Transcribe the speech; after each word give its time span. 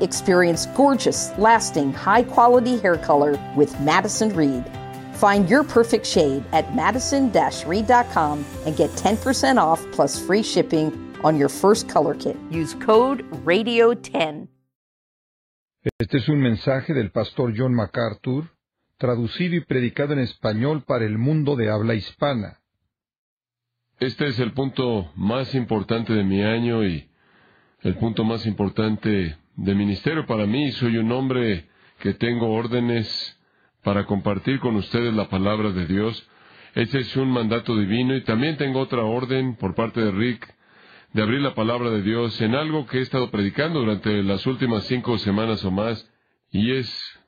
Experience 0.00 0.66
gorgeous, 0.76 1.30
lasting, 1.38 1.92
high 1.92 2.22
quality 2.22 2.78
hair 2.78 2.96
color 2.96 3.38
with 3.56 3.78
Madison 3.80 4.34
Reed. 4.34 4.64
Find 5.14 5.48
your 5.48 5.64
perfect 5.64 6.06
shade 6.06 6.44
at 6.52 6.74
madison 6.74 7.32
reed.com 7.66 8.44
and 8.66 8.76
get 8.76 8.90
10% 8.90 9.56
off 9.56 9.80
plus 9.92 10.18
free 10.18 10.42
shipping 10.42 10.92
on 11.24 11.38
your 11.38 11.48
first 11.48 11.88
color 11.88 12.14
kit. 12.14 12.36
Use 12.50 12.74
code 12.74 13.24
RADIO10. 13.44 14.48
Este 15.98 16.18
es 16.18 16.28
un 16.28 16.40
mensaje 16.40 16.94
del 16.94 17.10
pastor 17.10 17.54
John 17.56 17.72
MacArthur, 17.72 18.50
traducido 18.98 19.54
y 19.54 19.64
predicado 19.64 20.12
en 20.12 20.18
español 20.18 20.82
para 20.84 21.04
el 21.04 21.16
mundo 21.16 21.54
de 21.54 21.70
habla 21.70 21.94
hispana. 21.94 22.60
Este 23.98 24.26
es 24.26 24.38
el 24.40 24.52
punto 24.52 25.10
más 25.14 25.54
importante 25.54 26.12
de 26.12 26.24
mi 26.24 26.42
año 26.42 26.84
y 26.84 27.08
el 27.80 27.96
punto 27.96 28.24
más 28.24 28.46
importante 28.46 29.36
de 29.56 29.74
ministerio 29.74 30.26
para 30.26 30.46
mí. 30.46 30.70
Soy 30.72 30.98
un 30.98 31.10
hombre 31.12 31.66
que 31.98 32.14
tengo 32.14 32.52
órdenes 32.52 33.38
para 33.82 34.04
compartir 34.04 34.60
con 34.60 34.76
ustedes 34.76 35.14
la 35.14 35.28
palabra 35.28 35.72
de 35.72 35.86
Dios. 35.86 36.28
Ese 36.74 36.98
es 36.98 37.16
un 37.16 37.30
mandato 37.30 37.76
divino 37.76 38.14
y 38.14 38.22
también 38.22 38.56
tengo 38.56 38.80
otra 38.80 39.02
orden 39.02 39.56
por 39.56 39.74
parte 39.74 40.00
de 40.00 40.10
Rick 40.10 40.54
de 41.12 41.22
abrir 41.22 41.40
la 41.40 41.54
palabra 41.54 41.90
de 41.90 42.02
Dios 42.02 42.38
en 42.42 42.54
algo 42.54 42.86
que 42.86 42.98
he 42.98 43.00
estado 43.00 43.30
predicando 43.30 43.80
durante 43.80 44.22
las 44.22 44.46
últimas 44.46 44.84
cinco 44.84 45.16
semanas 45.18 45.64
o 45.64 45.70
más 45.70 46.10
y 46.50 46.72
es 46.72 47.20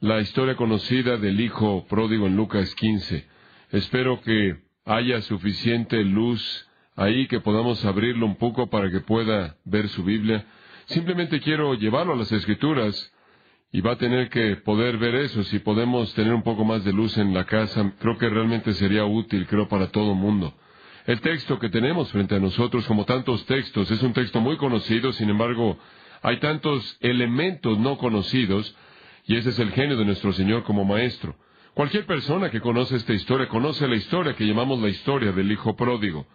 la 0.00 0.20
historia 0.20 0.56
conocida 0.56 1.16
del 1.16 1.40
Hijo 1.40 1.86
pródigo 1.88 2.26
en 2.26 2.36
Lucas 2.36 2.74
15. 2.74 3.26
Espero 3.70 4.20
que 4.22 4.56
haya 4.84 5.20
suficiente 5.22 6.02
luz 6.04 6.68
ahí 6.96 7.28
que 7.28 7.40
podamos 7.40 7.84
abrirlo 7.84 8.26
un 8.26 8.36
poco 8.36 8.68
para 8.68 8.90
que 8.90 9.00
pueda 9.00 9.56
ver 9.64 9.88
su 9.88 10.02
Biblia. 10.02 10.44
Simplemente 10.88 11.40
quiero 11.40 11.74
llevarlo 11.74 12.14
a 12.14 12.16
las 12.16 12.32
Escrituras 12.32 13.12
y 13.72 13.82
va 13.82 13.92
a 13.92 13.98
tener 13.98 14.30
que 14.30 14.56
poder 14.56 14.96
ver 14.96 15.16
eso. 15.16 15.42
Si 15.44 15.58
podemos 15.58 16.14
tener 16.14 16.32
un 16.32 16.42
poco 16.42 16.64
más 16.64 16.82
de 16.82 16.94
luz 16.94 17.18
en 17.18 17.34
la 17.34 17.44
casa, 17.44 17.92
creo 17.98 18.16
que 18.16 18.28
realmente 18.30 18.72
sería 18.72 19.04
útil, 19.04 19.46
creo, 19.46 19.68
para 19.68 19.88
todo 19.88 20.12
el 20.12 20.18
mundo. 20.18 20.54
El 21.04 21.20
texto 21.20 21.58
que 21.58 21.68
tenemos 21.68 22.10
frente 22.10 22.36
a 22.36 22.40
nosotros, 22.40 22.86
como 22.86 23.04
tantos 23.04 23.44
textos, 23.44 23.90
es 23.90 24.02
un 24.02 24.14
texto 24.14 24.40
muy 24.40 24.56
conocido, 24.56 25.12
sin 25.12 25.28
embargo, 25.28 25.78
hay 26.22 26.40
tantos 26.40 26.96
elementos 27.00 27.78
no 27.78 27.98
conocidos, 27.98 28.74
y 29.26 29.36
ese 29.36 29.50
es 29.50 29.58
el 29.58 29.72
genio 29.72 29.98
de 29.98 30.06
nuestro 30.06 30.32
Señor 30.32 30.64
como 30.64 30.86
Maestro. 30.86 31.36
Cualquier 31.74 32.06
persona 32.06 32.50
que 32.50 32.62
conoce 32.62 32.96
esta 32.96 33.12
historia 33.12 33.46
conoce 33.48 33.86
la 33.86 33.96
historia 33.96 34.34
que 34.34 34.46
llamamos 34.46 34.80
la 34.80 34.88
historia 34.88 35.32
del 35.32 35.52
Hijo 35.52 35.76
Pródigo. 35.76 36.26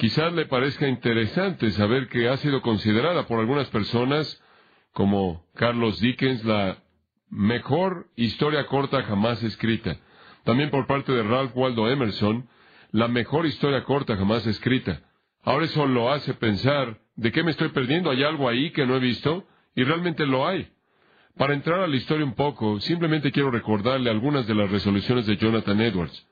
Quizás 0.00 0.32
le 0.32 0.46
parezca 0.46 0.88
interesante 0.88 1.70
saber 1.72 2.08
que 2.08 2.26
ha 2.26 2.38
sido 2.38 2.62
considerada 2.62 3.26
por 3.26 3.38
algunas 3.38 3.68
personas 3.68 4.42
como 4.92 5.44
Carlos 5.54 6.00
Dickens, 6.00 6.42
la 6.42 6.78
mejor 7.28 8.06
historia 8.16 8.64
corta 8.66 9.02
jamás 9.02 9.42
escrita. 9.42 9.98
También 10.44 10.70
por 10.70 10.86
parte 10.86 11.12
de 11.12 11.22
Ralph 11.22 11.54
Waldo 11.54 11.90
Emerson, 11.90 12.48
la 12.92 13.08
mejor 13.08 13.44
historia 13.44 13.84
corta 13.84 14.16
jamás 14.16 14.46
escrita. 14.46 15.02
Ahora 15.42 15.66
eso 15.66 15.84
lo 15.84 16.10
hace 16.10 16.32
pensar, 16.32 16.98
¿de 17.16 17.30
qué 17.30 17.42
me 17.42 17.50
estoy 17.50 17.68
perdiendo? 17.68 18.10
¿Hay 18.10 18.24
algo 18.24 18.48
ahí 18.48 18.70
que 18.70 18.86
no 18.86 18.96
he 18.96 19.00
visto? 19.00 19.46
Y 19.74 19.84
realmente 19.84 20.24
lo 20.24 20.48
hay. 20.48 20.66
Para 21.36 21.52
entrar 21.52 21.78
a 21.80 21.86
la 21.86 21.96
historia 21.96 22.24
un 22.24 22.34
poco, 22.34 22.80
simplemente 22.80 23.32
quiero 23.32 23.50
recordarle 23.50 24.08
algunas 24.08 24.46
de 24.46 24.54
las 24.54 24.70
resoluciones 24.70 25.26
de 25.26 25.36
Jonathan 25.36 25.78
Edwards. 25.78 26.26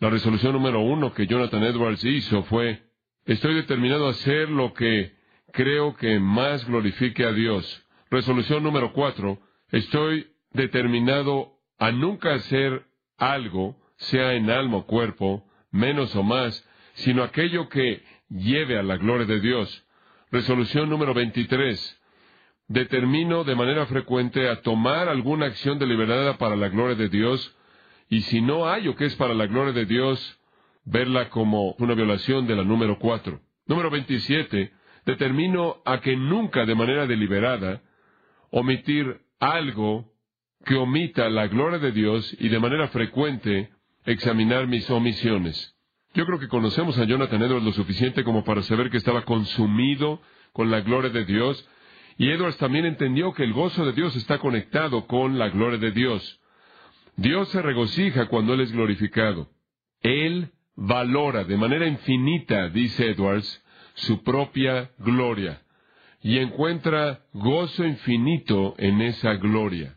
La 0.00 0.10
resolución 0.10 0.54
número 0.54 0.80
uno 0.80 1.14
que 1.14 1.28
Jonathan 1.28 1.62
Edwards 1.62 2.04
hizo 2.04 2.42
fue, 2.42 2.82
estoy 3.26 3.54
determinado 3.54 4.06
a 4.06 4.10
hacer 4.10 4.48
lo 4.50 4.72
que 4.74 5.14
creo 5.52 5.96
que 5.96 6.18
más 6.18 6.66
glorifique 6.66 7.24
a 7.24 7.32
Dios. 7.32 7.86
Resolución 8.10 8.62
número 8.62 8.92
cuatro. 8.92 9.38
Estoy 9.70 10.28
determinado 10.52 11.52
a 11.78 11.90
nunca 11.90 12.34
hacer 12.34 12.84
algo, 13.18 13.76
sea 13.96 14.34
en 14.34 14.50
alma 14.50 14.78
o 14.78 14.86
cuerpo, 14.86 15.44
menos 15.70 16.14
o 16.16 16.22
más, 16.22 16.68
sino 16.94 17.22
aquello 17.22 17.68
que 17.68 18.02
lleve 18.28 18.78
a 18.78 18.82
la 18.82 18.96
gloria 18.96 19.26
de 19.26 19.40
Dios. 19.40 19.84
Resolución 20.30 20.88
número 20.88 21.14
23. 21.14 22.00
Determino 22.68 23.44
de 23.44 23.54
manera 23.54 23.86
frecuente 23.86 24.48
a 24.48 24.62
tomar 24.62 25.08
alguna 25.08 25.46
acción 25.46 25.78
deliberada 25.78 26.38
para 26.38 26.56
la 26.56 26.68
gloria 26.68 26.96
de 26.96 27.08
Dios, 27.08 27.56
y 28.08 28.22
si 28.22 28.40
no 28.40 28.68
hay 28.68 28.88
o 28.88 28.96
que 28.96 29.06
es 29.06 29.16
para 29.16 29.34
la 29.34 29.46
gloria 29.46 29.72
de 29.72 29.86
Dios, 29.86 30.40
verla 30.84 31.30
como 31.30 31.72
una 31.78 31.94
violación 31.94 32.46
de 32.46 32.56
la 32.56 32.64
número 32.64 32.98
cuatro. 32.98 33.40
Número 33.66 33.90
27. 33.90 34.72
Determino 35.06 35.82
a 35.84 36.00
que 36.00 36.16
nunca 36.16 36.64
de 36.64 36.74
manera 36.74 37.06
deliberada 37.06 37.82
omitir 38.50 39.20
algo 39.38 40.12
que 40.64 40.74
omita 40.76 41.28
la 41.28 41.46
gloria 41.46 41.78
de 41.78 41.92
Dios 41.92 42.36
y 42.38 42.48
de 42.48 42.58
manera 42.58 42.88
frecuente 42.88 43.70
examinar 44.04 44.66
mis 44.66 44.88
omisiones. 44.90 45.74
Yo 46.14 46.24
creo 46.26 46.38
que 46.38 46.48
conocemos 46.48 46.96
a 46.98 47.04
Jonathan 47.04 47.42
Edwards 47.42 47.64
lo 47.64 47.72
suficiente 47.72 48.24
como 48.24 48.44
para 48.44 48.62
saber 48.62 48.90
que 48.90 48.96
estaba 48.96 49.24
consumido 49.24 50.20
con 50.52 50.70
la 50.70 50.80
gloria 50.80 51.10
de 51.10 51.24
Dios, 51.24 51.68
y 52.16 52.30
Edwards 52.30 52.56
también 52.58 52.86
entendió 52.86 53.32
que 53.32 53.42
el 53.42 53.52
gozo 53.52 53.84
de 53.84 53.92
Dios 53.92 54.14
está 54.14 54.38
conectado 54.38 55.06
con 55.06 55.38
la 55.38 55.48
gloria 55.48 55.78
de 55.78 55.90
Dios. 55.90 56.40
Dios 57.16 57.48
se 57.48 57.60
regocija 57.60 58.26
cuando 58.26 58.54
Él 58.54 58.60
es 58.60 58.72
glorificado. 58.72 59.50
Él 60.00 60.52
valora 60.76 61.44
de 61.44 61.56
manera 61.56 61.86
infinita, 61.86 62.68
dice 62.68 63.10
Edwards, 63.10 63.62
su 63.94 64.22
propia 64.22 64.90
gloria 64.98 65.62
y 66.24 66.38
encuentra 66.38 67.20
gozo 67.34 67.84
infinito 67.84 68.74
en 68.78 69.02
esa 69.02 69.34
gloria. 69.34 69.94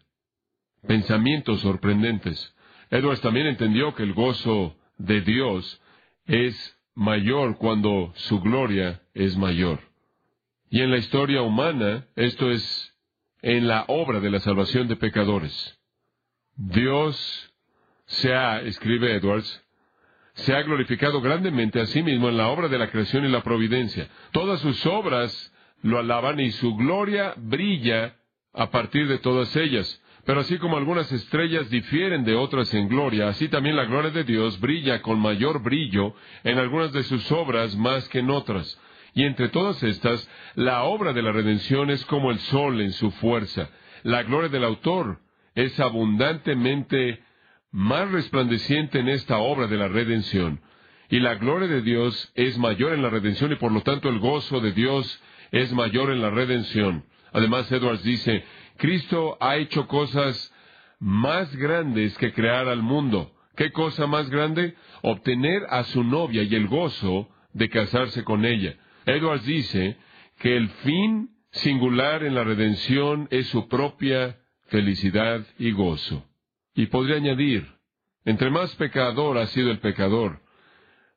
Pensamientos 0.86 1.62
sorprendentes. 1.62 2.54
Edwards 2.90 3.22
también 3.22 3.48
entendió 3.48 3.96
que 3.96 4.04
el 4.04 4.14
gozo 4.14 4.76
de 4.98 5.22
Dios 5.22 5.82
es 6.26 6.78
mayor 6.96 7.58
cuando 7.58 8.12
su 8.16 8.42
gloria 8.42 9.02
es 9.14 9.38
mayor. 9.38 9.80
Y 10.70 10.82
en 10.82 10.92
la 10.92 10.98
historia 10.98 11.42
humana, 11.42 12.08
esto 12.18 12.52
es 12.52 12.94
en 13.42 13.68
la 13.68 13.86
obra 13.88 14.20
de 14.20 14.30
la 14.30 14.42
salvación 14.42 14.90
de 14.90 14.98
pecadores. 14.98 15.80
Dios 16.58 17.54
se 18.08 18.34
ha, 18.34 18.62
escribe 18.62 19.16
Edwards, 19.16 19.64
se 20.38 20.56
ha 20.56 20.62
glorificado 20.62 21.22
grandemente 21.22 21.80
a 21.80 21.86
sí 21.88 22.04
mismo 22.04 22.30
en 22.30 22.38
la 22.38 22.48
obra 22.48 22.68
de 22.68 22.78
la 22.78 22.90
creación 22.90 23.26
y 23.26 23.30
la 23.30 23.44
providencia. 23.44 24.08
Todas 24.32 24.60
sus 24.62 24.86
obras 24.86 25.54
lo 25.82 26.00
alaban 26.00 26.40
y 26.40 26.52
su 26.52 26.76
gloria 26.76 27.34
brilla 27.38 28.16
a 28.54 28.70
partir 28.70 29.08
de 29.08 29.20
todas 29.20 29.56
ellas. 29.56 30.02
Pero 30.26 30.42
así 30.42 30.58
como 30.58 30.78
algunas 30.78 31.12
estrellas 31.12 31.70
difieren 31.70 32.24
de 32.26 32.36
otras 32.36 32.74
en 32.74 32.90
gloria, 32.90 33.30
así 33.30 33.48
también 33.48 33.76
la 33.76 33.86
gloria 33.86 34.12
de 34.12 34.26
Dios 34.26 34.60
brilla 34.60 35.02
con 35.02 35.20
mayor 35.20 35.64
brillo 35.64 36.14
en 36.44 36.58
algunas 36.58 36.92
de 36.92 37.04
sus 37.04 37.32
obras 37.32 37.76
más 37.78 38.08
que 38.10 38.20
en 38.20 38.30
otras. 38.30 38.80
Y 39.14 39.24
entre 39.24 39.50
todas 39.50 39.82
estas, 39.82 40.30
la 40.56 40.84
obra 40.84 41.14
de 41.14 41.22
la 41.22 41.32
redención 41.32 41.90
es 41.90 42.06
como 42.06 42.30
el 42.30 42.40
sol 42.40 42.82
en 42.82 42.92
su 42.92 43.10
fuerza. 43.12 43.70
La 44.04 44.24
gloria 44.24 44.50
del 44.50 44.66
autor 44.66 45.20
es 45.56 45.80
abundantemente 45.80 47.24
más 47.72 48.12
resplandeciente 48.12 49.00
en 49.00 49.10
esta 49.10 49.38
obra 49.38 49.68
de 49.68 49.78
la 49.78 49.88
redención. 49.88 50.62
Y 51.10 51.20
la 51.20 51.36
gloria 51.36 51.68
de 51.68 51.82
Dios 51.82 52.32
es 52.36 52.58
mayor 52.58 52.94
en 52.94 53.02
la 53.02 53.10
redención 53.10 53.52
y 53.52 53.56
por 53.56 53.72
lo 53.72 53.82
tanto 53.82 54.10
el 54.10 54.20
gozo 54.20 54.60
de 54.60 54.74
Dios 54.74 55.22
es 55.52 55.72
mayor 55.74 56.12
en 56.12 56.22
la 56.22 56.30
redención. 56.30 57.06
Además, 57.32 57.72
Edwards 57.72 58.04
dice, 58.04 58.44
Cristo 58.78 59.38
ha 59.40 59.58
hecho 59.58 59.88
cosas 59.88 60.54
más 61.00 61.56
grandes 61.56 62.18
que 62.18 62.34
crear 62.34 62.68
al 62.68 62.82
mundo. 62.82 63.34
¿Qué 63.56 63.72
cosa 63.72 64.08
más 64.08 64.30
grande? 64.30 64.76
Obtener 65.02 65.64
a 65.70 65.84
su 65.86 66.04
novia 66.04 66.44
y 66.44 66.54
el 66.56 66.68
gozo 66.68 67.30
de 67.54 67.70
casarse 67.70 68.24
con 68.24 68.46
ella. 68.46 68.76
Edwards 69.06 69.46
dice 69.46 69.98
que 70.40 70.56
el 70.56 70.70
fin 70.70 71.30
singular 71.52 72.24
en 72.24 72.36
la 72.36 72.44
redención 72.44 73.28
es 73.32 73.48
su 73.48 73.68
propia 73.68 74.38
felicidad 74.66 75.46
y 75.58 75.72
gozo. 75.72 76.27
Y 76.78 76.86
podría 76.86 77.16
añadir, 77.16 77.68
entre 78.24 78.52
más 78.52 78.74
pecador 78.76 79.40
ha 79.40 79.48
sido 79.48 79.72
el 79.72 79.80
pecador, 79.80 80.44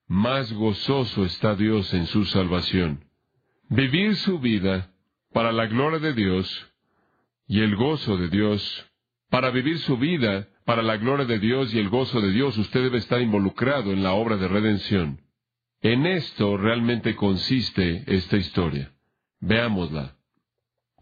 más 0.06 0.50
gozoso 0.54 1.26
está 1.26 1.54
Dios 1.54 1.92
en 1.92 2.06
su 2.06 2.24
salvación. 2.24 3.04
Vivir 3.68 4.16
su 4.16 4.38
vida 4.38 4.90
para 5.34 5.52
la 5.52 5.66
gloria 5.66 5.98
de 5.98 6.14
Dios 6.14 6.72
y 7.46 7.60
el 7.60 7.76
gozo 7.76 8.16
de 8.16 8.28
Dios. 8.28 8.86
Para 9.28 9.50
vivir 9.50 9.78
su 9.80 9.98
vida, 9.98 10.48
para 10.64 10.82
la 10.82 10.96
gloria 10.96 11.26
de 11.26 11.38
Dios 11.38 11.74
y 11.74 11.78
el 11.78 11.90
gozo 11.90 12.22
de 12.22 12.32
Dios, 12.32 12.56
usted 12.56 12.82
debe 12.82 12.96
estar 12.96 13.20
involucrado 13.20 13.92
en 13.92 14.02
la 14.02 14.14
obra 14.14 14.38
de 14.38 14.48
redención. 14.48 15.20
En 15.82 16.06
esto 16.06 16.56
realmente 16.56 17.14
consiste 17.14 18.02
esta 18.06 18.38
historia. 18.38 18.94
Veámosla. 19.40 20.16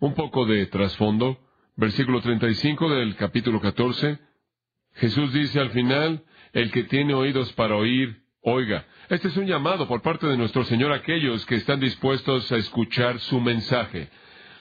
Un 0.00 0.14
poco 0.14 0.46
de 0.46 0.66
trasfondo. 0.66 1.38
Versículo 1.76 2.20
35 2.20 2.90
del 2.90 3.14
capítulo 3.14 3.60
14. 3.60 4.27
Jesús 4.98 5.32
dice 5.32 5.60
al 5.60 5.70
final, 5.70 6.24
el 6.52 6.70
que 6.70 6.84
tiene 6.84 7.14
oídos 7.14 7.52
para 7.52 7.76
oír, 7.76 8.22
oiga. 8.42 8.86
Este 9.08 9.28
es 9.28 9.36
un 9.36 9.46
llamado 9.46 9.86
por 9.86 10.02
parte 10.02 10.26
de 10.26 10.36
nuestro 10.36 10.64
Señor 10.64 10.92
a 10.92 10.96
aquellos 10.96 11.46
que 11.46 11.54
están 11.54 11.80
dispuestos 11.80 12.50
a 12.50 12.56
escuchar 12.56 13.18
su 13.20 13.40
mensaje, 13.40 14.08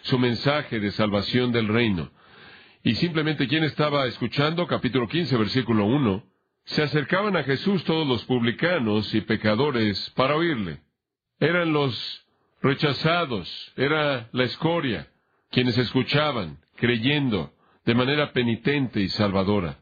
su 0.01 0.19
mensaje 0.19 0.79
de 0.79 0.91
salvación 0.91 1.51
del 1.51 1.67
reino. 1.67 2.11
Y 2.83 2.95
simplemente 2.95 3.47
quien 3.47 3.63
estaba 3.63 4.05
escuchando, 4.05 4.67
capítulo 4.67 5.07
15, 5.07 5.37
versículo 5.37 5.85
1, 5.85 6.23
se 6.65 6.83
acercaban 6.83 7.35
a 7.35 7.43
Jesús 7.43 7.83
todos 7.83 8.07
los 8.07 8.23
publicanos 8.25 9.13
y 9.15 9.21
pecadores 9.21 10.11
para 10.11 10.35
oírle. 10.35 10.81
Eran 11.39 11.73
los 11.73 12.25
rechazados, 12.61 13.73
era 13.75 14.29
la 14.31 14.43
escoria, 14.43 15.07
quienes 15.49 15.77
escuchaban, 15.77 16.59
creyendo, 16.75 17.53
de 17.85 17.95
manera 17.95 18.33
penitente 18.33 19.01
y 19.01 19.09
salvadora. 19.09 19.79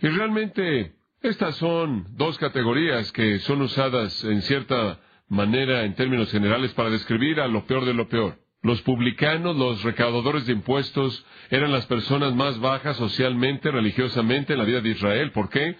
Y 0.00 0.08
realmente 0.08 0.92
estas 1.22 1.56
son 1.56 2.06
dos 2.16 2.38
categorías 2.38 3.10
que 3.12 3.40
son 3.40 3.62
usadas 3.62 4.22
en 4.24 4.42
cierta 4.42 5.00
manera 5.28 5.84
en 5.84 5.94
términos 5.94 6.30
generales 6.30 6.72
para 6.74 6.90
describir 6.90 7.40
a 7.40 7.48
lo 7.48 7.66
peor 7.66 7.84
de 7.84 7.94
lo 7.94 8.08
peor. 8.08 8.38
Los 8.62 8.80
publicanos, 8.82 9.56
los 9.56 9.82
recaudadores 9.82 10.46
de 10.46 10.52
impuestos, 10.52 11.24
eran 11.50 11.72
las 11.72 11.86
personas 11.86 12.34
más 12.34 12.58
bajas 12.60 12.96
socialmente, 12.96 13.70
religiosamente 13.70 14.52
en 14.52 14.58
la 14.58 14.64
vida 14.64 14.80
de 14.80 14.90
Israel. 14.90 15.32
¿Por 15.32 15.48
qué? 15.48 15.76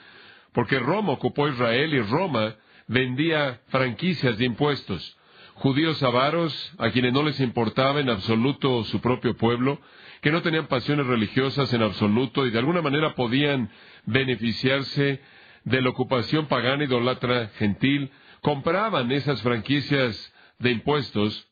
Porque 0.53 0.79
Roma 0.79 1.13
ocupó 1.13 1.49
Israel 1.49 1.95
y 1.95 2.01
Roma 2.01 2.57
vendía 2.89 3.61
franquicias 3.69 4.39
de 4.39 4.45
impuestos. 4.45 5.17
Judíos 5.55 6.03
avaros, 6.03 6.73
a 6.79 6.91
quienes 6.91 7.13
no 7.13 7.23
les 7.23 7.41
importaba 7.41 8.01
en 8.01 8.11
absoluto 8.11 8.85
su 8.85 9.01
propio 9.01 9.37
pueblo, 9.37 9.81
que 10.21 10.33
no 10.33 10.43
tenían 10.43 10.67
pasiones 10.67 11.07
religiosas 11.07 11.73
en 11.73 11.83
absoluto 11.83 12.47
y 12.47 12.51
de 12.51 12.59
alguna 12.59 12.83
manera 12.83 13.15
podían 13.15 13.71
beneficiarse 14.09 15.21
de 15.65 15.83
la 15.83 15.91
ocupación 15.91 16.47
pagana 16.47 16.85
idolatra 16.85 17.49
gentil, 17.59 18.11
compraban 18.41 19.13
esas 19.13 19.43
franquicias 19.43 20.33
de 20.59 20.71
impuestos 20.71 21.49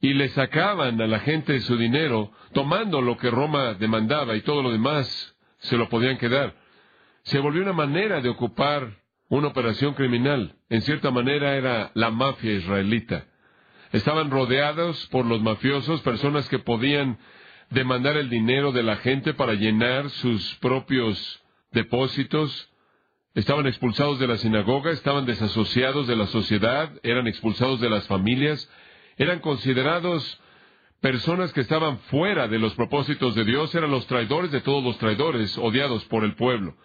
y 0.00 0.12
le 0.14 0.28
sacaban 0.30 1.00
a 1.00 1.06
la 1.06 1.20
gente 1.20 1.60
su 1.60 1.76
dinero, 1.76 2.32
tomando 2.52 3.00
lo 3.00 3.16
que 3.16 3.30
Roma 3.30 3.74
demandaba 3.74 4.36
y 4.36 4.42
todo 4.42 4.62
lo 4.62 4.70
demás 4.70 5.36
se 5.58 5.76
lo 5.76 5.88
podían 5.88 6.18
quedar. 6.18 6.54
Se 7.22 7.38
volvió 7.38 7.62
una 7.62 7.72
manera 7.72 8.20
de 8.20 8.28
ocupar 8.28 9.02
una 9.28 9.48
operación 9.48 9.94
criminal. 9.94 10.56
En 10.68 10.82
cierta 10.82 11.10
manera 11.10 11.56
era 11.56 11.90
la 11.94 12.10
mafia 12.10 12.52
israelita. 12.52 13.24
Estaban 13.92 14.30
rodeados 14.30 15.06
por 15.06 15.24
los 15.24 15.40
mafiosos, 15.40 16.02
personas 16.02 16.48
que 16.48 16.58
podían 16.58 17.18
demandar 17.70 18.16
el 18.16 18.28
dinero 18.28 18.72
de 18.72 18.82
la 18.82 18.96
gente 18.96 19.32
para 19.32 19.54
llenar 19.54 20.10
sus 20.10 20.56
propios 20.56 21.43
depósitos, 21.74 22.70
estaban 23.34 23.66
expulsados 23.66 24.18
de 24.18 24.28
la 24.28 24.38
sinagoga, 24.38 24.92
estaban 24.92 25.26
desasociados 25.26 26.06
de 26.06 26.16
la 26.16 26.26
sociedad, 26.28 26.90
eran 27.02 27.26
expulsados 27.26 27.80
de 27.80 27.90
las 27.90 28.06
familias, 28.06 28.70
eran 29.16 29.40
considerados 29.40 30.40
personas 31.00 31.52
que 31.52 31.60
estaban 31.60 31.98
fuera 32.10 32.48
de 32.48 32.58
los 32.58 32.74
propósitos 32.74 33.34
de 33.34 33.44
Dios, 33.44 33.74
eran 33.74 33.90
los 33.90 34.06
traidores 34.06 34.50
de 34.50 34.62
todos 34.62 34.82
los 34.82 34.96
traidores, 34.98 35.58
odiados 35.58 36.04
por 36.06 36.24
el 36.24 36.34
pueblo. 36.34 36.76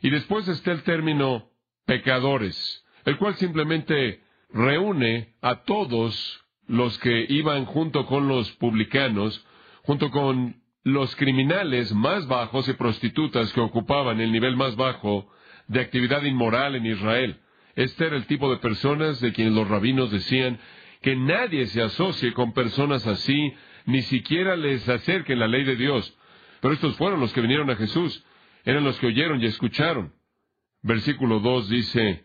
Y 0.00 0.10
después 0.10 0.46
está 0.46 0.70
el 0.70 0.82
término 0.84 1.50
pecadores, 1.86 2.84
el 3.04 3.18
cual 3.18 3.34
simplemente 3.36 4.22
reúne 4.50 5.34
a 5.42 5.64
todos 5.64 6.40
los 6.66 6.96
que 6.98 7.26
iban 7.28 7.64
junto 7.64 8.06
con 8.06 8.28
los 8.28 8.50
publicanos, 8.52 9.44
junto 9.82 10.10
con 10.10 10.62
los 10.84 11.16
criminales 11.16 11.94
más 11.94 12.26
bajos 12.28 12.68
y 12.68 12.74
prostitutas 12.74 13.50
que 13.54 13.60
ocupaban 13.60 14.20
el 14.20 14.30
nivel 14.30 14.54
más 14.54 14.76
bajo 14.76 15.30
de 15.66 15.80
actividad 15.80 16.22
inmoral 16.22 16.76
en 16.76 16.84
Israel. 16.84 17.40
Este 17.74 18.06
era 18.06 18.16
el 18.16 18.26
tipo 18.26 18.50
de 18.50 18.58
personas 18.58 19.18
de 19.20 19.32
quienes 19.32 19.54
los 19.54 19.66
rabinos 19.66 20.10
decían 20.10 20.60
que 21.00 21.16
nadie 21.16 21.66
se 21.66 21.82
asocie 21.82 22.34
con 22.34 22.52
personas 22.52 23.06
así, 23.06 23.54
ni 23.86 24.02
siquiera 24.02 24.56
les 24.56 24.86
acerquen 24.86 25.38
la 25.38 25.48
ley 25.48 25.64
de 25.64 25.76
Dios. 25.76 26.16
Pero 26.60 26.74
estos 26.74 26.96
fueron 26.96 27.18
los 27.18 27.32
que 27.32 27.40
vinieron 27.40 27.70
a 27.70 27.76
Jesús, 27.76 28.22
eran 28.64 28.84
los 28.84 28.98
que 28.98 29.06
oyeron 29.06 29.40
y 29.42 29.46
escucharon. 29.46 30.12
Versículo 30.82 31.40
2 31.40 31.68
dice, 31.70 32.24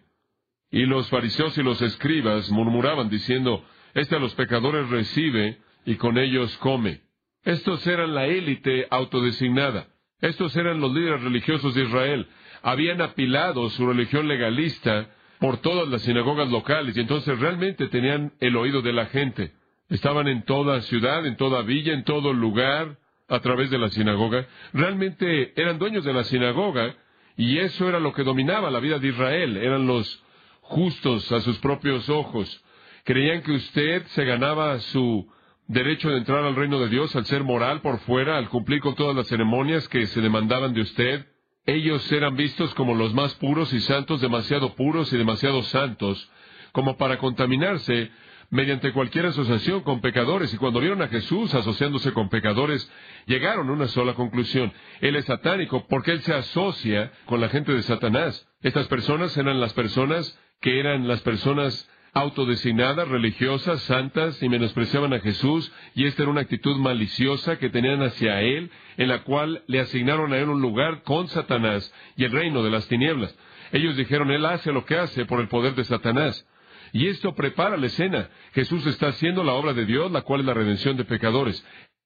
Y 0.70 0.86
los 0.86 1.10
fariseos 1.10 1.58
y 1.58 1.64
los 1.64 1.82
escribas 1.82 2.50
murmuraban 2.52 3.10
diciendo, 3.10 3.66
Este 3.94 4.18
a 4.18 4.20
los 4.20 4.36
pecadores 4.36 4.90
recibe 4.90 5.60
y 5.86 5.96
con 5.96 6.18
ellos 6.18 6.58
come. 6.58 7.09
Estos 7.44 7.86
eran 7.88 8.14
la 8.14 8.26
élite 8.26 8.88
autodesignada. 8.90 9.88
Estos 10.22 10.56
eran 10.56 10.80
los 10.80 10.94
líderes 10.94 11.22
religiosos 11.24 11.74
de 11.76 11.84
Israel. 11.84 12.28
Habían 12.62 13.02
apilado 13.02 13.70
su 13.70 13.88
religión 13.88 14.28
legalista 14.28 15.10
por 15.40 15.58
todas 15.58 15.88
las 15.88 16.02
sinagogas 16.02 16.50
locales 16.50 16.98
y 16.98 17.00
entonces 17.00 17.40
realmente 17.40 17.88
tenían 17.88 18.34
el 18.40 18.58
oído 18.58 18.82
de 18.82 18.92
la 18.92 19.06
gente. 19.06 19.54
Estaban 19.88 20.28
en 20.28 20.44
toda 20.44 20.82
ciudad, 20.82 21.26
en 21.26 21.38
toda 21.38 21.62
villa, 21.62 21.94
en 21.94 22.04
todo 22.04 22.34
lugar, 22.34 22.98
a 23.30 23.40
través 23.40 23.70
de 23.70 23.78
la 23.78 23.90
sinagoga. 23.90 24.48
Realmente 24.74 25.54
eran 25.60 25.80
dueños 25.80 26.04
de 26.04 26.14
la 26.14 26.24
sinagoga 26.26 26.96
y 27.38 27.60
eso 27.60 27.88
era 27.88 28.00
lo 28.00 28.14
que 28.14 28.24
dominaba 28.24 28.70
la 28.70 28.80
vida 28.80 29.00
de 29.00 29.08
Israel. 29.08 29.56
Eran 29.58 29.88
los 29.88 30.24
justos 30.62 31.32
a 31.32 31.40
sus 31.40 31.58
propios 31.60 32.10
ojos. 32.10 32.64
Creían 33.06 33.42
que 33.42 33.54
usted 33.54 34.06
se 34.08 34.26
ganaba 34.26 34.80
su 34.80 35.32
derecho 35.70 36.10
de 36.10 36.18
entrar 36.18 36.44
al 36.44 36.56
reino 36.56 36.80
de 36.80 36.90
Dios 36.90 37.16
al 37.16 37.26
ser 37.26 37.44
moral 37.44 37.82
por 37.82 38.00
fuera, 38.00 38.38
al 38.38 38.50
cumplir 38.50 38.82
con 38.82 38.96
todas 38.96 39.16
las 39.16 39.28
ceremonias 39.28 39.88
que 39.88 40.08
se 40.08 40.20
demandaban 40.20 40.74
de 40.74 40.82
usted. 40.82 41.28
Ellos 41.66 42.12
eran 42.12 42.36
vistos 42.36 42.74
como 42.74 42.96
los 42.96 43.14
más 43.14 43.36
puros 43.36 43.72
y 43.72 43.80
santos, 43.82 44.20
demasiado 44.20 44.74
puros 44.74 45.14
y 45.14 45.18
demasiado 45.18 45.62
santos, 45.62 46.28
como 46.72 46.98
para 46.98 47.20
contaminarse 47.20 48.10
mediante 48.50 48.92
cualquier 48.94 49.28
asociación 49.28 49.82
con 49.82 50.02
pecadores. 50.02 50.52
Y 50.52 50.58
cuando 50.58 50.80
vieron 50.80 51.04
a 51.04 51.08
Jesús 51.08 51.54
asociándose 51.54 52.14
con 52.14 52.30
pecadores, 52.30 52.92
llegaron 53.28 53.70
a 53.70 53.74
una 53.74 53.88
sola 53.90 54.16
conclusión. 54.16 54.74
Él 55.02 55.16
es 55.18 55.26
satánico 55.26 55.86
porque 55.88 56.14
él 56.14 56.22
se 56.22 56.34
asocia 56.34 57.12
con 57.26 57.42
la 57.42 57.50
gente 57.50 57.72
de 57.74 57.84
Satanás. 57.84 58.48
Estas 58.64 58.88
personas 58.88 59.38
eran 59.38 59.62
las 59.62 59.74
personas 59.74 60.36
que 60.62 60.80
eran 60.80 61.08
las 61.08 61.22
personas 61.22 61.88
autodesignadas, 62.14 63.08
religiosas, 63.08 63.82
santas, 63.84 64.42
y 64.42 64.50
menospreciaban 64.50 65.14
a 65.14 65.20
Jesús, 65.20 65.72
y 65.96 66.06
esta 66.06 66.24
era 66.24 66.32
una 66.32 66.42
actitud 66.42 66.78
maliciosa 66.78 67.58
que 67.60 67.70
tenían 67.70 68.02
hacia 68.02 68.42
Él, 68.42 68.72
en 68.98 69.08
la 69.08 69.24
cual 69.24 69.64
le 69.68 69.80
asignaron 69.80 70.34
a 70.34 70.38
Él 70.38 70.50
un 70.50 70.62
lugar 70.62 71.04
con 71.04 71.28
Satanás 71.28 71.94
y 72.18 72.26
el 72.26 72.32
reino 72.32 72.64
de 72.64 72.72
las 72.72 72.88
tinieblas. 72.88 73.36
Ellos 73.72 73.96
dijeron, 73.96 74.32
Él 74.32 74.46
hace 74.46 74.72
lo 74.72 74.86
que 74.86 74.98
hace 74.98 75.26
por 75.26 75.40
el 75.40 75.48
poder 75.48 75.76
de 75.76 75.84
Satanás. 75.84 76.46
Y 76.92 77.08
esto 77.08 77.36
prepara 77.36 77.78
la 77.78 77.86
escena. 77.86 78.30
Jesús 78.54 78.86
está 78.88 79.10
haciendo 79.10 79.44
la 79.44 79.54
obra 79.54 79.74
de 79.74 79.86
Dios, 79.86 80.12
la 80.12 80.22
cual 80.22 80.42
es 80.42 80.48
la 80.48 80.54
redención 80.54 80.98
de 80.98 81.06
pecadores. 81.06 81.64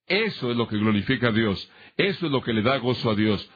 Eso 0.07 0.51
es 0.51 0.57
lo 0.57 0.67
que 0.67 0.77
glorifica 0.77 1.29
a 1.29 1.31
Dios. 1.31 1.71
Eso 1.95 2.25
es 2.25 2.31
lo 2.31 2.41
que 2.41 2.53
le 2.53 2.61
da 2.61 2.77
gozo 2.77 3.11
a 3.11 3.15
Dios. 3.15 3.49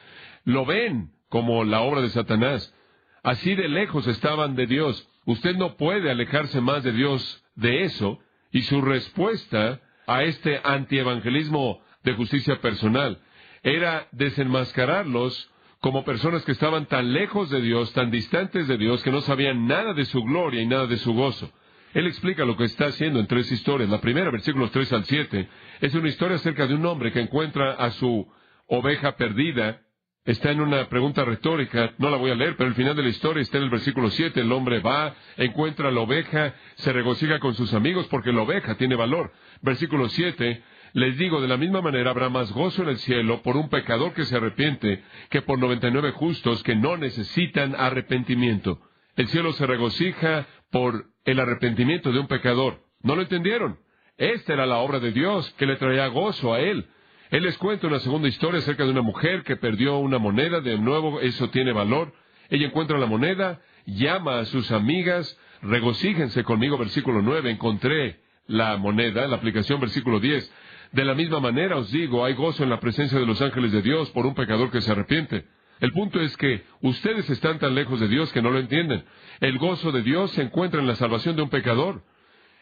Lo 0.44 0.64
ven 0.64 1.10
como 1.28 1.64
la 1.64 1.82
obra 1.82 2.00
de 2.00 2.08
Satanás. 2.08 2.74
Así 3.22 3.54
de 3.54 3.68
lejos 3.68 4.06
estaban 4.06 4.54
de 4.56 4.66
Dios. 4.66 5.06
Usted 5.28 5.56
no 5.56 5.76
puede 5.76 6.10
alejarse 6.10 6.62
más 6.62 6.82
de 6.82 6.92
Dios 6.92 7.44
de 7.54 7.82
eso, 7.82 8.18
y 8.50 8.62
su 8.62 8.80
respuesta 8.80 9.78
a 10.06 10.22
este 10.22 10.58
antievangelismo 10.64 11.82
de 12.02 12.14
justicia 12.14 12.62
personal 12.62 13.20
era 13.62 14.08
desenmascararlos 14.12 15.50
como 15.80 16.02
personas 16.02 16.46
que 16.46 16.52
estaban 16.52 16.86
tan 16.86 17.12
lejos 17.12 17.50
de 17.50 17.60
Dios, 17.60 17.92
tan 17.92 18.10
distantes 18.10 18.66
de 18.68 18.78
Dios, 18.78 19.02
que 19.02 19.10
no 19.10 19.20
sabían 19.20 19.66
nada 19.66 19.92
de 19.92 20.06
su 20.06 20.22
gloria 20.22 20.62
y 20.62 20.66
nada 20.66 20.86
de 20.86 20.96
su 20.96 21.12
gozo. 21.12 21.52
Él 21.92 22.06
explica 22.06 22.46
lo 22.46 22.56
que 22.56 22.64
está 22.64 22.86
haciendo 22.86 23.20
en 23.20 23.26
tres 23.26 23.52
historias. 23.52 23.90
La 23.90 24.00
primera, 24.00 24.30
versículos 24.30 24.70
3 24.70 24.94
al 24.94 25.04
7, 25.04 25.46
es 25.82 25.94
una 25.94 26.08
historia 26.08 26.36
acerca 26.36 26.66
de 26.66 26.74
un 26.74 26.86
hombre 26.86 27.12
que 27.12 27.20
encuentra 27.20 27.72
a 27.72 27.90
su 27.90 28.26
oveja 28.66 29.14
perdida 29.16 29.82
está 30.28 30.50
en 30.50 30.60
una 30.60 30.90
pregunta 30.90 31.24
retórica, 31.24 31.94
no 31.96 32.10
la 32.10 32.18
voy 32.18 32.30
a 32.30 32.34
leer, 32.34 32.54
pero 32.58 32.68
el 32.68 32.74
final 32.74 32.94
de 32.94 33.02
la 33.02 33.08
historia 33.08 33.40
está 33.40 33.56
en 33.56 33.64
el 33.64 33.70
versículo 33.70 34.10
7, 34.10 34.38
el 34.38 34.52
hombre 34.52 34.80
va, 34.80 35.14
encuentra 35.38 35.90
la 35.90 36.00
oveja, 36.00 36.54
se 36.76 36.92
regocija 36.92 37.38
con 37.38 37.54
sus 37.54 37.72
amigos 37.72 38.06
porque 38.08 38.30
la 38.30 38.42
oveja 38.42 38.76
tiene 38.76 38.94
valor. 38.94 39.32
Versículo 39.62 40.06
7, 40.10 40.62
les 40.92 41.16
digo, 41.16 41.40
de 41.40 41.48
la 41.48 41.56
misma 41.56 41.80
manera 41.80 42.10
habrá 42.10 42.28
más 42.28 42.52
gozo 42.52 42.82
en 42.82 42.90
el 42.90 42.98
cielo 42.98 43.40
por 43.40 43.56
un 43.56 43.70
pecador 43.70 44.12
que 44.12 44.26
se 44.26 44.36
arrepiente 44.36 45.02
que 45.30 45.40
por 45.40 45.58
99 45.58 46.10
justos 46.10 46.62
que 46.62 46.76
no 46.76 46.98
necesitan 46.98 47.74
arrepentimiento. 47.74 48.82
El 49.16 49.28
cielo 49.28 49.54
se 49.54 49.66
regocija 49.66 50.46
por 50.70 51.06
el 51.24 51.40
arrepentimiento 51.40 52.12
de 52.12 52.20
un 52.20 52.26
pecador. 52.26 52.82
¿No 53.02 53.16
lo 53.16 53.22
entendieron? 53.22 53.78
Esta 54.18 54.52
era 54.52 54.66
la 54.66 54.76
obra 54.76 55.00
de 55.00 55.10
Dios 55.10 55.50
que 55.56 55.64
le 55.64 55.76
traía 55.76 56.06
gozo 56.08 56.52
a 56.52 56.60
él. 56.60 56.86
Él 57.30 57.42
les 57.42 57.58
cuenta 57.58 57.86
una 57.86 58.00
segunda 58.00 58.28
historia 58.28 58.60
acerca 58.60 58.84
de 58.84 58.90
una 58.90 59.02
mujer 59.02 59.42
que 59.42 59.56
perdió 59.56 59.98
una 59.98 60.18
moneda, 60.18 60.60
de 60.60 60.78
nuevo 60.78 61.20
eso 61.20 61.50
tiene 61.50 61.72
valor. 61.72 62.14
Ella 62.48 62.66
encuentra 62.66 62.98
la 62.98 63.06
moneda, 63.06 63.60
llama 63.84 64.38
a 64.38 64.44
sus 64.46 64.70
amigas, 64.70 65.38
regocíjense 65.60 66.42
conmigo, 66.44 66.78
versículo 66.78 67.20
9, 67.20 67.50
encontré 67.50 68.20
la 68.46 68.78
moneda, 68.78 69.26
la 69.26 69.36
aplicación 69.36 69.78
versículo 69.78 70.20
10. 70.20 70.50
De 70.92 71.04
la 71.04 71.14
misma 71.14 71.38
manera 71.38 71.76
os 71.76 71.90
digo, 71.92 72.24
hay 72.24 72.32
gozo 72.32 72.62
en 72.64 72.70
la 72.70 72.80
presencia 72.80 73.18
de 73.18 73.26
los 73.26 73.42
ángeles 73.42 73.72
de 73.72 73.82
Dios 73.82 74.10
por 74.10 74.24
un 74.24 74.34
pecador 74.34 74.70
que 74.70 74.80
se 74.80 74.90
arrepiente. 74.90 75.44
El 75.80 75.92
punto 75.92 76.20
es 76.20 76.34
que 76.38 76.64
ustedes 76.80 77.28
están 77.28 77.58
tan 77.58 77.74
lejos 77.74 78.00
de 78.00 78.08
Dios 78.08 78.32
que 78.32 78.40
no 78.40 78.50
lo 78.50 78.58
entienden. 78.58 79.04
El 79.40 79.58
gozo 79.58 79.92
de 79.92 80.02
Dios 80.02 80.30
se 80.32 80.42
encuentra 80.42 80.80
en 80.80 80.86
la 80.86 80.96
salvación 80.96 81.36
de 81.36 81.42
un 81.42 81.50
pecador. 81.50 82.02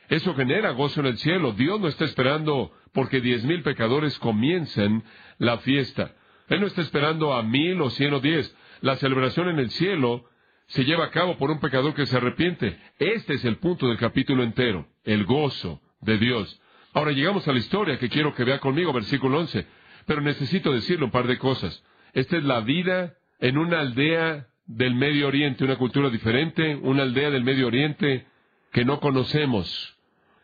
Eso 0.08 0.34
genera 0.34 0.70
gozo 0.70 1.00
en 1.00 1.06
el 1.06 1.18
cielo. 1.18 1.52
Dios 1.52 1.80
no 1.80 1.88
está 1.88 2.04
esperando 2.04 2.72
porque 2.92 3.20
diez 3.20 3.44
mil 3.44 3.62
pecadores 3.62 4.18
comiencen 4.18 5.02
la 5.38 5.58
fiesta. 5.58 6.14
Él 6.48 6.60
no 6.60 6.66
está 6.66 6.82
esperando 6.82 7.32
a 7.34 7.42
mil 7.42 7.80
o 7.80 7.90
cien 7.90 8.14
o 8.14 8.20
diez. 8.20 8.54
La 8.80 8.96
celebración 8.96 9.48
en 9.48 9.58
el 9.58 9.70
cielo 9.70 10.24
se 10.68 10.84
lleva 10.84 11.06
a 11.06 11.10
cabo 11.10 11.36
por 11.38 11.50
un 11.50 11.60
pecador 11.60 11.94
que 11.94 12.06
se 12.06 12.16
arrepiente. 12.16 12.78
Este 12.98 13.34
es 13.34 13.44
el 13.44 13.56
punto 13.56 13.88
del 13.88 13.98
capítulo 13.98 14.42
entero, 14.42 14.86
el 15.04 15.24
gozo 15.24 15.80
de 16.00 16.18
Dios. 16.18 16.60
Ahora 16.92 17.12
llegamos 17.12 17.46
a 17.46 17.52
la 17.52 17.58
historia 17.58 17.98
que 17.98 18.08
quiero 18.08 18.34
que 18.34 18.44
vea 18.44 18.58
conmigo, 18.58 18.92
versículo 18.92 19.38
11. 19.40 19.66
Pero 20.06 20.20
necesito 20.20 20.72
decirle 20.72 21.04
un 21.04 21.10
par 21.10 21.26
de 21.26 21.38
cosas. 21.38 21.82
Esta 22.12 22.36
es 22.36 22.44
la 22.44 22.60
vida 22.60 23.16
en 23.40 23.58
una 23.58 23.80
aldea 23.80 24.46
del 24.66 24.94
Medio 24.94 25.28
Oriente, 25.28 25.64
una 25.64 25.76
cultura 25.76 26.10
diferente, 26.10 26.76
una 26.76 27.02
aldea 27.02 27.30
del 27.30 27.44
Medio 27.44 27.66
Oriente 27.66 28.26
que 28.72 28.84
no 28.84 29.00
conocemos. 29.00 29.95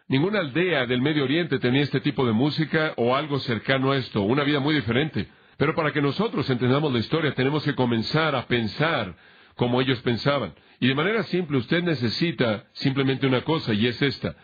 Ninguna 0.08 0.40
aldea 0.40 0.86
del 0.86 1.00
Medio 1.00 1.24
Oriente 1.24 1.58
tenía 1.58 1.82
este 1.82 2.00
tipo 2.00 2.26
de 2.26 2.32
música 2.32 2.92
o 2.96 3.14
algo 3.14 3.38
cercano 3.40 3.92
a 3.92 3.96
esto, 3.96 4.22
una 4.22 4.44
vida 4.44 4.60
muy 4.60 4.74
diferente. 4.74 5.28
Pero 5.56 5.74
para 5.74 5.92
que 5.92 6.02
nosotros 6.02 6.48
entendamos 6.50 6.92
la 6.92 6.98
historia 6.98 7.34
tenemos 7.34 7.62
que 7.62 7.74
comenzar 7.74 8.34
a 8.34 8.46
pensar 8.46 9.14
como 9.54 9.80
ellos 9.80 10.00
pensaban. 10.00 10.54
Y 10.80 10.88
de 10.88 10.94
manera 10.94 11.22
simple 11.24 11.58
usted 11.58 11.82
necesita 11.82 12.64
simplemente 12.72 13.26
una 13.26 13.42
cosa 13.42 13.72
y 13.72 13.86
es 13.86 14.02
esta. 14.02 14.34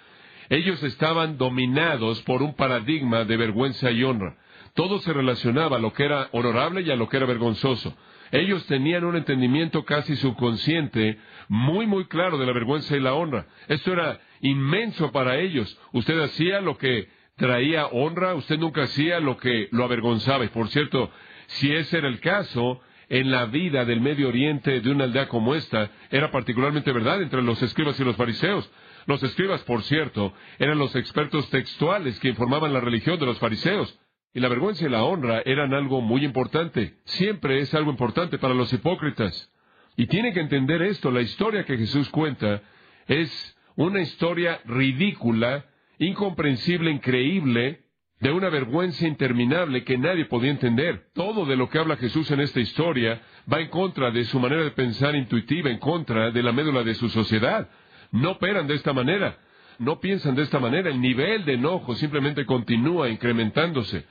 Ellos 0.48 0.82
estaban 0.82 1.36
dominados 1.36 2.22
por 2.22 2.42
un 2.42 2.54
paradigma 2.54 3.24
de 3.24 3.36
vergüenza 3.36 3.90
y 3.90 4.04
honra. 4.04 4.36
Todo 4.74 5.00
se 5.00 5.12
relacionaba 5.12 5.76
a 5.76 5.80
lo 5.80 5.92
que 5.92 6.04
era 6.04 6.28
honorable 6.32 6.82
y 6.82 6.90
a 6.90 6.96
lo 6.96 7.08
que 7.08 7.16
era 7.16 7.26
vergonzoso. 7.26 7.94
Ellos 8.32 8.66
tenían 8.66 9.04
un 9.04 9.16
entendimiento 9.16 9.84
casi 9.84 10.16
subconsciente, 10.16 11.18
muy, 11.48 11.86
muy 11.86 12.06
claro 12.06 12.38
de 12.38 12.46
la 12.46 12.52
vergüenza 12.52 12.96
y 12.96 13.00
la 13.00 13.14
honra. 13.14 13.46
Esto 13.68 13.92
era 13.92 14.20
inmenso 14.40 15.12
para 15.12 15.38
ellos. 15.38 15.78
Usted 15.92 16.18
hacía 16.20 16.60
lo 16.60 16.76
que 16.76 17.08
traía 17.36 17.86
honra, 17.86 18.34
usted 18.34 18.58
nunca 18.58 18.82
hacía 18.82 19.20
lo 19.20 19.36
que 19.36 19.68
lo 19.72 19.84
avergonzaba. 19.84 20.44
Y 20.44 20.48
por 20.48 20.68
cierto, 20.68 21.10
si 21.46 21.72
ese 21.72 21.98
era 21.98 22.08
el 22.08 22.20
caso, 22.20 22.80
en 23.08 23.30
la 23.30 23.46
vida 23.46 23.84
del 23.84 24.00
Medio 24.00 24.28
Oriente 24.28 24.80
de 24.80 24.90
una 24.90 25.04
aldea 25.04 25.28
como 25.28 25.54
esta, 25.54 25.90
era 26.10 26.30
particularmente 26.30 26.92
verdad 26.92 27.22
entre 27.22 27.42
los 27.42 27.62
escribas 27.62 27.98
y 27.98 28.04
los 28.04 28.16
fariseos. 28.16 28.70
Los 29.06 29.22
escribas, 29.22 29.62
por 29.62 29.82
cierto, 29.84 30.34
eran 30.58 30.78
los 30.78 30.94
expertos 30.94 31.48
textuales 31.48 32.20
que 32.20 32.28
informaban 32.28 32.74
la 32.74 32.80
religión 32.80 33.18
de 33.18 33.26
los 33.26 33.38
fariseos. 33.38 33.98
Y 34.34 34.40
la 34.40 34.48
vergüenza 34.48 34.86
y 34.86 34.90
la 34.90 35.04
honra 35.04 35.42
eran 35.44 35.72
algo 35.74 36.00
muy 36.00 36.24
importante. 36.24 36.98
Siempre 37.04 37.60
es 37.60 37.72
algo 37.74 37.90
importante 37.90 38.38
para 38.38 38.54
los 38.54 38.72
hipócritas. 38.72 39.50
Y 39.96 40.06
tiene 40.06 40.32
que 40.32 40.40
entender 40.40 40.82
esto. 40.82 41.10
La 41.10 41.22
historia 41.22 41.64
que 41.64 41.76
Jesús 41.76 42.08
cuenta 42.10 42.62
es 43.06 43.56
una 43.74 44.00
historia 44.00 44.60
ridícula, 44.64 45.64
incomprensible, 45.98 46.90
increíble, 46.90 47.84
de 48.20 48.32
una 48.32 48.48
vergüenza 48.48 49.06
interminable 49.06 49.84
que 49.84 49.96
nadie 49.96 50.24
podía 50.26 50.50
entender. 50.50 51.06
Todo 51.14 51.46
de 51.46 51.56
lo 51.56 51.68
que 51.68 51.78
habla 51.78 51.96
Jesús 51.96 52.30
en 52.30 52.40
esta 52.40 52.60
historia 52.60 53.22
va 53.50 53.60
en 53.60 53.68
contra 53.68 54.10
de 54.10 54.24
su 54.24 54.40
manera 54.40 54.64
de 54.64 54.72
pensar 54.72 55.14
intuitiva, 55.14 55.70
en 55.70 55.78
contra 55.78 56.30
de 56.30 56.42
la 56.42 56.52
médula 56.52 56.82
de 56.82 56.94
su 56.94 57.08
sociedad. 57.08 57.68
No 58.10 58.32
operan 58.32 58.66
de 58.66 58.74
esta 58.74 58.92
manera, 58.92 59.38
no 59.78 60.00
piensan 60.00 60.34
de 60.34 60.42
esta 60.42 60.58
manera. 60.58 60.90
El 60.90 61.00
nivel 61.00 61.44
de 61.44 61.54
enojo 61.54 61.94
simplemente 61.94 62.44
continúa 62.44 63.08
incrementándose. 63.08 64.04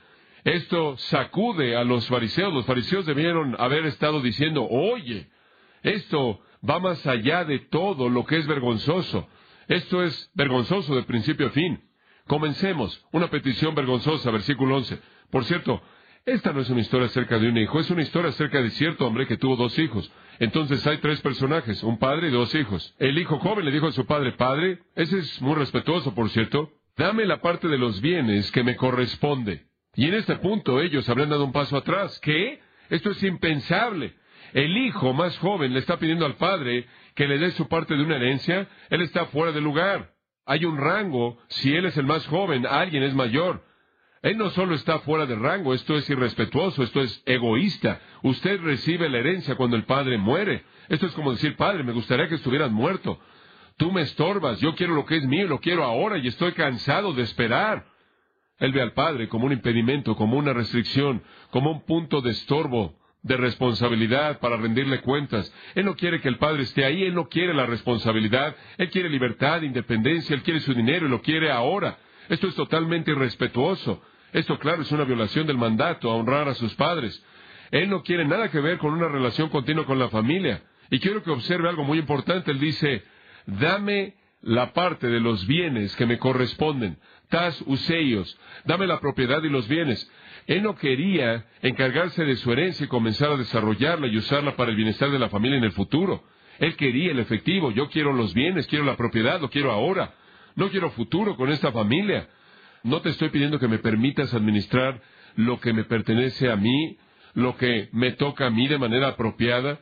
Esto 0.48 0.96
sacude 0.96 1.76
a 1.76 1.84
los 1.84 2.06
fariseos. 2.08 2.54
Los 2.54 2.64
fariseos 2.64 3.04
debieron 3.04 3.54
haber 3.58 3.84
estado 3.84 4.22
diciendo, 4.22 4.66
oye, 4.66 5.28
esto 5.82 6.40
va 6.66 6.80
más 6.80 7.06
allá 7.06 7.44
de 7.44 7.58
todo 7.58 8.08
lo 8.08 8.24
que 8.24 8.38
es 8.38 8.46
vergonzoso. 8.46 9.28
Esto 9.66 10.02
es 10.02 10.30
vergonzoso 10.32 10.96
de 10.96 11.02
principio 11.02 11.48
a 11.48 11.50
fin. 11.50 11.82
Comencemos. 12.26 13.04
Una 13.12 13.28
petición 13.28 13.74
vergonzosa, 13.74 14.30
versículo 14.30 14.76
11. 14.76 14.98
Por 15.30 15.44
cierto, 15.44 15.82
esta 16.24 16.54
no 16.54 16.62
es 16.62 16.70
una 16.70 16.80
historia 16.80 17.08
acerca 17.08 17.38
de 17.38 17.48
un 17.48 17.58
hijo, 17.58 17.78
es 17.78 17.90
una 17.90 18.02
historia 18.02 18.30
acerca 18.30 18.62
de 18.62 18.70
cierto 18.70 19.06
hombre 19.06 19.26
que 19.26 19.36
tuvo 19.36 19.56
dos 19.56 19.78
hijos. 19.78 20.10
Entonces 20.38 20.86
hay 20.86 20.96
tres 20.96 21.20
personajes, 21.20 21.82
un 21.82 21.98
padre 21.98 22.28
y 22.28 22.30
dos 22.30 22.54
hijos. 22.54 22.94
El 22.98 23.18
hijo 23.18 23.38
joven 23.38 23.66
le 23.66 23.70
dijo 23.70 23.88
a 23.88 23.92
su 23.92 24.06
padre, 24.06 24.32
Padre, 24.32 24.78
ese 24.94 25.18
es 25.18 25.42
muy 25.42 25.56
respetuoso, 25.56 26.14
por 26.14 26.30
cierto, 26.30 26.70
dame 26.96 27.26
la 27.26 27.42
parte 27.42 27.68
de 27.68 27.76
los 27.76 28.00
bienes 28.00 28.50
que 28.50 28.64
me 28.64 28.76
corresponde. 28.76 29.67
Y 29.98 30.06
en 30.06 30.14
este 30.14 30.36
punto 30.36 30.80
ellos 30.80 31.08
habrían 31.08 31.30
dado 31.30 31.44
un 31.44 31.50
paso 31.50 31.76
atrás. 31.76 32.20
¿Qué? 32.20 32.60
Esto 32.88 33.10
es 33.10 33.20
impensable. 33.24 34.14
El 34.52 34.76
hijo 34.76 35.12
más 35.12 35.36
joven 35.38 35.72
le 35.72 35.80
está 35.80 35.98
pidiendo 35.98 36.24
al 36.24 36.36
padre 36.36 36.86
que 37.16 37.26
le 37.26 37.36
dé 37.36 37.50
su 37.50 37.66
parte 37.66 37.96
de 37.96 38.04
una 38.04 38.14
herencia. 38.14 38.68
Él 38.90 39.02
está 39.02 39.26
fuera 39.26 39.50
de 39.50 39.60
lugar. 39.60 40.12
Hay 40.46 40.64
un 40.64 40.76
rango, 40.76 41.38
si 41.48 41.74
él 41.74 41.84
es 41.84 41.96
el 41.96 42.06
más 42.06 42.24
joven, 42.28 42.64
alguien 42.64 43.02
es 43.02 43.12
mayor. 43.12 43.64
Él 44.22 44.38
no 44.38 44.50
solo 44.50 44.76
está 44.76 45.00
fuera 45.00 45.26
de 45.26 45.34
rango, 45.34 45.74
esto 45.74 45.96
es 45.96 46.08
irrespetuoso, 46.08 46.84
esto 46.84 47.00
es 47.00 47.20
egoísta. 47.26 48.00
Usted 48.22 48.60
recibe 48.60 49.08
la 49.08 49.18
herencia 49.18 49.56
cuando 49.56 49.74
el 49.74 49.82
padre 49.82 50.16
muere. 50.16 50.62
Esto 50.88 51.06
es 51.06 51.12
como 51.12 51.32
decir, 51.32 51.56
padre, 51.56 51.82
me 51.82 51.92
gustaría 51.92 52.28
que 52.28 52.36
estuvieras 52.36 52.70
muerto. 52.70 53.18
Tú 53.76 53.90
me 53.90 54.02
estorbas, 54.02 54.60
yo 54.60 54.76
quiero 54.76 54.94
lo 54.94 55.04
que 55.04 55.16
es 55.16 55.26
mío, 55.26 55.48
lo 55.48 55.58
quiero 55.58 55.82
ahora 55.82 56.18
y 56.18 56.28
estoy 56.28 56.52
cansado 56.52 57.14
de 57.14 57.22
esperar. 57.22 57.97
Él 58.58 58.72
ve 58.72 58.82
al 58.82 58.92
padre 58.92 59.28
como 59.28 59.46
un 59.46 59.52
impedimento, 59.52 60.16
como 60.16 60.36
una 60.36 60.52
restricción, 60.52 61.22
como 61.50 61.70
un 61.70 61.82
punto 61.82 62.20
de 62.20 62.30
estorbo 62.30 62.94
de 63.22 63.36
responsabilidad 63.36 64.40
para 64.40 64.56
rendirle 64.56 65.00
cuentas. 65.00 65.52
Él 65.74 65.84
no 65.84 65.96
quiere 65.96 66.20
que 66.20 66.28
el 66.28 66.38
padre 66.38 66.62
esté 66.62 66.84
ahí, 66.84 67.04
él 67.04 67.14
no 67.14 67.28
quiere 67.28 67.54
la 67.54 67.66
responsabilidad, 67.66 68.56
él 68.76 68.90
quiere 68.90 69.08
libertad, 69.08 69.62
independencia, 69.62 70.34
él 70.34 70.42
quiere 70.42 70.60
su 70.60 70.74
dinero 70.74 71.06
y 71.06 71.10
lo 71.10 71.20
quiere 71.20 71.50
ahora. 71.50 71.98
Esto 72.28 72.46
es 72.46 72.54
totalmente 72.54 73.10
irrespetuoso. 73.10 74.02
Esto, 74.32 74.58
claro, 74.58 74.82
es 74.82 74.92
una 74.92 75.04
violación 75.04 75.46
del 75.46 75.56
mandato 75.56 76.10
a 76.10 76.14
honrar 76.14 76.48
a 76.48 76.54
sus 76.54 76.74
padres. 76.74 77.24
Él 77.70 77.88
no 77.90 78.02
quiere 78.02 78.24
nada 78.24 78.50
que 78.50 78.60
ver 78.60 78.78
con 78.78 78.92
una 78.92 79.08
relación 79.08 79.48
continua 79.48 79.84
con 79.84 79.98
la 79.98 80.08
familia. 80.08 80.62
Y 80.90 80.98
quiero 81.00 81.22
que 81.22 81.30
observe 81.30 81.68
algo 81.68 81.84
muy 81.84 81.98
importante. 81.98 82.50
Él 82.50 82.60
dice, 82.60 83.04
dame 83.46 84.14
la 84.42 84.72
parte 84.72 85.08
de 85.08 85.20
los 85.20 85.46
bienes 85.46 85.94
que 85.96 86.06
me 86.06 86.18
corresponden. 86.18 86.98
Tas 87.28 87.62
useios. 87.66 88.38
Dame 88.64 88.86
la 88.86 89.00
propiedad 89.00 89.42
y 89.42 89.48
los 89.48 89.68
bienes. 89.68 90.10
Él 90.46 90.62
no 90.62 90.76
quería 90.76 91.46
encargarse 91.60 92.24
de 92.24 92.36
su 92.36 92.50
herencia 92.52 92.84
y 92.84 92.88
comenzar 92.88 93.32
a 93.32 93.36
desarrollarla 93.36 94.06
y 94.06 94.16
usarla 94.16 94.56
para 94.56 94.70
el 94.70 94.76
bienestar 94.76 95.10
de 95.10 95.18
la 95.18 95.28
familia 95.28 95.58
en 95.58 95.64
el 95.64 95.72
futuro. 95.72 96.24
Él 96.58 96.74
quería 96.76 97.10
el 97.10 97.18
efectivo. 97.18 97.70
Yo 97.70 97.90
quiero 97.90 98.12
los 98.12 98.32
bienes, 98.32 98.66
quiero 98.66 98.84
la 98.84 98.96
propiedad, 98.96 99.40
lo 99.40 99.50
quiero 99.50 99.72
ahora. 99.72 100.14
No 100.56 100.70
quiero 100.70 100.90
futuro 100.90 101.36
con 101.36 101.50
esta 101.50 101.70
familia. 101.70 102.28
No 102.82 103.00
te 103.02 103.10
estoy 103.10 103.28
pidiendo 103.28 103.58
que 103.58 103.68
me 103.68 103.78
permitas 103.78 104.32
administrar 104.32 105.00
lo 105.36 105.60
que 105.60 105.72
me 105.72 105.84
pertenece 105.84 106.50
a 106.50 106.56
mí, 106.56 106.96
lo 107.34 107.56
que 107.56 107.90
me 107.92 108.12
toca 108.12 108.46
a 108.46 108.50
mí 108.50 108.66
de 108.68 108.78
manera 108.78 109.08
apropiada 109.08 109.80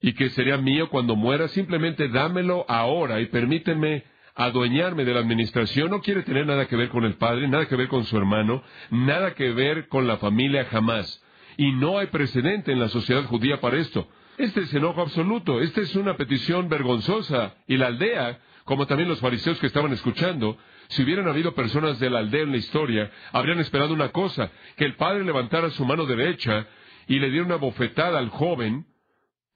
y 0.00 0.14
que 0.14 0.30
sería 0.30 0.56
mío 0.56 0.88
cuando 0.88 1.14
muera. 1.14 1.48
Simplemente 1.48 2.08
dámelo 2.08 2.64
ahora 2.68 3.20
y 3.20 3.26
permíteme 3.26 4.04
adueñarme 4.36 5.04
de 5.04 5.14
la 5.14 5.20
administración, 5.20 5.90
no 5.90 6.00
quiere 6.00 6.22
tener 6.22 6.46
nada 6.46 6.66
que 6.66 6.76
ver 6.76 6.90
con 6.90 7.04
el 7.04 7.14
padre, 7.14 7.48
nada 7.48 7.66
que 7.66 7.76
ver 7.76 7.88
con 7.88 8.04
su 8.04 8.16
hermano, 8.16 8.62
nada 8.90 9.34
que 9.34 9.50
ver 9.52 9.88
con 9.88 10.06
la 10.06 10.18
familia 10.18 10.66
jamás. 10.66 11.22
Y 11.56 11.72
no 11.72 11.98
hay 11.98 12.08
precedente 12.08 12.70
en 12.70 12.78
la 12.78 12.88
sociedad 12.88 13.24
judía 13.24 13.60
para 13.60 13.78
esto. 13.78 14.08
Este 14.36 14.60
es 14.60 14.74
enojo 14.74 15.00
absoluto, 15.00 15.60
esta 15.60 15.80
es 15.80 15.96
una 15.96 16.18
petición 16.18 16.68
vergonzosa. 16.68 17.54
Y 17.66 17.78
la 17.78 17.86
aldea, 17.86 18.38
como 18.64 18.86
también 18.86 19.08
los 19.08 19.20
fariseos 19.20 19.58
que 19.58 19.66
estaban 19.66 19.92
escuchando, 19.94 20.58
si 20.88 21.02
hubieran 21.02 21.26
habido 21.26 21.54
personas 21.54 21.98
de 21.98 22.10
la 22.10 22.18
aldea 22.18 22.42
en 22.42 22.52
la 22.52 22.58
historia, 22.58 23.10
habrían 23.32 23.58
esperado 23.58 23.94
una 23.94 24.10
cosa, 24.10 24.50
que 24.76 24.84
el 24.84 24.96
padre 24.96 25.24
levantara 25.24 25.70
su 25.70 25.86
mano 25.86 26.04
derecha 26.04 26.66
y 27.08 27.18
le 27.18 27.30
diera 27.30 27.46
una 27.46 27.56
bofetada 27.56 28.18
al 28.18 28.28
joven, 28.28 28.84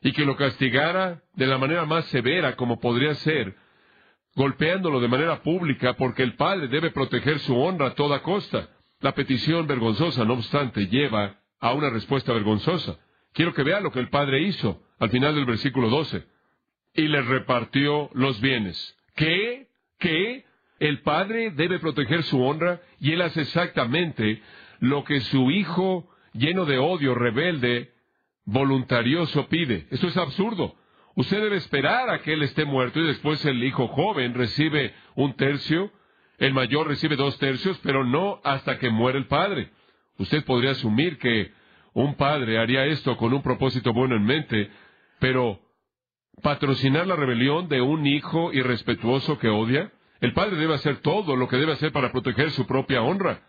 y 0.02 0.12
que 0.12 0.24
lo 0.24 0.36
castigara 0.36 1.22
de 1.34 1.46
la 1.46 1.58
manera 1.58 1.84
más 1.84 2.06
severa 2.06 2.56
como 2.56 2.80
podría 2.80 3.14
ser, 3.16 3.54
golpeándolo 4.34 5.00
de 5.00 5.08
manera 5.08 5.42
pública 5.42 5.94
porque 5.94 6.22
el 6.22 6.34
padre 6.34 6.68
debe 6.68 6.90
proteger 6.90 7.38
su 7.40 7.56
honra 7.58 7.88
a 7.88 7.94
toda 7.94 8.22
costa. 8.22 8.68
La 9.00 9.14
petición 9.14 9.66
vergonzosa, 9.66 10.24
no 10.24 10.34
obstante, 10.34 10.86
lleva 10.86 11.40
a 11.58 11.72
una 11.72 11.90
respuesta 11.90 12.32
vergonzosa. 12.32 12.98
Quiero 13.32 13.54
que 13.54 13.62
vea 13.62 13.80
lo 13.80 13.90
que 13.90 14.00
el 14.00 14.08
padre 14.08 14.42
hizo 14.42 14.82
al 14.98 15.10
final 15.10 15.34
del 15.34 15.46
versículo 15.46 15.88
12. 15.88 16.24
Y 16.94 17.08
le 17.08 17.22
repartió 17.22 18.10
los 18.14 18.40
bienes. 18.40 18.96
¿Qué? 19.14 19.68
¿Qué? 19.98 20.44
El 20.78 21.02
padre 21.02 21.50
debe 21.50 21.78
proteger 21.78 22.22
su 22.24 22.42
honra 22.42 22.80
y 22.98 23.12
él 23.12 23.22
hace 23.22 23.42
exactamente 23.42 24.42
lo 24.80 25.04
que 25.04 25.20
su 25.20 25.50
hijo, 25.50 26.08
lleno 26.32 26.64
de 26.64 26.78
odio, 26.78 27.14
rebelde, 27.14 27.92
voluntarioso 28.44 29.46
pide. 29.48 29.86
Esto 29.90 30.08
es 30.08 30.16
absurdo. 30.16 30.74
Usted 31.20 31.42
debe 31.42 31.56
esperar 31.56 32.08
a 32.08 32.22
que 32.22 32.32
él 32.32 32.42
esté 32.42 32.64
muerto 32.64 32.98
y 32.98 33.06
después 33.06 33.44
el 33.44 33.62
hijo 33.62 33.88
joven 33.88 34.32
recibe 34.32 34.94
un 35.16 35.34
tercio, 35.34 35.92
el 36.38 36.54
mayor 36.54 36.88
recibe 36.88 37.14
dos 37.14 37.38
tercios, 37.38 37.78
pero 37.82 38.04
no 38.04 38.40
hasta 38.42 38.78
que 38.78 38.88
muere 38.88 39.18
el 39.18 39.26
padre. 39.26 39.70
Usted 40.16 40.42
podría 40.46 40.70
asumir 40.70 41.18
que 41.18 41.52
un 41.92 42.14
padre 42.14 42.58
haría 42.58 42.86
esto 42.86 43.18
con 43.18 43.34
un 43.34 43.42
propósito 43.42 43.92
bueno 43.92 44.16
en 44.16 44.24
mente, 44.24 44.70
pero 45.18 45.60
patrocinar 46.40 47.06
la 47.06 47.16
rebelión 47.16 47.68
de 47.68 47.82
un 47.82 48.06
hijo 48.06 48.50
irrespetuoso 48.54 49.38
que 49.38 49.50
odia, 49.50 49.92
el 50.22 50.32
padre 50.32 50.56
debe 50.56 50.72
hacer 50.72 51.02
todo 51.02 51.36
lo 51.36 51.48
que 51.48 51.58
debe 51.58 51.72
hacer 51.72 51.92
para 51.92 52.12
proteger 52.12 52.50
su 52.52 52.66
propia 52.66 53.02
honra. 53.02 53.42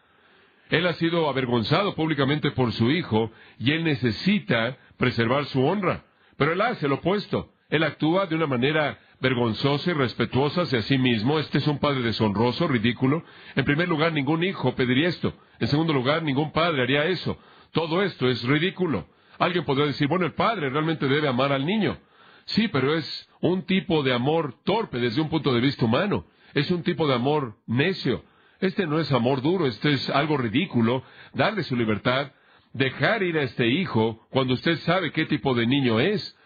Él 0.69 0.85
ha 0.87 0.93
sido 0.95 1.29
avergonzado 1.29 1.95
públicamente 1.95 2.51
por 2.51 2.73
su 2.73 2.91
hijo 2.91 3.31
y 3.59 3.71
él 3.71 3.85
necesita 3.85 4.77
preservar 4.97 5.45
su 5.45 5.63
honra. 5.63 6.03
Pero 6.35 6.51
él 6.51 6.59
hace 6.59 6.89
lo 6.89 6.95
opuesto. 6.95 7.53
Él 7.71 7.83
actúa 7.83 8.27
de 8.27 8.35
una 8.35 8.47
manera 8.47 8.99
vergonzosa 9.21 9.91
y 9.91 9.93
respetuosa 9.93 10.63
hacia 10.63 10.81
sí 10.81 10.97
mismo. 10.97 11.39
Este 11.39 11.59
es 11.59 11.67
un 11.67 11.79
padre 11.79 12.01
deshonroso, 12.01 12.67
ridículo. 12.67 13.23
En 13.55 13.63
primer 13.63 13.87
lugar, 13.87 14.11
ningún 14.11 14.43
hijo 14.43 14.75
pediría 14.75 15.07
esto. 15.07 15.33
En 15.57 15.69
segundo 15.69 15.93
lugar, 15.93 16.21
ningún 16.21 16.51
padre 16.51 16.83
haría 16.83 17.05
eso. 17.05 17.37
Todo 17.71 18.03
esto 18.03 18.29
es 18.29 18.43
ridículo. 18.43 19.07
Alguien 19.39 19.63
podría 19.63 19.85
decir, 19.85 20.09
bueno, 20.09 20.25
el 20.25 20.33
padre 20.33 20.69
realmente 20.69 21.07
debe 21.07 21.29
amar 21.29 21.53
al 21.53 21.65
niño. 21.65 21.97
Sí, 22.43 22.67
pero 22.67 22.93
es 22.93 23.29
un 23.39 23.65
tipo 23.65 24.03
de 24.03 24.13
amor 24.13 24.53
torpe 24.65 24.99
desde 24.99 25.21
un 25.21 25.29
punto 25.29 25.53
de 25.53 25.61
vista 25.61 25.85
humano. 25.85 26.25
Es 26.53 26.69
un 26.71 26.83
tipo 26.83 27.07
de 27.07 27.13
amor 27.13 27.55
necio. 27.67 28.25
Este 28.59 28.85
no 28.85 28.99
es 28.99 29.09
amor 29.13 29.41
duro, 29.41 29.65
este 29.65 29.93
es 29.93 30.09
algo 30.09 30.35
ridículo. 30.35 31.03
Darle 31.33 31.63
su 31.63 31.77
libertad, 31.77 32.33
dejar 32.73 33.23
ir 33.23 33.37
a 33.37 33.43
este 33.43 33.67
hijo 33.67 34.27
cuando 34.29 34.55
usted 34.55 34.77
sabe 34.79 35.11
qué 35.13 35.25
tipo 35.25 35.53
de 35.55 35.65
niño 35.65 36.01
es. 36.01 36.37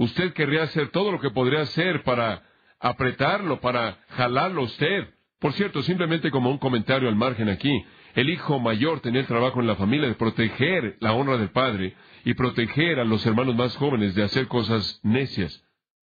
Usted 0.00 0.32
querría 0.32 0.62
hacer 0.62 0.88
todo 0.88 1.12
lo 1.12 1.20
que 1.20 1.28
podría 1.28 1.60
hacer 1.60 2.02
para 2.04 2.42
apretarlo, 2.80 3.60
para 3.60 3.98
jalarlo 4.08 4.62
usted. 4.62 5.10
Por 5.38 5.52
cierto, 5.52 5.82
simplemente 5.82 6.30
como 6.30 6.50
un 6.50 6.56
comentario 6.56 7.06
al 7.06 7.16
margen 7.16 7.50
aquí, 7.50 7.84
el 8.14 8.30
hijo 8.30 8.58
mayor 8.58 9.00
tenía 9.00 9.20
el 9.20 9.26
trabajo 9.26 9.60
en 9.60 9.66
la 9.66 9.76
familia 9.76 10.08
de 10.08 10.14
proteger 10.14 10.96
la 11.00 11.12
honra 11.12 11.36
del 11.36 11.50
padre 11.50 11.94
y 12.24 12.32
proteger 12.32 12.98
a 12.98 13.04
los 13.04 13.26
hermanos 13.26 13.54
más 13.56 13.76
jóvenes 13.76 14.14
de 14.14 14.22
hacer 14.22 14.48
cosas 14.48 15.00
necias. 15.02 15.62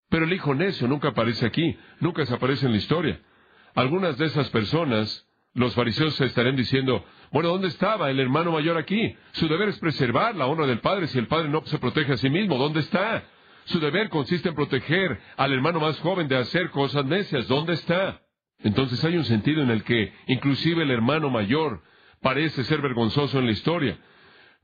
Pero 0.10 0.26
el 0.26 0.34
hijo 0.34 0.54
necio 0.54 0.88
nunca 0.88 1.08
aparece 1.08 1.48
aquí, 1.48 1.76
nunca 2.00 2.24
se 2.28 2.36
aparece 2.36 2.68
en 2.68 2.74
la 2.74 2.78
historia. 2.78 3.20
Algunas 3.74 4.16
de 4.20 4.28
esas 4.28 4.48
personas, 4.52 5.28
los 5.56 5.74
fariseos 5.74 6.22
estarían 6.22 6.56
diciendo, 6.56 7.04
bueno, 7.32 7.50
¿dónde 7.50 7.70
estaba 7.70 8.12
el 8.12 8.20
hermano 8.20 8.52
mayor 8.52 8.78
aquí? 8.78 9.16
Su 9.32 9.48
deber 9.48 9.70
es 9.70 9.80
preservar 9.80 10.36
la 10.36 10.46
honra 10.46 10.68
del 10.68 10.82
padre 10.82 11.08
si 11.08 11.18
el 11.18 11.26
padre 11.26 11.50
no 11.50 11.66
se 11.66 11.80
protege 11.80 12.14
a 12.14 12.18
sí 12.18 12.30
mismo. 12.30 12.60
¿Dónde 12.60 12.82
está? 12.82 13.24
Su 13.68 13.82
deber 13.82 14.10
consiste 14.10 14.50
en 14.50 14.56
proteger 14.56 15.20
al 15.36 15.52
hermano 15.52 15.82
más 15.82 16.00
joven 16.00 16.30
de 16.30 16.38
hacer 16.38 16.70
cosas 16.70 17.06
necias. 17.06 17.48
¿Dónde 17.48 17.74
está? 17.74 18.22
Entonces 18.64 19.04
hay 19.04 19.18
un 19.18 19.26
sentido 19.26 19.62
en 19.62 19.70
el 19.70 19.84
que 19.84 20.14
inclusive 20.28 20.84
el 20.84 20.92
hermano 20.92 21.30
mayor 21.30 21.84
parece 22.22 22.64
ser 22.64 22.82
vergonzoso 22.82 23.40
en 23.40 23.46
la 23.46 23.52
historia. 23.52 23.98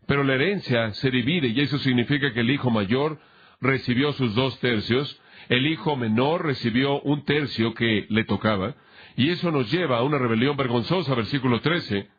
Pero 0.07 0.23
la 0.23 0.35
herencia 0.35 0.93
se 0.93 1.11
divide 1.11 1.49
y 1.49 1.59
eso 1.59 1.77
significa 1.79 2.31
que 2.31 2.39
el 2.39 2.49
hijo 2.49 2.69
mayor 2.69 3.19
recibió 3.59 4.13
sus 4.13 4.35
dos 4.35 4.57
tercios, 4.61 5.19
el 5.49 5.67
hijo 5.67 5.97
menor 5.97 6.45
recibió 6.45 7.01
un 7.01 7.25
tercio 7.25 7.73
que 7.73 8.05
le 8.09 8.23
tocaba, 8.23 8.75
y 9.17 9.29
eso 9.29 9.51
nos 9.51 9.69
lleva 9.69 9.97
a 9.97 10.03
una 10.03 10.17
rebelión 10.17 10.55
vergonzosa, 10.55 11.13
versículo 11.13 11.59
13. 11.59 12.09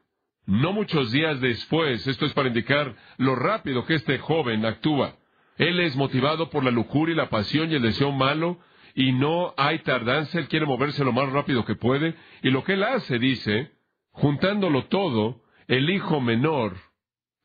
No 0.47 0.73
muchos 0.75 1.11
días 1.13 1.41
después, 1.41 2.07
esto 2.07 2.27
es 2.27 2.33
para 2.35 2.49
indicar 2.49 2.95
lo 3.17 3.35
rápido 3.35 3.87
que 3.87 3.95
este 3.95 4.19
joven 4.19 4.65
actúa. 4.67 5.17
Él 5.57 5.81
es 5.81 5.97
motivado 5.97 6.51
por 6.51 6.65
la 6.65 6.71
lujuria 6.71 7.13
y 7.13 7.17
la 7.17 7.31
pasión 7.31 7.71
y 7.71 7.75
el 7.75 7.83
deseo 7.83 8.13
malo, 8.13 8.59
y 8.95 9.13
no 9.13 9.55
hay 9.57 9.81
tardanza, 9.81 10.39
él 10.39 10.49
quiere 10.49 10.67
moverse 10.67 11.05
lo 11.05 11.13
más 11.13 11.31
rápido 11.31 11.65
que 11.65 11.75
puede, 11.75 12.15
y 12.43 12.51
lo 12.51 12.65
que 12.65 12.75
él 12.75 12.83
hace, 12.85 13.19
dice, 13.19 13.73
juntándolo 14.11 14.87
todo, 14.87 15.43
el 15.67 15.91
hijo 15.91 16.21
menor, 16.21 16.77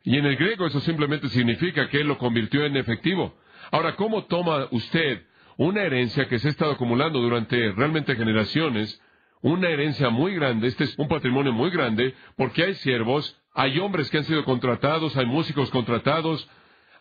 y 0.04 0.18
en 0.18 0.26
el 0.26 0.38
griego 0.38 0.66
eso 0.66 0.80
simplemente 0.80 1.30
significa 1.30 1.90
que 1.90 2.02
él 2.02 2.08
lo 2.08 2.18
convirtió 2.18 2.66
en 2.66 2.78
efectivo. 2.78 3.36
Ahora, 3.72 3.96
¿cómo 3.96 4.26
toma 4.26 4.68
usted 4.72 5.26
una 5.58 5.84
herencia 5.84 6.28
que 6.28 6.40
se 6.40 6.48
ha 6.48 6.52
estado 6.52 6.72
acumulando 6.72 7.20
durante 7.20 7.72
realmente 7.74 8.16
generaciones, 8.16 9.02
una 9.42 9.70
herencia 9.70 10.10
muy 10.10 10.34
grande, 10.36 10.68
este 10.68 10.86
es 10.86 10.98
un 10.98 11.08
patrimonio 11.08 11.52
muy 11.52 11.70
grande, 11.70 12.14
porque 12.38 12.64
hay 12.64 12.76
siervos, 12.76 13.38
hay 13.54 13.78
hombres 13.80 14.10
que 14.10 14.20
han 14.20 14.24
sido 14.24 14.46
contratados, 14.46 15.16
hay 15.18 15.26
músicos 15.26 15.70
contratados, 15.70 16.50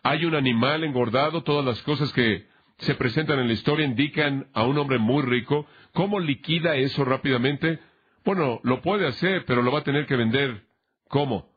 hay 0.03 0.25
un 0.25 0.35
animal 0.35 0.83
engordado, 0.83 1.43
todas 1.43 1.65
las 1.65 1.81
cosas 1.83 2.11
que 2.13 2.47
se 2.79 2.95
presentan 2.95 3.39
en 3.39 3.47
la 3.47 3.53
historia 3.53 3.85
indican 3.85 4.47
a 4.53 4.63
un 4.63 4.77
hombre 4.77 4.97
muy 4.97 5.23
rico. 5.23 5.65
¿Cómo 5.93 6.19
liquida 6.19 6.75
eso 6.75 7.03
rápidamente? 7.03 7.79
Bueno, 8.23 8.59
lo 8.63 8.81
puede 8.81 9.07
hacer, 9.07 9.45
pero 9.45 9.61
lo 9.61 9.71
va 9.71 9.79
a 9.79 9.83
tener 9.83 10.05
que 10.05 10.15
vender. 10.15 10.63
¿Cómo? 11.09 11.49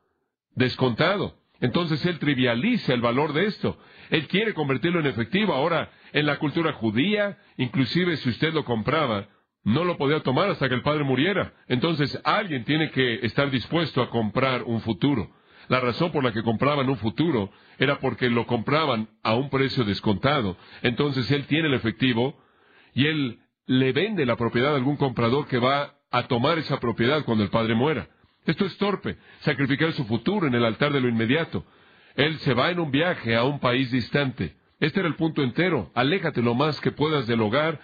Descontado. 0.54 1.36
Entonces 1.60 2.04
él 2.06 2.18
trivializa 2.18 2.92
el 2.92 3.00
valor 3.00 3.32
de 3.32 3.46
esto. 3.46 3.78
Él 4.10 4.26
quiere 4.26 4.52
convertirlo 4.52 4.98
en 4.98 5.06
efectivo. 5.06 5.54
Ahora, 5.54 5.90
en 6.12 6.26
la 6.26 6.38
cultura 6.38 6.72
judía, 6.72 7.38
inclusive 7.56 8.16
si 8.16 8.30
usted 8.30 8.52
lo 8.52 8.64
compraba, 8.64 9.28
no 9.62 9.84
lo 9.84 9.96
podía 9.96 10.20
tomar 10.20 10.50
hasta 10.50 10.68
que 10.68 10.74
el 10.74 10.82
padre 10.82 11.04
muriera. 11.04 11.54
Entonces 11.68 12.20
alguien 12.24 12.64
tiene 12.64 12.90
que 12.90 13.24
estar 13.24 13.48
dispuesto 13.50 14.02
a 14.02 14.10
comprar 14.10 14.64
un 14.64 14.80
futuro. 14.80 15.30
La 15.68 15.78
razón 15.78 16.10
por 16.10 16.24
la 16.24 16.32
que 16.32 16.42
compraban 16.42 16.88
un 16.88 16.96
futuro 16.98 17.50
era 17.82 17.98
porque 17.98 18.30
lo 18.30 18.46
compraban 18.46 19.08
a 19.22 19.34
un 19.34 19.50
precio 19.50 19.84
descontado. 19.84 20.56
Entonces 20.82 21.30
él 21.30 21.46
tiene 21.46 21.68
el 21.68 21.74
efectivo 21.74 22.40
y 22.94 23.06
él 23.06 23.40
le 23.66 23.92
vende 23.92 24.26
la 24.26 24.36
propiedad 24.36 24.72
a 24.72 24.76
algún 24.76 24.96
comprador 24.96 25.46
que 25.48 25.58
va 25.58 25.94
a 26.10 26.28
tomar 26.28 26.58
esa 26.58 26.78
propiedad 26.78 27.24
cuando 27.24 27.44
el 27.44 27.50
padre 27.50 27.74
muera. 27.74 28.08
Esto 28.44 28.64
es 28.66 28.76
torpe, 28.76 29.16
sacrificar 29.40 29.92
su 29.92 30.04
futuro 30.04 30.46
en 30.46 30.54
el 30.54 30.64
altar 30.64 30.92
de 30.92 31.00
lo 31.00 31.08
inmediato. 31.08 31.64
Él 32.14 32.38
se 32.40 32.54
va 32.54 32.70
en 32.70 32.80
un 32.80 32.90
viaje 32.90 33.34
a 33.34 33.44
un 33.44 33.60
país 33.60 33.90
distante. 33.90 34.56
Este 34.80 35.00
era 35.00 35.08
el 35.08 35.14
punto 35.14 35.42
entero. 35.42 35.90
Aléjate 35.94 36.42
lo 36.42 36.54
más 36.54 36.80
que 36.80 36.90
puedas 36.90 37.26
del 37.26 37.40
hogar, 37.40 37.80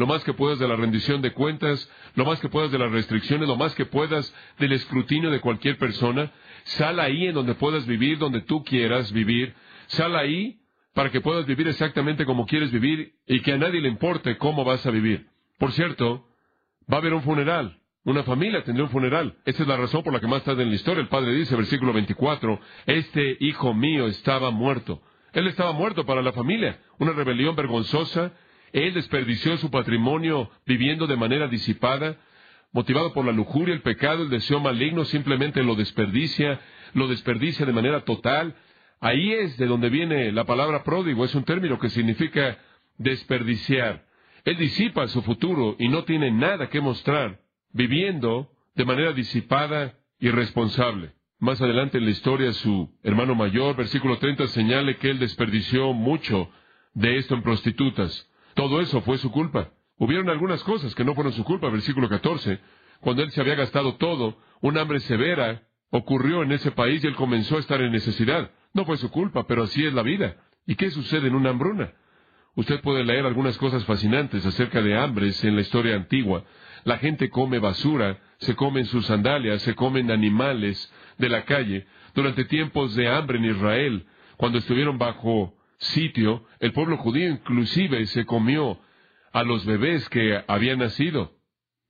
lo 0.00 0.06
más 0.06 0.24
que 0.24 0.32
puedas 0.32 0.58
de 0.58 0.66
la 0.66 0.76
rendición 0.76 1.20
de 1.20 1.34
cuentas, 1.34 1.86
lo 2.14 2.24
más 2.24 2.40
que 2.40 2.48
puedas 2.48 2.72
de 2.72 2.78
las 2.78 2.90
restricciones, 2.90 3.46
lo 3.46 3.56
más 3.56 3.74
que 3.74 3.84
puedas 3.84 4.34
del 4.58 4.72
escrutinio 4.72 5.30
de 5.30 5.40
cualquier 5.40 5.76
persona. 5.76 6.32
Sal 6.64 6.98
ahí 7.00 7.26
en 7.26 7.34
donde 7.34 7.54
puedas 7.54 7.86
vivir, 7.86 8.16
donde 8.16 8.40
tú 8.40 8.64
quieras 8.64 9.12
vivir. 9.12 9.54
Sal 9.88 10.16
ahí 10.16 10.62
para 10.94 11.10
que 11.10 11.20
puedas 11.20 11.44
vivir 11.44 11.68
exactamente 11.68 12.24
como 12.24 12.46
quieres 12.46 12.72
vivir 12.72 13.12
y 13.26 13.40
que 13.40 13.52
a 13.52 13.58
nadie 13.58 13.82
le 13.82 13.88
importe 13.88 14.38
cómo 14.38 14.64
vas 14.64 14.86
a 14.86 14.90
vivir. 14.90 15.26
Por 15.58 15.70
cierto, 15.72 16.26
va 16.90 16.96
a 16.96 17.00
haber 17.00 17.12
un 17.12 17.22
funeral. 17.22 17.78
Una 18.04 18.22
familia 18.22 18.64
tendría 18.64 18.86
un 18.86 18.90
funeral. 18.90 19.36
Esa 19.44 19.64
es 19.64 19.68
la 19.68 19.76
razón 19.76 20.02
por 20.02 20.14
la 20.14 20.20
que 20.20 20.26
más 20.26 20.42
tarde 20.44 20.62
en 20.62 20.70
la 20.70 20.76
historia 20.76 21.02
el 21.02 21.08
padre 21.08 21.34
dice, 21.34 21.54
versículo 21.56 21.92
24, 21.92 22.58
este 22.86 23.36
hijo 23.40 23.74
mío 23.74 24.06
estaba 24.06 24.50
muerto. 24.50 25.02
Él 25.34 25.46
estaba 25.46 25.72
muerto 25.72 26.06
para 26.06 26.22
la 26.22 26.32
familia. 26.32 26.80
Una 26.98 27.12
rebelión 27.12 27.54
vergonzosa. 27.54 28.32
Él 28.72 28.94
desperdició 28.94 29.56
su 29.56 29.70
patrimonio 29.70 30.50
viviendo 30.66 31.06
de 31.06 31.16
manera 31.16 31.48
disipada, 31.48 32.16
motivado 32.72 33.12
por 33.12 33.24
la 33.24 33.32
lujuria, 33.32 33.74
el 33.74 33.82
pecado, 33.82 34.22
el 34.22 34.30
deseo 34.30 34.60
maligno, 34.60 35.04
simplemente 35.04 35.62
lo 35.62 35.74
desperdicia, 35.74 36.60
lo 36.94 37.08
desperdicia 37.08 37.66
de 37.66 37.72
manera 37.72 38.04
total. 38.04 38.54
Ahí 39.00 39.32
es 39.32 39.56
de 39.56 39.66
donde 39.66 39.88
viene 39.88 40.30
la 40.32 40.44
palabra 40.44 40.84
pródigo. 40.84 41.24
Es 41.24 41.34
un 41.34 41.44
término 41.44 41.78
que 41.78 41.90
significa 41.90 42.58
desperdiciar. 42.98 44.04
Él 44.44 44.56
disipa 44.56 45.08
su 45.08 45.22
futuro 45.22 45.76
y 45.78 45.88
no 45.88 46.04
tiene 46.04 46.30
nada 46.30 46.68
que 46.68 46.80
mostrar 46.80 47.40
viviendo 47.72 48.50
de 48.74 48.84
manera 48.84 49.12
disipada 49.12 49.94
y 50.18 50.30
responsable. 50.30 51.12
Más 51.38 51.60
adelante 51.60 51.98
en 51.98 52.04
la 52.04 52.10
historia, 52.10 52.52
su 52.52 52.94
hermano 53.02 53.34
mayor, 53.34 53.74
versículo 53.74 54.18
30, 54.18 54.46
señale 54.48 54.96
que 54.96 55.10
él 55.10 55.18
desperdició 55.18 55.92
mucho 55.92 56.50
de 56.92 57.16
esto 57.16 57.34
en 57.34 57.42
prostitutas. 57.42 58.29
Todo 58.60 58.82
eso 58.82 59.00
fue 59.00 59.16
su 59.16 59.30
culpa. 59.30 59.70
Hubieron 59.96 60.28
algunas 60.28 60.62
cosas 60.64 60.94
que 60.94 61.02
no 61.02 61.14
fueron 61.14 61.32
su 61.32 61.44
culpa, 61.44 61.70
versículo 61.70 62.10
14. 62.10 62.60
Cuando 63.00 63.22
él 63.22 63.30
se 63.30 63.40
había 63.40 63.54
gastado 63.54 63.94
todo, 63.94 64.36
un 64.60 64.76
hambre 64.76 65.00
severa 65.00 65.62
ocurrió 65.88 66.42
en 66.42 66.52
ese 66.52 66.70
país 66.70 67.02
y 67.02 67.06
él 67.06 67.14
comenzó 67.14 67.56
a 67.56 67.60
estar 67.60 67.80
en 67.80 67.90
necesidad. 67.90 68.50
No 68.74 68.84
fue 68.84 68.98
su 68.98 69.10
culpa, 69.10 69.46
pero 69.46 69.62
así 69.62 69.86
es 69.86 69.94
la 69.94 70.02
vida. 70.02 70.36
¿Y 70.66 70.74
qué 70.74 70.90
sucede 70.90 71.28
en 71.28 71.36
una 71.36 71.48
hambruna? 71.48 71.94
Usted 72.54 72.82
puede 72.82 73.02
leer 73.02 73.24
algunas 73.24 73.56
cosas 73.56 73.82
fascinantes 73.86 74.44
acerca 74.44 74.82
de 74.82 74.94
hambres 74.94 75.42
en 75.42 75.54
la 75.54 75.62
historia 75.62 75.96
antigua, 75.96 76.44
la 76.84 76.98
gente 76.98 77.30
come 77.30 77.60
basura, 77.60 78.18
se 78.40 78.54
comen 78.56 78.84
sus 78.84 79.06
sandalias, 79.06 79.62
se 79.62 79.74
comen 79.74 80.10
animales 80.10 80.92
de 81.16 81.30
la 81.30 81.46
calle. 81.46 81.86
Durante 82.14 82.44
tiempos 82.44 82.94
de 82.94 83.08
hambre 83.08 83.38
en 83.38 83.46
Israel, 83.46 84.06
cuando 84.36 84.58
estuvieron 84.58 84.98
bajo 84.98 85.54
sitio, 85.80 86.44
el 86.60 86.72
pueblo 86.72 86.96
judío 86.98 87.28
inclusive 87.28 88.06
se 88.06 88.24
comió 88.24 88.78
a 89.32 89.42
los 89.42 89.64
bebés 89.64 90.08
que 90.08 90.42
habían 90.46 90.78
nacido. 90.78 91.32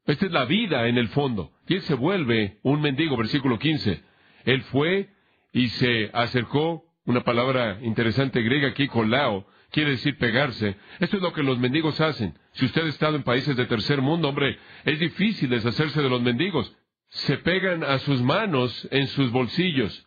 Esta 0.06 0.26
es 0.26 0.32
la 0.32 0.44
vida 0.44 0.88
en 0.88 0.98
el 0.98 1.08
fondo. 1.08 1.52
Y 1.68 1.74
él 1.74 1.82
se 1.82 1.94
vuelve 1.94 2.58
un 2.62 2.80
mendigo, 2.80 3.16
versículo 3.16 3.58
15. 3.58 4.02
Él 4.44 4.62
fue 4.62 5.10
y 5.52 5.68
se 5.68 6.10
acercó, 6.12 6.84
una 7.04 7.22
palabra 7.22 7.78
interesante 7.82 8.42
griega 8.42 8.68
aquí, 8.68 8.86
colao, 8.86 9.46
quiere 9.70 9.92
decir 9.92 10.16
pegarse. 10.18 10.76
Esto 11.00 11.16
es 11.16 11.22
lo 11.22 11.32
que 11.32 11.42
los 11.42 11.58
mendigos 11.58 12.00
hacen. 12.00 12.38
Si 12.52 12.66
usted 12.66 12.84
ha 12.84 12.88
estado 12.88 13.16
en 13.16 13.22
países 13.22 13.56
de 13.56 13.66
tercer 13.66 14.00
mundo, 14.00 14.28
hombre, 14.28 14.58
es 14.84 14.98
difícil 14.98 15.50
deshacerse 15.50 16.02
de 16.02 16.08
los 16.08 16.22
mendigos. 16.22 16.74
Se 17.08 17.38
pegan 17.38 17.82
a 17.82 17.98
sus 17.98 18.22
manos 18.22 18.88
en 18.92 19.08
sus 19.08 19.32
bolsillos, 19.32 20.06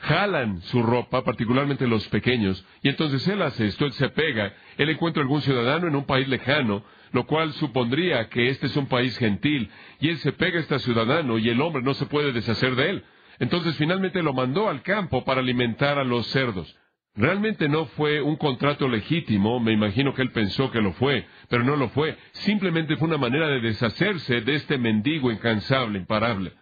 jalan 0.00 0.60
su 0.62 0.82
ropa, 0.82 1.24
particularmente 1.24 1.86
los 1.86 2.06
pequeños, 2.08 2.64
y 2.82 2.88
entonces 2.88 3.26
él 3.28 3.42
hace 3.42 3.66
esto, 3.66 3.86
él 3.86 3.92
se 3.92 4.08
pega, 4.10 4.54
él 4.76 4.90
encuentra 4.90 5.22
algún 5.22 5.42
ciudadano 5.42 5.86
en 5.88 5.96
un 5.96 6.04
país 6.04 6.28
lejano, 6.28 6.84
lo 7.12 7.26
cual 7.26 7.52
supondría 7.54 8.28
que 8.28 8.48
este 8.48 8.66
es 8.66 8.76
un 8.76 8.86
país 8.86 9.16
gentil, 9.18 9.70
y 10.00 10.08
él 10.08 10.18
se 10.18 10.32
pega 10.32 10.58
a 10.58 10.62
este 10.62 10.78
ciudadano 10.80 11.38
y 11.38 11.48
el 11.48 11.60
hombre 11.60 11.82
no 11.82 11.94
se 11.94 12.06
puede 12.06 12.32
deshacer 12.32 12.74
de 12.74 12.90
él. 12.90 13.04
Entonces 13.38 13.76
finalmente 13.76 14.22
lo 14.22 14.32
mandó 14.32 14.68
al 14.68 14.82
campo 14.82 15.24
para 15.24 15.40
alimentar 15.40 15.98
a 15.98 16.04
los 16.04 16.26
cerdos. 16.28 16.76
Realmente 17.16 17.68
no 17.68 17.86
fue 17.86 18.20
un 18.20 18.36
contrato 18.36 18.88
legítimo, 18.88 19.60
me 19.60 19.72
imagino 19.72 20.14
que 20.14 20.22
él 20.22 20.32
pensó 20.32 20.72
que 20.72 20.80
lo 20.80 20.92
fue, 20.94 21.26
pero 21.48 21.62
no 21.62 21.76
lo 21.76 21.88
fue. 21.90 22.16
Simplemente 22.32 22.96
fue 22.96 23.06
una 23.06 23.18
manera 23.18 23.46
de 23.46 23.60
deshacerse 23.60 24.40
de 24.40 24.54
este 24.56 24.78
mendigo 24.78 25.30
incansable, 25.30 25.98
imparable. 25.98 26.52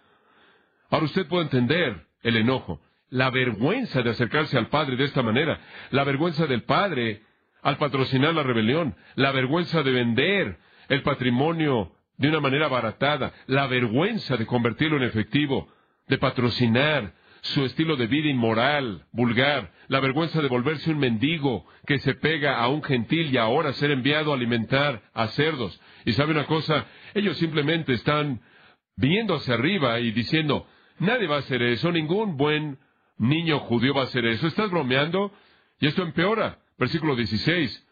Ahora 0.91 1.07
usted 1.07 1.27
puede 1.27 1.45
entender 1.45 2.07
el 2.23 2.37
enojo, 2.37 2.83
la 3.13 3.31
vergüenza 3.31 4.03
de 4.03 4.11
acercarse 4.11 4.57
al 4.57 4.69
Padre 4.69 4.97
de 4.97 5.05
esta 5.05 5.23
manera, 5.23 5.61
la 5.91 6.03
vergüenza 6.03 6.47
del 6.47 6.63
Padre 6.63 7.21
al 7.63 7.77
patrocinar 7.77 8.35
la 8.35 8.43
rebelión, 8.43 8.97
la 9.17 9.33
vergüenza 9.33 9.83
de 9.83 9.93
vender 9.93 10.59
el 10.89 11.03
patrimonio 11.03 11.93
de 12.17 12.29
una 12.29 12.41
manera 12.41 12.67
abaratada, 12.67 13.35
la 13.47 13.67
vergüenza 13.67 14.39
de 14.39 14.47
convertirlo 14.47 14.97
en 14.97 15.03
efectivo, 15.03 15.69
de 16.09 16.17
patrocinar 16.17 17.13
su 17.43 17.67
estilo 17.67 17.97
de 17.97 18.07
vida 18.07 18.31
inmoral, 18.31 19.05
vulgar, 19.13 19.73
la 19.89 20.01
vergüenza 20.01 20.41
de 20.41 20.49
volverse 20.49 20.91
un 20.91 20.99
mendigo 20.99 21.67
que 21.87 21.99
se 21.99 22.15
pega 22.15 22.61
a 22.61 22.69
un 22.69 22.83
gentil 22.83 23.31
y 23.31 23.37
ahora 23.37 23.75
ser 23.75 23.91
enviado 23.91 24.33
a 24.33 24.37
alimentar 24.37 25.03
a 25.13 25.27
cerdos. 25.29 25.79
Y 26.07 26.13
sabe 26.15 26.33
una 26.33 26.47
cosa, 26.47 26.87
ellos 27.13 27.37
simplemente 27.37 27.93
están 27.93 28.41
viendo 28.97 29.35
hacia 29.35 29.53
arriba 29.53 30.01
y 30.01 30.13
diciendo, 30.13 30.67
nadie 30.99 31.27
va 31.27 31.37
a 31.37 31.41
hacer 31.41 31.61
eso, 31.61 31.93
ningún 31.93 32.39
buen 32.39 32.79
niño 33.19 33.61
judío 33.61 33.95
va 33.95 34.03
a 34.03 34.05
hacer 34.05 34.25
eso. 34.27 34.47
¿Estás 34.47 34.71
bromeando? 34.71 35.33
Y 35.81 35.87
esto 35.87 36.03
empeora. 36.03 36.59
Versículo 36.79 37.15
16. 37.17 37.89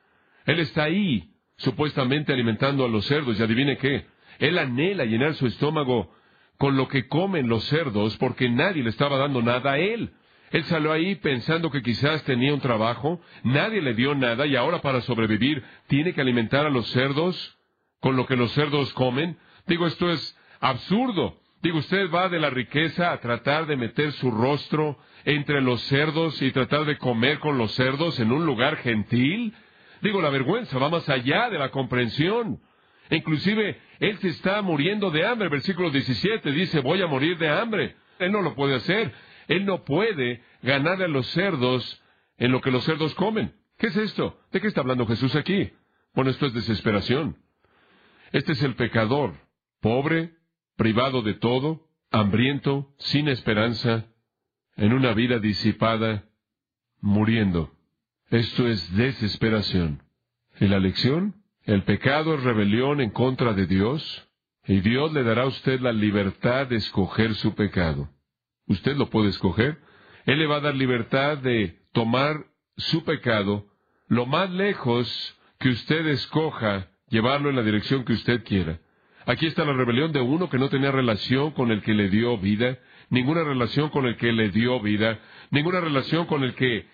Él 0.47 0.61
está 0.61 0.85
ahí, 0.85 1.31
supuestamente 1.57 2.33
alimentando 2.33 2.85
a 2.85 2.89
los 2.89 3.07
cerdos, 3.07 3.39
y 3.39 3.43
adivine 3.43 3.77
qué. 3.77 4.07
Él 4.39 4.59
anhela 4.59 5.05
llenar 5.05 5.35
su 5.35 5.47
estómago 5.47 6.13
con 6.61 6.77
lo 6.77 6.89
que 6.89 7.09
comen 7.09 7.49
los 7.49 7.65
cerdos 7.65 8.17
porque 8.19 8.51
nadie 8.51 8.83
le 8.83 8.91
estaba 8.91 9.17
dando 9.17 9.41
nada 9.43 9.73
a 9.73 9.79
él. 9.79 10.13
Él 10.51 10.65
salió 10.65 10.93
ahí 10.93 11.15
pensando 11.15 11.71
que 11.71 11.83
quizás 11.83 12.23
tenía 12.25 12.53
un 12.53 12.61
trabajo, 12.61 13.21
nadie 13.45 13.81
le 13.81 13.95
dio 13.95 14.15
nada 14.15 14.47
y 14.47 14.57
ahora 14.57 14.83
para 14.83 15.01
sobrevivir 15.01 15.63
tiene 15.87 16.13
que 16.13 16.21
alimentar 16.21 16.67
a 16.67 16.71
los 16.71 16.87
cerdos 16.91 17.57
con 18.01 18.17
lo 18.17 18.27
que 18.27 18.37
los 18.37 18.53
cerdos 18.53 18.93
comen. 18.95 19.39
Digo, 19.67 19.87
esto 19.87 20.11
es 20.11 20.37
absurdo. 20.59 21.41
Digo, 21.63 21.79
usted 21.79 22.11
va 22.11 22.29
de 22.29 22.41
la 22.41 22.51
riqueza 22.51 23.13
a 23.13 23.21
tratar 23.21 23.67
de 23.67 23.77
meter 23.77 24.13
su 24.13 24.31
rostro 24.31 24.99
entre 25.25 25.61
los 25.61 25.81
cerdos 25.83 26.41
y 26.43 26.53
tratar 26.53 26.85
de 26.85 26.99
comer 26.99 27.39
con 27.39 27.59
los 27.59 27.73
cerdos 27.75 28.19
en 28.21 28.33
un 28.33 28.47
lugar 28.47 28.77
gentil. 28.79 29.55
Digo, 30.03 30.21
la 30.23 30.31
vergüenza 30.31 30.79
va 30.79 30.89
más 30.89 31.09
allá 31.09 31.51
de 31.51 31.59
la 31.59 31.71
comprensión. 31.71 32.61
Inclusive, 33.11 33.79
él 33.99 34.19
se 34.19 34.29
está 34.29 34.63
muriendo 34.63 35.11
de 35.11 35.27
hambre. 35.27 35.49
Versículo 35.49 35.91
17 35.91 36.53
dice, 36.53 36.81
voy 36.81 37.03
a 37.03 37.07
morir 37.07 37.39
de 37.39 37.49
hambre. 37.49 37.97
Él 38.19 38.33
no 38.33 38.43
lo 38.43 38.55
puede 38.55 38.77
hacer. 38.77 39.13
Él 39.49 39.67
no 39.67 39.85
puede 39.85 40.43
ganarle 40.63 41.07
a 41.07 41.09
los 41.09 41.27
cerdos 41.29 42.03
en 42.39 42.53
lo 42.53 42.61
que 42.61 42.71
los 42.71 42.85
cerdos 42.85 43.15
comen. 43.15 43.55
¿Qué 43.79 43.89
es 43.89 43.97
esto? 43.97 44.41
¿De 44.53 44.61
qué 44.61 44.69
está 44.69 44.81
hablando 44.81 45.07
Jesús 45.07 45.35
aquí? 45.35 45.73
Bueno, 46.15 46.31
esto 46.31 46.47
es 46.47 46.55
desesperación. 46.55 47.37
Este 48.33 48.53
es 48.53 48.63
el 48.63 48.75
pecador, 48.77 49.35
pobre, 49.81 50.35
privado 50.77 51.23
de 51.23 51.35
todo, 51.35 51.89
hambriento, 52.11 52.95
sin 52.99 53.29
esperanza, 53.29 54.07
en 54.81 54.95
una 54.95 55.13
vida 55.13 55.39
disipada, 55.39 56.25
muriendo. 57.03 57.71
Esto 58.31 58.67
es 58.67 58.97
desesperación. 58.97 60.03
¿Y 60.59 60.69
la 60.69 60.79
lección? 60.79 61.35
El 61.65 61.85
pecado 61.85 62.35
es 62.35 62.43
rebelión 62.43 63.03
en 63.03 63.11
contra 63.11 63.53
de 63.53 63.67
Dios, 63.67 64.27
y 64.67 64.81
Dios 64.81 65.13
le 65.13 65.23
dará 65.23 65.43
a 65.43 65.49
usted 65.49 65.81
la 65.81 65.93
libertad 65.93 66.67
de 66.67 66.77
escoger 66.77 67.35
su 67.35 67.55
pecado. 67.55 68.09
Usted 68.69 68.97
lo 68.97 69.11
puede 69.11 69.29
escoger. 69.29 69.79
Él 70.25 70.39
le 70.39 70.47
va 70.47 70.57
a 70.57 70.61
dar 70.61 70.75
libertad 70.75 71.37
de 71.39 71.79
tomar 71.93 72.47
su 72.77 73.05
pecado 73.05 73.67
lo 74.09 74.25
más 74.25 74.51
lejos 74.51 75.39
que 75.59 75.69
usted 75.69 76.07
escoja, 76.07 76.89
llevarlo 77.11 77.51
en 77.51 77.57
la 77.57 77.63
dirección 77.63 78.05
que 78.05 78.15
usted 78.15 78.45
quiera. 78.45 78.81
Aquí 79.27 79.47
está 79.47 79.65
la 79.67 79.75
rebelión 79.75 80.11
de 80.13 80.23
uno 80.23 80.49
que 80.49 80.59
no 80.59 80.71
tenía 80.71 80.91
relación 80.91 81.51
con 81.51 81.71
el 81.71 81.83
que 81.83 81.93
le 81.93 82.09
dio 82.09 82.39
vida, 82.39 82.79
ninguna 83.11 83.45
relación 83.45 83.91
con 83.91 84.07
el 84.07 84.17
que 84.17 84.33
le 84.33 84.51
dio 84.51 84.81
vida, 84.81 85.21
ninguna 85.51 85.81
relación 85.81 86.27
con 86.27 86.43
el 86.43 86.55
que 86.55 86.87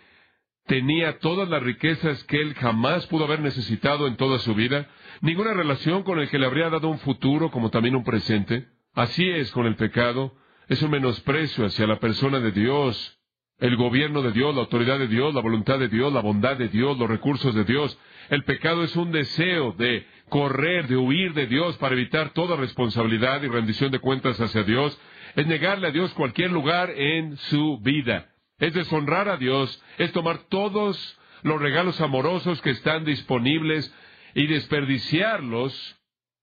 tenía 0.67 1.19
todas 1.19 1.49
las 1.49 1.63
riquezas 1.63 2.25
que 2.25 2.41
él 2.41 2.55
jamás 2.55 3.07
pudo 3.07 3.25
haber 3.25 3.41
necesitado 3.41 4.09
en 4.09 4.17
toda 4.17 4.39
su 4.41 4.55
vida, 4.55 4.89
ninguna 5.21 5.55
relación 5.55 6.03
con 6.03 6.19
el 6.19 6.29
que 6.29 6.39
le 6.39 6.47
habría 6.47 6.71
dado 6.71 6.89
un 6.89 6.99
futuro 6.99 7.51
como 7.51 7.71
también 7.71 7.95
un 7.95 8.05
presente. 8.05 8.67
Así 8.95 9.29
es 9.29 9.51
con 9.53 9.67
el 9.67 9.77
pecado, 9.77 10.35
es 10.69 10.83
un 10.83 10.91
menosprecio 10.91 11.67
hacia 11.67 11.87
la 11.87 12.01
persona 12.01 12.41
de 12.41 12.51
Dios, 12.51 13.17
el 13.59 13.77
gobierno 13.77 14.23
de 14.23 14.33
Dios, 14.33 14.55
la 14.55 14.63
autoridad 14.63 14.99
de 14.99 15.09
Dios, 15.09 15.35
la 15.35 15.41
voluntad 15.41 15.79
de 15.79 15.89
Dios, 15.89 16.13
la 16.13 16.21
bondad 16.21 16.57
de 16.57 16.69
Dios, 16.69 16.99
los 16.99 17.09
recursos 17.09 17.55
de 17.55 17.65
Dios. 17.65 17.99
El 18.29 18.45
pecado 18.45 18.83
es 18.83 18.97
un 18.97 19.13
deseo 19.13 19.73
de 19.73 20.07
correr, 20.29 20.89
de 20.89 20.97
huir 20.97 21.33
de 21.33 21.47
Dios 21.47 21.77
para 21.79 21.95
evitar 21.95 22.31
toda 22.31 22.57
responsabilidad 22.57 23.43
y 23.43 23.49
rendición 23.49 23.93
de 23.93 23.99
cuentas 23.99 24.41
hacia 24.41 24.65
Dios. 24.65 24.99
Es 25.37 25.47
negarle 25.47 25.89
a 25.89 25.93
Dios 25.93 26.13
cualquier 26.15 26.51
lugar 26.51 26.91
en 26.91 27.37
su 27.37 27.79
vida. 27.79 28.27
Es 28.59 28.73
deshonrar 28.75 29.29
a 29.29 29.37
Dios, 29.37 29.83
es 29.99 30.11
tomar 30.13 30.39
todos 30.49 31.19
los 31.43 31.61
regalos 31.61 32.01
amorosos 32.01 32.61
que 32.63 32.71
están 32.71 33.05
disponibles 33.05 33.95
y 34.35 34.47
desperdiciarlos 34.47 35.97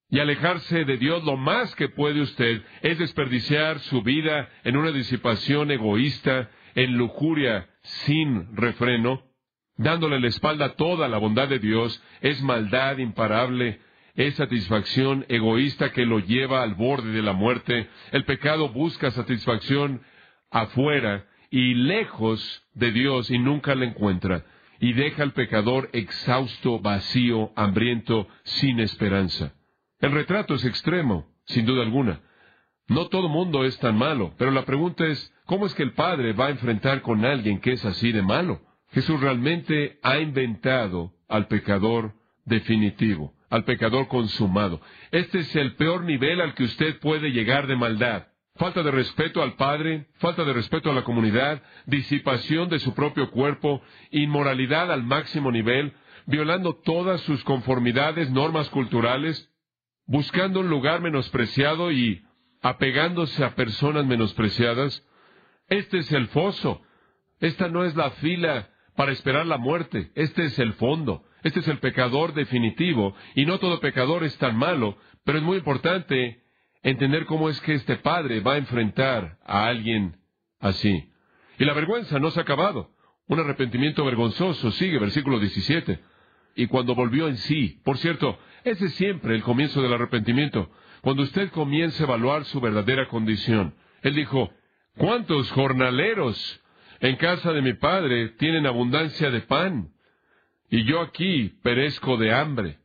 y 0.10 0.19
alejarse 0.19 0.86
de 0.86 0.97
Dios 0.97 1.23
lo 1.23 1.38
más 1.38 1.73
que 1.75 1.89
puede 1.89 2.21
usted, 2.21 2.62
es 2.84 2.99
desperdiciar 2.99 3.79
su 3.79 4.03
vida 4.03 4.47
en 4.63 4.77
una 4.77 4.91
disipación 4.91 5.71
egoísta, 5.71 6.51
en 6.75 6.97
lujuria 6.97 7.67
sin 7.82 8.56
refreno, 8.56 9.23
dándole 9.75 10.19
la 10.19 10.27
espalda 10.27 10.65
a 10.65 10.75
toda 10.75 11.08
la 11.08 11.17
bondad 11.17 11.47
de 11.47 11.58
Dios, 11.58 11.99
es 12.21 12.43
maldad 12.43 12.99
imparable, 12.99 13.79
es 14.15 14.36
satisfacción 14.36 15.26
egoísta 15.30 15.91
que 15.91 16.06
lo 16.06 16.19
lleva 16.19 16.62
al 16.62 16.76
borde 16.76 17.12
de 17.12 17.21
la 17.21 17.34
muerte, 17.34 17.89
el 18.12 18.26
pecado 18.26 18.69
busca 18.69 19.12
satisfacción 19.12 20.02
afuera, 20.52 21.26
y 21.49 21.76
lejos 21.76 22.63
de 22.73 22.91
Dios 22.91 23.30
y 23.30 23.38
nunca 23.38 23.76
la 23.76 23.86
encuentra, 23.86 24.43
y 24.80 24.93
deja 24.93 25.21
al 25.21 25.34
pecador 25.34 25.89
exhausto, 25.93 26.80
vacío, 26.80 27.52
hambriento, 27.56 28.28
sin 28.43 28.80
esperanza. 28.80 29.54
El 29.99 30.12
retrato 30.12 30.56
es 30.56 30.65
extremo, 30.65 31.28
sin 31.45 31.65
duda 31.65 31.84
alguna. 31.84 32.21
No 32.88 33.08
todo 33.08 33.30
mundo 33.30 33.65
es 33.65 33.78
tan 33.80 33.97
malo, 33.97 34.34
pero 34.38 34.52
la 34.52 34.65
pregunta 34.65 35.06
es, 35.06 35.34
¿cómo 35.45 35.65
es 35.65 35.73
que 35.76 35.84
el 35.84 35.93
Padre 35.93 36.34
va 36.34 36.47
a 36.47 36.52
enfrentar 36.52 37.02
con 37.02 37.23
alguien 37.23 37.60
que 37.62 37.73
es 37.73 37.86
así 37.86 38.12
de 38.12 38.21
malo? 38.21 38.62
Jesús 38.91 39.19
realmente 39.19 39.99
ha 40.04 40.19
inventado 40.19 41.13
al 41.28 41.47
pecador 41.47 42.13
definitivo, 42.45 43.34
al 43.54 43.66
pecador 43.66 44.08
consumado. 44.08 44.82
Este 45.12 45.39
es 45.39 45.56
el 45.56 45.76
peor 45.76 46.04
nivel 46.04 46.42
al 46.42 46.56
que 46.56 46.63
usted 46.63 47.00
puede 47.00 47.30
llegar 47.30 47.68
de 47.68 47.76
maldad 47.76 48.28
falta 48.56 48.84
de 48.84 48.92
respeto 48.92 49.42
al 49.42 49.56
Padre, 49.56 50.08
falta 50.20 50.44
de 50.44 50.54
respeto 50.54 50.92
a 50.92 50.94
la 50.94 51.04
comunidad, 51.04 51.63
disipación 51.88 52.70
de 52.70 52.80
su 52.80 52.94
propio 52.94 53.32
cuerpo, 53.32 53.82
inmoralidad 54.12 54.92
al 54.92 55.04
máximo 55.04 55.52
nivel, 55.52 55.94
violando 56.28 56.76
todas 56.76 57.22
sus 57.22 57.44
conformidades, 57.44 58.30
normas 58.30 58.70
culturales, 58.70 59.50
buscando 60.06 60.60
un 60.60 60.70
lugar 60.70 61.02
menospreciado 61.02 61.92
y 61.92 62.24
apegándose 62.62 63.44
a 63.44 63.56
personas 63.56 64.06
menospreciadas. 64.06 65.04
Este 65.68 65.98
es 66.00 66.12
el 66.12 66.28
foso. 66.28 66.82
Esta 67.39 67.70
no 67.70 67.84
es 67.84 67.96
la 67.96 68.12
fila 68.12 68.70
para 68.96 69.12
esperar 69.12 69.48
la 69.48 69.58
muerte. 69.58 70.12
Este 70.16 70.46
es 70.46 70.60
el 70.60 70.74
fondo. 70.74 71.26
Este 71.43 71.60
es 71.60 71.67
el 71.67 71.79
pecador 71.79 72.34
definitivo. 72.34 73.15
Y 73.36 73.45
no 73.45 73.60
todo 73.60 73.79
pecador 73.79 74.23
es 74.23 74.38
tan 74.38 74.58
malo, 74.58 74.97
pero 75.23 75.38
es 75.38 75.43
muy 75.43 75.58
importante 75.58 76.41
entender 76.82 77.25
cómo 77.25 77.49
es 77.49 77.60
que 77.62 77.73
este 77.73 77.97
padre 77.97 78.39
va 78.39 78.53
a 78.53 78.58
enfrentar 78.58 79.38
a 79.45 79.65
alguien 79.67 80.17
así. 80.60 81.10
Y 81.60 81.65
la 81.65 81.73
vergüenza 81.73 82.19
no 82.19 82.32
se 82.32 82.39
ha 82.39 82.43
acabado. 82.43 82.91
Un 83.27 83.39
arrepentimiento 83.39 84.03
vergonzoso 84.03 84.71
sigue, 84.71 84.99
versículo 84.99 85.39
17. 85.39 85.99
Y 86.56 86.67
cuando 86.67 86.93
volvió 86.95 87.27
en 87.27 87.38
sí, 87.38 87.79
por 87.84 87.97
cierto, 87.97 88.38
ese 88.63 88.86
es 88.86 88.95
siempre 88.95 89.36
el 89.36 89.43
comienzo 89.43 89.82
del 89.82 89.93
arrepentimiento, 89.93 90.69
cuando 91.01 91.23
usted 91.23 91.49
comienza 91.51 92.03
a 92.03 92.08
evaluar 92.08 92.45
su 92.45 92.62
verdadera 92.62 93.08
condición. 93.08 93.75
Él 94.01 94.15
dijo, 94.15 94.51
¿cuántos 94.97 95.51
jornaleros 95.51 96.60
En 96.99 97.17
casa 97.17 97.51
de 97.51 97.62
mi 97.62 97.73
padre 97.73 98.29
tienen 98.38 98.65
abundancia 98.65 99.29
de 99.29 99.41
pan, 99.41 99.92
y 100.69 100.84
yo 100.86 101.02
aquí 101.02 101.54
perezco 101.62 102.17
de 102.17 102.34
hambre. 102.34 102.78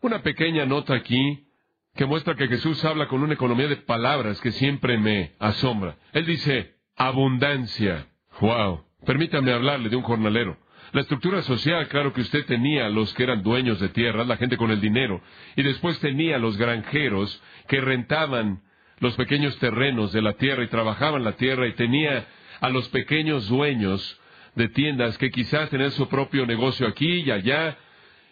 Una 0.00 0.22
pequeña 0.22 0.66
nota 0.66 0.94
aquí 0.94 1.46
que 1.94 2.06
muestra 2.06 2.34
que 2.34 2.48
Jesús 2.48 2.84
habla 2.84 3.08
con 3.08 3.22
una 3.22 3.34
economía 3.34 3.68
de 3.68 3.76
palabras 3.76 4.40
que 4.40 4.52
siempre 4.52 4.98
me 4.98 5.32
asombra. 5.38 5.96
Él 6.12 6.24
dice, 6.26 6.76
abundancia. 6.96 8.06
Wow. 8.40 8.84
Permítame 9.04 9.52
hablarle 9.52 9.88
de 9.88 9.96
un 9.96 10.02
jornalero. 10.02 10.56
La 10.92 11.00
estructura 11.00 11.42
social, 11.42 11.88
claro 11.88 12.12
que 12.12 12.20
usted 12.20 12.44
tenía 12.44 12.88
los 12.90 13.12
que 13.14 13.22
eran 13.22 13.42
dueños 13.42 13.80
de 13.80 13.88
tierras, 13.88 14.26
la 14.26 14.36
gente 14.36 14.58
con 14.58 14.70
el 14.70 14.80
dinero, 14.80 15.22
y 15.56 15.62
después 15.62 15.98
tenía 16.00 16.38
los 16.38 16.58
granjeros 16.58 17.42
que 17.66 17.80
rentaban 17.80 18.62
los 18.98 19.14
pequeños 19.16 19.58
terrenos 19.58 20.12
de 20.12 20.20
la 20.20 20.34
tierra 20.34 20.64
y 20.64 20.68
trabajaban 20.68 21.24
la 21.24 21.32
tierra, 21.32 21.66
y 21.66 21.72
tenía 21.72 22.26
a 22.60 22.68
los 22.68 22.88
pequeños 22.90 23.48
dueños 23.48 24.20
de 24.54 24.68
tiendas 24.68 25.16
que 25.18 25.30
quizás 25.30 25.70
tenían 25.70 25.92
su 25.92 26.08
propio 26.08 26.46
negocio 26.46 26.86
aquí 26.86 27.22
y 27.22 27.30
allá, 27.30 27.76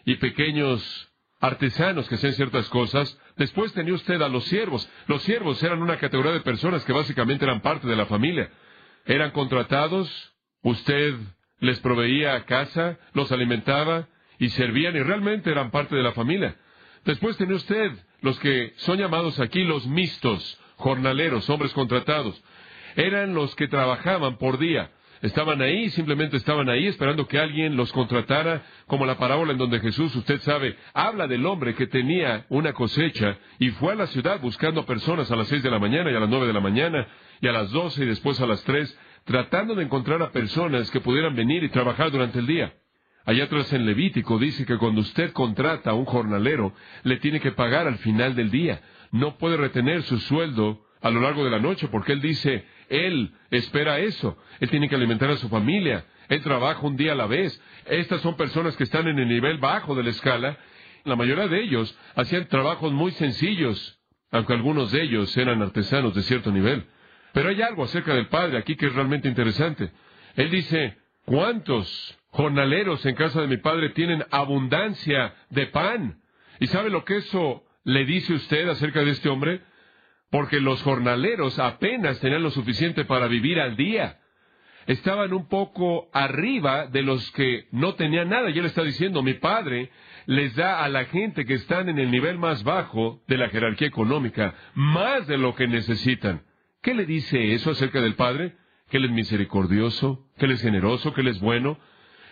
y 0.05 0.15
pequeños 0.15 1.11
artesanos 1.39 2.07
que 2.07 2.15
hacían 2.15 2.33
ciertas 2.33 2.69
cosas. 2.69 3.19
Después 3.37 3.73
tenía 3.73 3.93
usted 3.93 4.21
a 4.21 4.29
los 4.29 4.45
siervos. 4.45 4.89
Los 5.07 5.23
siervos 5.23 5.61
eran 5.63 5.81
una 5.81 5.97
categoría 5.97 6.31
de 6.31 6.41
personas 6.41 6.85
que 6.85 6.93
básicamente 6.93 7.45
eran 7.45 7.61
parte 7.61 7.87
de 7.87 7.95
la 7.95 8.05
familia. 8.05 8.49
Eran 9.05 9.31
contratados, 9.31 10.33
usted 10.61 11.15
les 11.59 11.79
proveía 11.79 12.43
casa, 12.45 12.99
los 13.13 13.31
alimentaba 13.31 14.07
y 14.39 14.49
servían 14.49 14.95
y 14.95 14.99
realmente 14.99 15.51
eran 15.51 15.71
parte 15.71 15.95
de 15.95 16.03
la 16.03 16.13
familia. 16.13 16.55
Después 17.05 17.37
tiene 17.37 17.55
usted 17.55 17.91
los 18.21 18.39
que 18.39 18.73
son 18.77 18.99
llamados 18.99 19.39
aquí 19.39 19.63
los 19.63 19.87
mixtos, 19.87 20.59
jornaleros, 20.77 21.49
hombres 21.49 21.73
contratados. 21.73 22.41
Eran 22.95 23.33
los 23.33 23.55
que 23.55 23.67
trabajaban 23.67 24.37
por 24.37 24.59
día. 24.59 24.91
Estaban 25.21 25.61
ahí, 25.61 25.89
simplemente 25.91 26.37
estaban 26.37 26.67
ahí 26.67 26.87
esperando 26.87 27.27
que 27.27 27.37
alguien 27.37 27.75
los 27.75 27.91
contratara, 27.91 28.63
como 28.87 29.05
la 29.05 29.17
parábola 29.17 29.51
en 29.51 29.59
donde 29.59 29.79
Jesús, 29.79 30.15
usted 30.15 30.41
sabe, 30.41 30.75
habla 30.93 31.27
del 31.27 31.45
hombre 31.45 31.75
que 31.75 31.85
tenía 31.85 32.45
una 32.49 32.73
cosecha 32.73 33.37
y 33.59 33.69
fue 33.71 33.93
a 33.93 33.95
la 33.95 34.07
ciudad 34.07 34.41
buscando 34.41 34.85
personas 34.85 35.29
a 35.29 35.35
las 35.35 35.47
seis 35.47 35.61
de 35.61 35.69
la 35.69 35.77
mañana 35.77 36.11
y 36.11 36.15
a 36.15 36.19
las 36.19 36.29
nueve 36.29 36.47
de 36.47 36.53
la 36.53 36.59
mañana 36.59 37.07
y 37.39 37.47
a 37.47 37.51
las 37.51 37.69
doce 37.71 38.03
y 38.03 38.07
después 38.07 38.41
a 38.41 38.47
las 38.47 38.63
tres 38.63 38.97
tratando 39.25 39.75
de 39.75 39.83
encontrar 39.83 40.23
a 40.23 40.31
personas 40.31 40.89
que 40.89 41.01
pudieran 41.01 41.35
venir 41.35 41.63
y 41.63 41.69
trabajar 41.69 42.09
durante 42.09 42.39
el 42.39 42.47
día. 42.47 42.73
Allá 43.23 43.43
atrás 43.43 43.71
en 43.73 43.85
Levítico 43.85 44.39
dice 44.39 44.65
que 44.65 44.77
cuando 44.77 45.01
usted 45.01 45.31
contrata 45.31 45.91
a 45.91 45.93
un 45.93 46.05
jornalero, 46.05 46.73
le 47.03 47.17
tiene 47.17 47.39
que 47.39 47.51
pagar 47.51 47.87
al 47.87 47.97
final 47.99 48.35
del 48.35 48.49
día. 48.49 48.81
No 49.11 49.37
puede 49.37 49.57
retener 49.57 50.01
su 50.03 50.17
sueldo 50.17 50.83
a 51.01 51.09
lo 51.11 51.21
largo 51.21 51.43
de 51.43 51.51
la 51.51 51.59
noche 51.59 51.87
porque 51.87 52.13
él 52.13 52.21
dice, 52.21 52.65
él 52.91 53.31
espera 53.49 53.99
eso. 53.99 54.37
Él 54.59 54.69
tiene 54.69 54.89
que 54.89 54.95
alimentar 54.95 55.29
a 55.29 55.37
su 55.37 55.47
familia. 55.49 56.05
Él 56.27 56.41
trabaja 56.41 56.85
un 56.85 56.97
día 56.97 57.13
a 57.13 57.15
la 57.15 57.25
vez. 57.25 57.59
Estas 57.85 58.21
son 58.21 58.35
personas 58.35 58.75
que 58.75 58.83
están 58.83 59.07
en 59.07 59.17
el 59.17 59.27
nivel 59.27 59.57
bajo 59.57 59.95
de 59.95 60.03
la 60.03 60.09
escala. 60.09 60.57
La 61.05 61.15
mayoría 61.15 61.47
de 61.47 61.61
ellos 61.61 61.97
hacían 62.15 62.47
trabajos 62.47 62.91
muy 62.91 63.11
sencillos, 63.13 63.99
aunque 64.29 64.53
algunos 64.53 64.91
de 64.91 65.03
ellos 65.03 65.35
eran 65.37 65.61
artesanos 65.61 66.13
de 66.13 66.21
cierto 66.23 66.51
nivel. 66.51 66.85
Pero 67.33 67.49
hay 67.49 67.61
algo 67.61 67.85
acerca 67.85 68.13
del 68.13 68.27
Padre 68.27 68.57
aquí 68.57 68.75
que 68.75 68.87
es 68.87 68.93
realmente 68.93 69.29
interesante. 69.29 69.91
Él 70.35 70.51
dice, 70.51 70.97
¿cuántos 71.25 72.17
jornaleros 72.29 73.05
en 73.05 73.15
casa 73.15 73.41
de 73.41 73.47
mi 73.47 73.57
Padre 73.57 73.89
tienen 73.91 74.23
abundancia 74.31 75.33
de 75.49 75.67
pan? 75.67 76.21
¿Y 76.59 76.67
sabe 76.67 76.89
lo 76.89 77.05
que 77.05 77.17
eso 77.17 77.63
le 77.83 78.05
dice 78.05 78.33
usted 78.33 78.67
acerca 78.67 79.01
de 79.03 79.11
este 79.11 79.29
hombre? 79.29 79.61
Porque 80.31 80.59
los 80.59 80.81
jornaleros 80.81 81.59
apenas 81.59 82.19
tenían 82.19 82.41
lo 82.41 82.49
suficiente 82.49 83.05
para 83.05 83.27
vivir 83.27 83.59
al 83.59 83.75
día. 83.75 84.17
Estaban 84.87 85.33
un 85.33 85.47
poco 85.47 86.09
arriba 86.11 86.87
de 86.87 87.03
los 87.03 87.29
que 87.33 87.67
no 87.71 87.93
tenían 87.93 88.29
nada. 88.29 88.49
Y 88.49 88.57
él 88.57 88.65
está 88.65 88.81
diciendo, 88.81 89.21
mi 89.21 89.35
padre 89.35 89.91
les 90.25 90.55
da 90.55 90.83
a 90.83 90.89
la 90.89 91.05
gente 91.05 91.45
que 91.45 91.53
están 91.53 91.89
en 91.89 91.99
el 91.99 92.09
nivel 92.09 92.39
más 92.39 92.63
bajo 92.63 93.21
de 93.27 93.37
la 93.37 93.49
jerarquía 93.49 93.87
económica 93.87 94.55
más 94.73 95.27
de 95.27 95.37
lo 95.37 95.53
que 95.53 95.67
necesitan. 95.67 96.43
¿Qué 96.81 96.95
le 96.95 97.05
dice 97.05 97.53
eso 97.53 97.71
acerca 97.71 98.01
del 98.01 98.15
Padre? 98.15 98.55
Que 98.89 98.97
Él 98.97 99.05
es 99.05 99.11
misericordioso, 99.11 100.25
que 100.37 100.45
Él 100.45 100.53
es 100.53 100.61
generoso, 100.61 101.13
que 101.13 101.21
Él 101.21 101.27
es 101.27 101.39
bueno. 101.39 101.77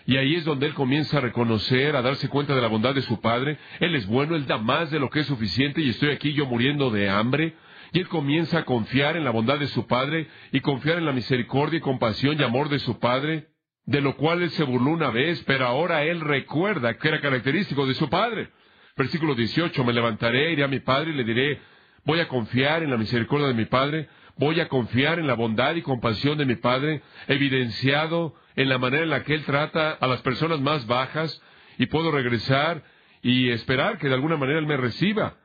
Y 0.08 0.18
ahí 0.18 0.36
es 0.36 0.46
donde 0.46 0.66
Él 0.66 0.74
comienza 0.74 1.18
a 1.18 1.22
reconocer, 1.22 1.96
a 1.96 2.02
darse 2.02 2.30
cuenta 2.30 2.56
de 2.56 2.62
la 2.62 2.68
bondad 2.68 2.96
de 2.96 3.04
su 3.04 3.22
Padre. 3.22 3.60
Él 3.80 3.94
es 3.94 4.08
bueno, 4.08 4.36
Él 4.36 4.48
da 4.48 4.58
más 4.58 4.90
de 4.90 5.00
lo 5.00 5.12
que 5.12 5.20
es 5.20 5.28
suficiente 5.28 5.82
y 5.82 5.90
estoy 5.90 6.10
aquí 6.10 6.34
yo 6.34 6.48
muriendo 6.48 6.90
de 6.90 7.10
hambre. 7.10 7.54
Y 7.92 8.00
Él 8.00 8.08
comienza 8.08 8.60
a 8.60 8.66
confiar 8.66 9.18
en 9.18 9.24
la 9.24 9.32
bondad 9.32 9.60
de 9.60 9.68
su 9.68 9.88
Padre 9.88 10.28
y 10.52 10.60
confiar 10.62 10.98
en 10.98 11.06
la 11.06 11.14
misericordia 11.14 11.78
y 11.78 11.82
compasión 11.82 12.40
y 12.40 12.44
amor 12.44 12.70
de 12.70 12.80
su 12.80 13.00
Padre, 13.00 13.48
de 13.86 14.02
lo 14.02 14.16
cual 14.16 14.42
Él 14.42 14.52
se 14.52 14.64
burló 14.64 14.92
una 14.92 15.10
vez, 15.10 15.44
pero 15.46 15.66
ahora 15.66 16.04
Él 16.04 16.22
recuerda 16.22 16.98
que 16.98 17.08
era 17.08 17.22
característico 17.22 17.86
de 17.86 17.96
su 17.96 18.10
Padre. 18.10 18.50
Versículo 18.96 19.36
18, 19.36 19.84
me 19.84 19.94
levantaré, 19.94 20.52
iré 20.52 20.64
a 20.64 20.68
mi 20.68 20.80
Padre 20.80 21.12
y 21.12 21.16
le 21.16 21.24
diré, 21.24 21.62
voy 22.06 22.20
a 22.20 22.28
confiar 22.28 22.84
en 22.84 22.92
la 22.92 22.98
misericordia 22.98 23.48
de 23.48 23.54
mi 23.54 23.66
Padre, 23.66 24.10
Voy 24.40 24.62
a 24.62 24.70
confiar 24.70 25.20
en 25.20 25.28
la 25.28 25.34
bondad 25.34 25.76
y 25.76 25.82
compasión 25.82 26.38
de 26.38 26.46
mi 26.46 26.56
Padre, 26.56 27.02
evidenciado 27.28 28.36
en 28.56 28.70
la 28.70 28.78
manera 28.78 29.04
en 29.04 29.10
la 29.10 29.26
que 29.26 29.34
Él 29.34 29.44
trata 29.44 29.92
a 29.92 30.08
las 30.08 30.22
personas 30.22 30.62
más 30.62 30.88
bajas, 30.88 31.42
y 31.78 31.88
puedo 31.88 32.10
regresar 32.10 32.82
y 33.22 33.50
esperar 33.50 33.98
que 33.98 34.08
de 34.08 34.14
alguna 34.14 34.38
manera 34.38 34.60
Él 34.60 34.66
me 34.66 34.78
reciba. 34.78 35.36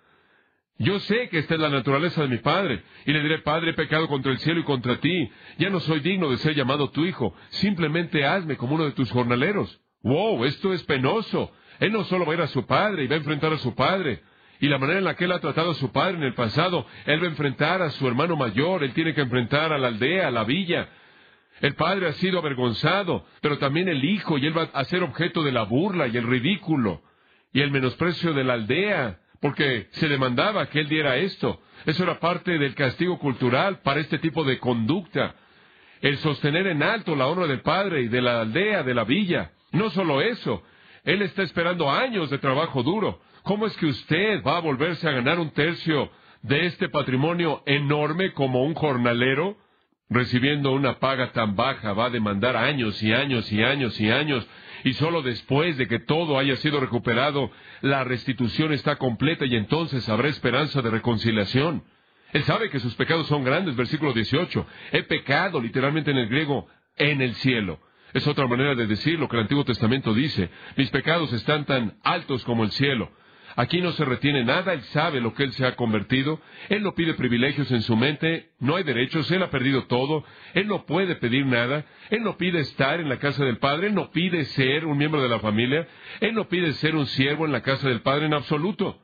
Yo 0.78 0.98
sé 1.00 1.28
que 1.28 1.38
esta 1.38 1.54
es 1.54 1.60
la 1.60 1.68
naturaleza 1.68 2.22
de 2.22 2.28
mi 2.28 2.38
Padre, 2.38 2.82
y 3.06 3.12
le 3.12 3.22
diré, 3.22 3.38
Padre, 3.38 3.70
he 3.70 3.74
pecado 3.74 4.08
contra 4.08 4.32
el 4.32 4.38
cielo 4.38 4.60
y 4.60 4.64
contra 4.64 4.96
ti, 4.96 5.30
ya 5.58 5.70
no 5.70 5.78
soy 5.80 6.00
digno 6.00 6.30
de 6.30 6.38
ser 6.38 6.54
llamado 6.54 6.90
tu 6.90 7.04
hijo, 7.04 7.34
simplemente 7.50 8.26
hazme 8.26 8.56
como 8.56 8.74
uno 8.74 8.84
de 8.84 8.92
tus 8.92 9.10
jornaleros. 9.10 9.80
¡Wow! 10.02 10.44
Esto 10.44 10.72
es 10.72 10.82
penoso. 10.82 11.52
Él 11.78 11.92
no 11.92 12.04
solo 12.04 12.26
va 12.26 12.32
a 12.32 12.36
ir 12.36 12.42
a 12.42 12.48
su 12.48 12.66
Padre 12.66 13.04
y 13.04 13.06
va 13.06 13.14
a 13.14 13.18
enfrentar 13.18 13.52
a 13.52 13.58
su 13.58 13.74
Padre, 13.74 14.22
y 14.60 14.68
la 14.68 14.78
manera 14.78 14.98
en 14.98 15.04
la 15.04 15.14
que 15.14 15.24
él 15.24 15.32
ha 15.32 15.40
tratado 15.40 15.72
a 15.72 15.74
su 15.74 15.92
padre 15.92 16.16
en 16.16 16.22
el 16.22 16.34
pasado, 16.34 16.86
él 17.06 17.20
va 17.20 17.26
a 17.26 17.30
enfrentar 17.30 17.82
a 17.82 17.90
su 17.90 18.06
hermano 18.06 18.36
mayor, 18.36 18.84
él 18.84 18.94
tiene 18.94 19.12
que 19.12 19.20
enfrentar 19.20 19.72
a 19.72 19.78
la 19.78 19.88
aldea, 19.88 20.28
a 20.28 20.30
la 20.30 20.44
villa. 20.44 20.88
El 21.60 21.74
padre 21.74 22.08
ha 22.08 22.12
sido 22.12 22.38
avergonzado, 22.38 23.26
pero 23.40 23.58
también 23.58 23.88
el 23.88 24.04
hijo, 24.04 24.38
y 24.38 24.46
él 24.46 24.56
va 24.56 24.70
a 24.72 24.84
ser 24.84 25.02
objeto 25.02 25.42
de 25.42 25.52
la 25.52 25.64
burla 25.64 26.06
y 26.06 26.16
el 26.16 26.26
ridículo 26.26 27.02
y 27.52 27.60
el 27.60 27.70
menosprecio 27.70 28.32
de 28.32 28.44
la 28.44 28.54
aldea, 28.54 29.20
porque 29.44 29.88
se 29.90 30.08
demandaba 30.08 30.70
que 30.70 30.80
él 30.80 30.88
diera 30.88 31.18
esto. 31.18 31.60
Eso 31.84 32.04
era 32.04 32.18
parte 32.18 32.58
del 32.58 32.74
castigo 32.74 33.18
cultural 33.18 33.80
para 33.80 34.00
este 34.00 34.18
tipo 34.18 34.42
de 34.42 34.58
conducta. 34.58 35.34
El 36.00 36.16
sostener 36.16 36.66
en 36.66 36.82
alto 36.82 37.14
la 37.14 37.26
honra 37.26 37.46
del 37.46 37.60
padre 37.60 38.00
y 38.00 38.08
de 38.08 38.22
la 38.22 38.40
aldea, 38.40 38.82
de 38.82 38.94
la 38.94 39.04
villa. 39.04 39.50
No 39.72 39.90
solo 39.90 40.22
eso, 40.22 40.62
él 41.04 41.20
está 41.20 41.42
esperando 41.42 41.90
años 41.90 42.30
de 42.30 42.38
trabajo 42.38 42.82
duro. 42.82 43.20
¿Cómo 43.42 43.66
es 43.66 43.76
que 43.76 43.84
usted 43.84 44.42
va 44.42 44.56
a 44.56 44.62
volverse 44.62 45.06
a 45.06 45.12
ganar 45.12 45.38
un 45.38 45.50
tercio 45.50 46.10
de 46.40 46.64
este 46.64 46.88
patrimonio 46.88 47.62
enorme 47.66 48.32
como 48.32 48.64
un 48.64 48.72
jornalero? 48.72 49.58
Recibiendo 50.08 50.72
una 50.72 51.00
paga 51.00 51.32
tan 51.32 51.54
baja 51.54 51.92
va 51.92 52.06
a 52.06 52.10
demandar 52.10 52.56
años 52.56 53.02
y 53.02 53.12
años 53.12 53.52
y 53.52 53.62
años 53.62 54.00
y 54.00 54.10
años, 54.10 54.48
y 54.84 54.92
solo 54.92 55.22
después 55.22 55.76
de 55.78 55.88
que 55.88 55.98
todo 55.98 56.38
haya 56.38 56.56
sido 56.56 56.78
recuperado, 56.78 57.50
la 57.80 58.04
restitución 58.04 58.72
está 58.72 58.96
completa 58.96 59.46
y 59.46 59.56
entonces 59.56 60.08
habrá 60.08 60.28
esperanza 60.28 60.82
de 60.82 60.90
reconciliación. 60.90 61.82
Él 62.32 62.44
sabe 62.44 62.68
que 62.68 62.80
sus 62.80 62.94
pecados 62.94 63.26
son 63.26 63.44
grandes, 63.44 63.76
versículo 63.76 64.12
18. 64.12 64.66
He 64.92 65.02
pecado, 65.04 65.60
literalmente 65.60 66.10
en 66.10 66.18
el 66.18 66.28
griego, 66.28 66.66
en 66.96 67.22
el 67.22 67.34
cielo. 67.36 67.80
Es 68.12 68.26
otra 68.26 68.46
manera 68.46 68.74
de 68.74 68.86
decir 68.86 69.18
lo 69.18 69.28
que 69.28 69.36
el 69.36 69.42
Antiguo 69.42 69.64
Testamento 69.64 70.12
dice. 70.12 70.50
Mis 70.76 70.90
pecados 70.90 71.32
están 71.32 71.64
tan 71.64 71.96
altos 72.02 72.44
como 72.44 72.62
el 72.62 72.70
cielo. 72.72 73.10
Aquí 73.56 73.80
no 73.80 73.92
se 73.92 74.04
retiene 74.04 74.44
nada, 74.44 74.72
él 74.72 74.82
sabe 74.84 75.20
lo 75.20 75.32
que 75.34 75.44
él 75.44 75.52
se 75.52 75.64
ha 75.64 75.76
convertido, 75.76 76.40
él 76.68 76.82
no 76.82 76.94
pide 76.94 77.14
privilegios 77.14 77.70
en 77.70 77.82
su 77.82 77.96
mente, 77.96 78.50
no 78.58 78.74
hay 78.76 78.82
derechos, 78.82 79.30
él 79.30 79.42
ha 79.42 79.50
perdido 79.50 79.84
todo, 79.84 80.24
él 80.54 80.66
no 80.66 80.86
puede 80.86 81.14
pedir 81.16 81.46
nada, 81.46 81.84
él 82.10 82.24
no 82.24 82.36
pide 82.36 82.60
estar 82.60 82.98
en 82.98 83.08
la 83.08 83.18
casa 83.18 83.44
del 83.44 83.58
Padre, 83.58 83.88
él 83.88 83.94
no 83.94 84.10
pide 84.10 84.44
ser 84.46 84.84
un 84.86 84.98
miembro 84.98 85.22
de 85.22 85.28
la 85.28 85.38
familia, 85.38 85.86
él 86.20 86.34
no 86.34 86.48
pide 86.48 86.72
ser 86.74 86.96
un 86.96 87.06
siervo 87.06 87.46
en 87.46 87.52
la 87.52 87.62
casa 87.62 87.88
del 87.88 88.00
Padre 88.00 88.26
en 88.26 88.34
absoluto. 88.34 89.03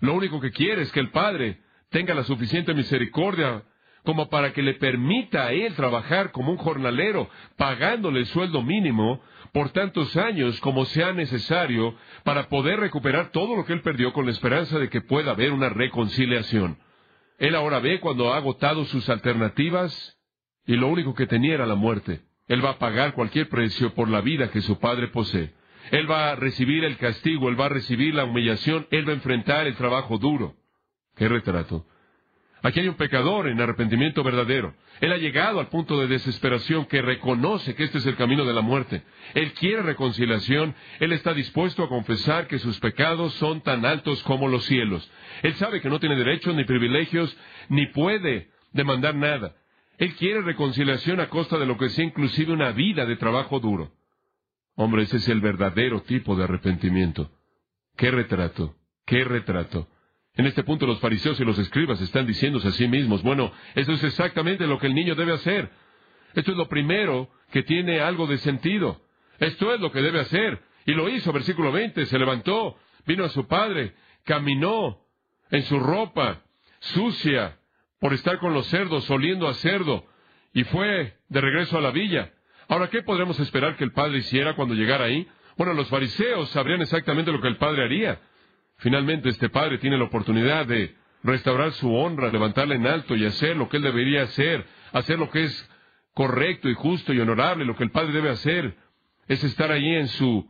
Lo 0.00 0.14
único 0.14 0.40
que 0.40 0.50
quiere 0.50 0.82
es 0.82 0.92
que 0.92 1.00
el 1.00 1.10
Padre 1.10 1.60
tenga 1.90 2.14
la 2.14 2.24
suficiente 2.24 2.74
misericordia 2.74 3.62
como 4.04 4.28
para 4.28 4.52
que 4.52 4.62
le 4.62 4.74
permita 4.74 5.46
a 5.46 5.52
él 5.52 5.74
trabajar 5.74 6.30
como 6.30 6.52
un 6.52 6.58
jornalero, 6.58 7.28
pagándole 7.56 8.20
el 8.20 8.26
sueldo 8.26 8.62
mínimo 8.62 9.20
por 9.52 9.70
tantos 9.70 10.16
años 10.16 10.60
como 10.60 10.84
sea 10.84 11.12
necesario 11.12 11.96
para 12.22 12.48
poder 12.48 12.78
recuperar 12.78 13.30
todo 13.30 13.56
lo 13.56 13.64
que 13.64 13.72
él 13.72 13.80
perdió 13.80 14.12
con 14.12 14.26
la 14.26 14.32
esperanza 14.32 14.78
de 14.78 14.88
que 14.88 15.00
pueda 15.00 15.32
haber 15.32 15.52
una 15.52 15.70
reconciliación. 15.70 16.78
Él 17.38 17.54
ahora 17.54 17.80
ve 17.80 18.00
cuando 18.00 18.32
ha 18.32 18.36
agotado 18.36 18.84
sus 18.84 19.08
alternativas 19.08 20.18
y 20.66 20.76
lo 20.76 20.88
único 20.88 21.14
que 21.14 21.26
tenía 21.26 21.54
era 21.54 21.66
la 21.66 21.74
muerte. 21.74 22.20
Él 22.48 22.64
va 22.64 22.70
a 22.70 22.78
pagar 22.78 23.12
cualquier 23.12 23.48
precio 23.48 23.92
por 23.94 24.08
la 24.08 24.20
vida 24.20 24.50
que 24.50 24.60
su 24.60 24.78
padre 24.78 25.08
posee. 25.08 25.52
Él 25.90 26.10
va 26.10 26.32
a 26.32 26.36
recibir 26.36 26.84
el 26.84 26.96
castigo, 26.96 27.48
él 27.48 27.58
va 27.58 27.66
a 27.66 27.70
recibir 27.70 28.14
la 28.14 28.24
humillación, 28.24 28.86
él 28.90 29.06
va 29.06 29.12
a 29.12 29.16
enfrentar 29.16 29.66
el 29.66 29.76
trabajo 29.76 30.18
duro. 30.18 30.54
¡Qué 31.16 31.28
retrato! 31.28 31.86
Aquí 32.62 32.80
hay 32.80 32.88
un 32.88 32.96
pecador 32.96 33.46
en 33.46 33.60
arrepentimiento 33.60 34.24
verdadero. 34.24 34.74
Él 35.00 35.12
ha 35.12 35.18
llegado 35.18 35.60
al 35.60 35.68
punto 35.68 36.00
de 36.00 36.08
desesperación 36.08 36.86
que 36.86 37.00
reconoce 37.00 37.76
que 37.76 37.84
este 37.84 37.98
es 37.98 38.06
el 38.06 38.16
camino 38.16 38.44
de 38.44 38.54
la 38.54 38.60
muerte. 38.60 39.02
Él 39.34 39.52
quiere 39.52 39.82
reconciliación. 39.82 40.74
Él 40.98 41.12
está 41.12 41.32
dispuesto 41.32 41.84
a 41.84 41.88
confesar 41.88 42.48
que 42.48 42.58
sus 42.58 42.80
pecados 42.80 43.34
son 43.34 43.60
tan 43.60 43.84
altos 43.84 44.22
como 44.24 44.48
los 44.48 44.64
cielos. 44.64 45.08
Él 45.42 45.54
sabe 45.54 45.80
que 45.80 45.88
no 45.88 46.00
tiene 46.00 46.16
derechos 46.16 46.56
ni 46.56 46.64
privilegios, 46.64 47.36
ni 47.68 47.86
puede 47.86 48.48
demandar 48.72 49.14
nada. 49.14 49.54
Él 49.98 50.14
quiere 50.16 50.40
reconciliación 50.40 51.20
a 51.20 51.28
costa 51.28 51.58
de 51.58 51.66
lo 51.66 51.78
que 51.78 51.90
sea 51.90 52.04
inclusive 52.04 52.52
una 52.52 52.72
vida 52.72 53.06
de 53.06 53.16
trabajo 53.16 53.60
duro. 53.60 53.92
Hombre, 54.76 55.02
ese 55.02 55.16
es 55.16 55.28
el 55.28 55.40
verdadero 55.40 56.02
tipo 56.02 56.36
de 56.36 56.44
arrepentimiento. 56.44 57.30
¡Qué 57.96 58.10
retrato! 58.10 58.76
¡Qué 59.06 59.24
retrato! 59.24 59.88
En 60.34 60.44
este 60.46 60.62
punto 60.62 60.86
los 60.86 61.00
fariseos 61.00 61.40
y 61.40 61.44
los 61.44 61.58
escribas 61.58 61.98
están 62.02 62.26
diciéndose 62.26 62.68
a 62.68 62.72
sí 62.72 62.86
mismos, 62.86 63.22
bueno, 63.22 63.52
eso 63.74 63.92
es 63.92 64.04
exactamente 64.04 64.66
lo 64.66 64.78
que 64.78 64.86
el 64.86 64.94
niño 64.94 65.14
debe 65.14 65.32
hacer. 65.32 65.70
Esto 66.34 66.50
es 66.50 66.56
lo 66.58 66.68
primero 66.68 67.30
que 67.50 67.62
tiene 67.62 68.00
algo 68.00 68.26
de 68.26 68.36
sentido. 68.38 69.00
Esto 69.38 69.72
es 69.72 69.80
lo 69.80 69.90
que 69.90 70.02
debe 70.02 70.20
hacer. 70.20 70.62
Y 70.84 70.92
lo 70.92 71.08
hizo, 71.08 71.32
versículo 71.32 71.72
20, 71.72 72.04
se 72.04 72.18
levantó, 72.18 72.76
vino 73.06 73.24
a 73.24 73.30
su 73.30 73.46
padre, 73.46 73.94
caminó 74.24 75.00
en 75.50 75.62
su 75.62 75.78
ropa 75.78 76.42
sucia 76.80 77.58
por 77.98 78.12
estar 78.12 78.38
con 78.38 78.52
los 78.52 78.66
cerdos, 78.66 79.08
oliendo 79.10 79.48
a 79.48 79.54
cerdo, 79.54 80.06
y 80.52 80.64
fue 80.64 81.16
de 81.28 81.40
regreso 81.40 81.78
a 81.78 81.80
la 81.80 81.90
villa. 81.90 82.34
Ahora, 82.68 82.88
¿qué 82.88 83.02
podremos 83.02 83.38
esperar 83.38 83.76
que 83.76 83.84
el 83.84 83.92
padre 83.92 84.18
hiciera 84.18 84.54
cuando 84.54 84.74
llegara 84.74 85.04
ahí? 85.04 85.26
Bueno, 85.56 85.72
los 85.72 85.88
fariseos 85.88 86.50
sabrían 86.50 86.82
exactamente 86.82 87.30
lo 87.30 87.40
que 87.40 87.48
el 87.48 87.56
padre 87.56 87.84
haría. 87.84 88.20
Finalmente 88.78 89.28
este 89.28 89.48
padre 89.48 89.78
tiene 89.78 89.96
la 89.96 90.04
oportunidad 90.04 90.66
de 90.66 90.94
restaurar 91.22 91.72
su 91.72 91.94
honra, 91.94 92.30
levantarla 92.30 92.74
en 92.74 92.86
alto 92.86 93.14
y 93.14 93.24
hacer 93.24 93.56
lo 93.56 93.68
que 93.68 93.76
él 93.76 93.84
debería 93.84 94.22
hacer, 94.22 94.66
hacer 94.92 95.18
lo 95.18 95.30
que 95.30 95.44
es 95.44 95.70
correcto 96.12 96.68
y 96.68 96.74
justo 96.74 97.12
y 97.12 97.20
honorable, 97.20 97.64
lo 97.64 97.76
que 97.76 97.84
el 97.84 97.90
padre 97.90 98.12
debe 98.12 98.30
hacer, 98.30 98.76
es 99.28 99.42
estar 99.44 99.70
allí 99.70 99.94
en 99.94 100.08
su 100.08 100.48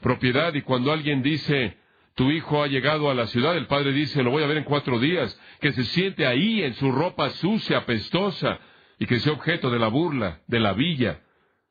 propiedad 0.00 0.52
y 0.54 0.62
cuando 0.62 0.92
alguien 0.92 1.22
dice, 1.22 1.78
tu 2.14 2.30
hijo 2.30 2.62
ha 2.62 2.66
llegado 2.66 3.10
a 3.10 3.14
la 3.14 3.26
ciudad, 3.28 3.56
el 3.56 3.66
padre 3.66 3.92
dice, 3.92 4.22
lo 4.22 4.30
voy 4.30 4.42
a 4.42 4.46
ver 4.46 4.58
en 4.58 4.64
cuatro 4.64 4.98
días, 4.98 5.38
que 5.60 5.72
se 5.72 5.84
siente 5.84 6.26
ahí 6.26 6.62
en 6.62 6.74
su 6.74 6.92
ropa 6.92 7.30
sucia, 7.30 7.78
apestosa, 7.78 8.58
y 8.98 9.06
que 9.06 9.18
sea 9.20 9.32
objeto 9.32 9.70
de 9.70 9.78
la 9.78 9.88
burla, 9.88 10.40
de 10.46 10.60
la 10.60 10.72
villa, 10.72 11.20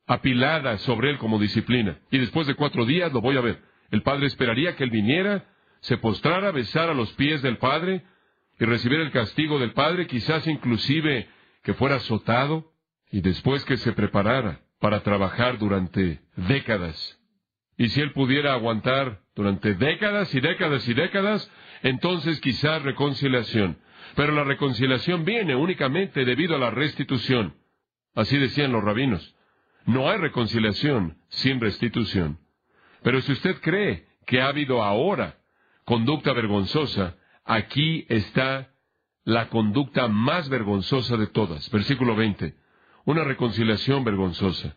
apilada 0.08 0.78
sobre 0.80 1.12
él 1.12 1.18
como 1.18 1.40
disciplina. 1.40 2.00
Y 2.12 2.18
después 2.18 2.48
de 2.48 2.56
cuatro 2.56 2.86
días 2.86 3.12
lo 3.12 3.22
voy 3.22 3.38
a 3.38 3.42
ver. 3.42 3.62
El 3.92 4.02
padre 4.02 4.28
esperaría 4.28 4.76
que 4.76 4.84
él 4.84 4.90
viniera, 4.90 5.46
se 5.82 5.98
postrara, 5.98 6.52
besara 6.52 6.94
los 6.94 7.12
pies 7.14 7.42
del 7.42 7.58
Padre 7.58 8.04
y 8.60 8.66
recibiera 8.66 9.04
el 9.04 9.12
castigo 9.12 9.60
del 9.60 9.74
Padre, 9.74 10.08
quizás 10.08 10.48
inclusive 10.48 11.28
que 11.64 11.74
fuera 11.76 11.98
azotado 11.98 12.72
y 13.12 13.22
después 13.22 13.64
que 13.66 13.78
se 13.78 13.94
preparara 13.94 14.62
para 14.80 15.04
trabajar 15.04 15.60
durante 15.60 16.22
décadas. 16.36 17.20
Y 17.78 17.90
si 17.90 18.02
él 18.02 18.14
pudiera 18.14 18.54
aguantar 18.54 19.22
durante 19.36 19.76
décadas 19.76 20.34
y 20.34 20.40
décadas 20.40 20.88
y 20.88 20.94
décadas, 20.94 21.52
entonces 21.84 22.40
quizás 22.40 22.82
reconciliación. 22.82 23.78
Pero 24.16 24.32
la 24.32 24.44
reconciliación 24.44 25.26
viene 25.26 25.56
únicamente 25.56 26.24
debido 26.26 26.56
a 26.56 26.60
la 26.60 26.72
restitución. 26.72 27.56
Así 28.16 28.38
decían 28.38 28.72
los 28.72 28.84
rabinos. 28.84 29.35
No 29.86 30.10
hay 30.10 30.18
reconciliación 30.18 31.18
sin 31.30 31.60
restitución. 31.60 32.40
Pero 33.04 33.22
si 33.22 33.34
usted 33.34 33.62
cree 33.62 34.08
que 34.26 34.42
ha 34.42 34.48
habido 34.48 34.84
ahora 34.84 35.38
conducta 35.86 36.34
vergonzosa, 36.34 37.16
aquí 37.44 38.06
está 38.10 38.72
la 39.24 39.50
conducta 39.50 40.08
más 40.08 40.50
vergonzosa 40.50 41.18
de 41.18 41.28
todas. 41.28 41.70
Versículo 41.70 42.16
20. 42.16 42.56
Una 43.06 43.24
reconciliación 43.24 44.04
vergonzosa. 44.04 44.76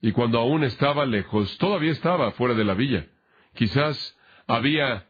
Y 0.00 0.10
cuando 0.10 0.40
aún 0.40 0.64
estaba 0.64 1.06
lejos, 1.06 1.56
todavía 1.58 1.92
estaba 1.92 2.32
fuera 2.32 2.54
de 2.54 2.64
la 2.64 2.74
villa. 2.74 3.06
Quizás 3.54 4.18
había 4.48 5.08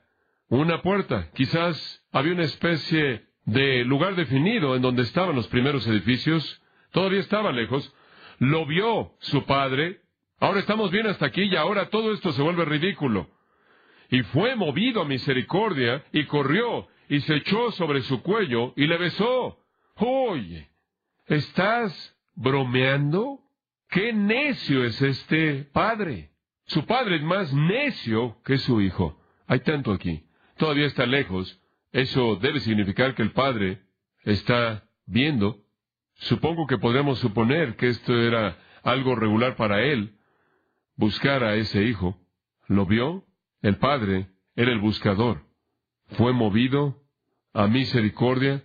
una 0.49 0.83
puerta, 0.83 1.31
quizás 1.33 2.05
había 2.13 2.35
una 2.35 2.45
especie 2.45 3.25
de 3.47 3.85
lugar 3.85 4.15
definido 4.17 4.77
en 4.77 4.83
donde 4.83 5.03
estaban 5.03 5.35
los 5.35 5.49
primeros 5.49 5.87
edificios. 5.87 6.63
Todavía 6.91 7.21
estaba 7.21 7.53
lejos. 7.53 7.91
Lo 8.43 8.67
vio 8.67 9.15
su 9.21 9.45
padre. 9.45 10.01
Ahora 10.41 10.61
estamos 10.61 10.91
bien 10.91 11.07
hasta 11.07 11.27
aquí 11.27 11.43
y 11.43 11.57
ahora 11.57 11.91
todo 11.91 12.13
esto 12.13 12.33
se 12.33 12.43
vuelve 12.43 12.65
ridículo 12.65 13.29
y 14.13 14.23
fue 14.25 14.55
movido 14.57 15.01
a 15.01 15.05
misericordia, 15.07 16.05
y 16.13 16.27
corrió, 16.27 16.87
y 17.09 17.21
se 17.21 17.37
echó 17.37 17.73
sobre 17.73 18.03
su 18.03 18.23
cuello, 18.23 18.75
y 18.77 18.87
le 18.87 18.99
besó. 18.99 19.59
Oye, 19.97 20.69
¿estás 21.27 22.15
bromeando? 22.35 23.41
¿Qué 23.89 24.13
necio 24.13 24.85
es 24.85 25.01
este 25.01 25.65
padre? 25.73 26.33
Su 26.67 26.85
padre 26.85 27.17
es 27.17 27.23
más 27.23 27.55
necio 27.55 28.37
que 28.45 28.59
su 28.59 28.83
hijo. 28.83 29.19
Hay 29.47 29.61
tanto 29.61 29.93
aquí. 29.93 30.27
Todavía 30.59 30.87
está 30.87 31.07
lejos. 31.07 31.59
Eso 31.91 32.37
debe 32.37 32.61
significar 32.61 33.15
que 33.15 33.23
el 33.23 33.33
padre 33.33 33.81
está 34.25 34.85
viendo. 35.07 35.62
Supongo 36.23 36.67
que 36.69 36.79
podemos 36.79 37.19
suponer 37.19 37.75
que 37.77 37.89
esto 37.89 38.17
era 38.17 38.57
algo 38.85 39.17
regular 39.17 39.57
para 39.57 39.83
él. 39.83 40.17
Buscar 40.97 41.43
a 41.43 41.57
ese 41.57 41.83
hijo. 41.83 42.17
¿Lo 42.69 42.87
vio? 42.87 43.25
El 43.61 43.77
Padre 43.79 44.29
era 44.55 44.71
el 44.71 44.79
buscador. 44.79 45.43
Fue 46.11 46.33
movido 46.33 47.03
a 47.53 47.67
misericordia. 47.67 48.63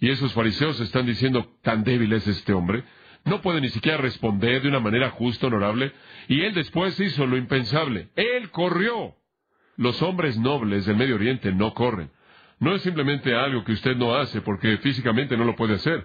Y 0.00 0.10
esos 0.10 0.32
fariseos 0.32 0.80
están 0.80 1.06
diciendo, 1.06 1.56
tan 1.62 1.84
débil 1.84 2.12
es 2.12 2.26
este 2.26 2.52
hombre. 2.52 2.82
No 3.24 3.40
puede 3.40 3.60
ni 3.60 3.68
siquiera 3.68 3.98
responder 3.98 4.62
de 4.62 4.68
una 4.68 4.80
manera 4.80 5.10
justa, 5.10 5.46
honorable. 5.46 5.92
Y 6.26 6.42
él 6.42 6.54
después 6.54 6.98
hizo 6.98 7.24
lo 7.26 7.36
impensable. 7.36 8.10
Él 8.16 8.50
corrió. 8.50 9.14
Los 9.76 10.02
hombres 10.02 10.38
nobles 10.38 10.86
del 10.86 10.96
Medio 10.96 11.14
Oriente 11.14 11.52
no 11.52 11.72
corren. 11.72 12.10
No 12.58 12.74
es 12.74 12.82
simplemente 12.82 13.34
algo 13.34 13.62
que 13.62 13.72
usted 13.72 13.94
no 13.96 14.16
hace 14.16 14.40
porque 14.40 14.78
físicamente 14.78 15.36
no 15.36 15.44
lo 15.44 15.54
puede 15.54 15.74
hacer. 15.74 16.04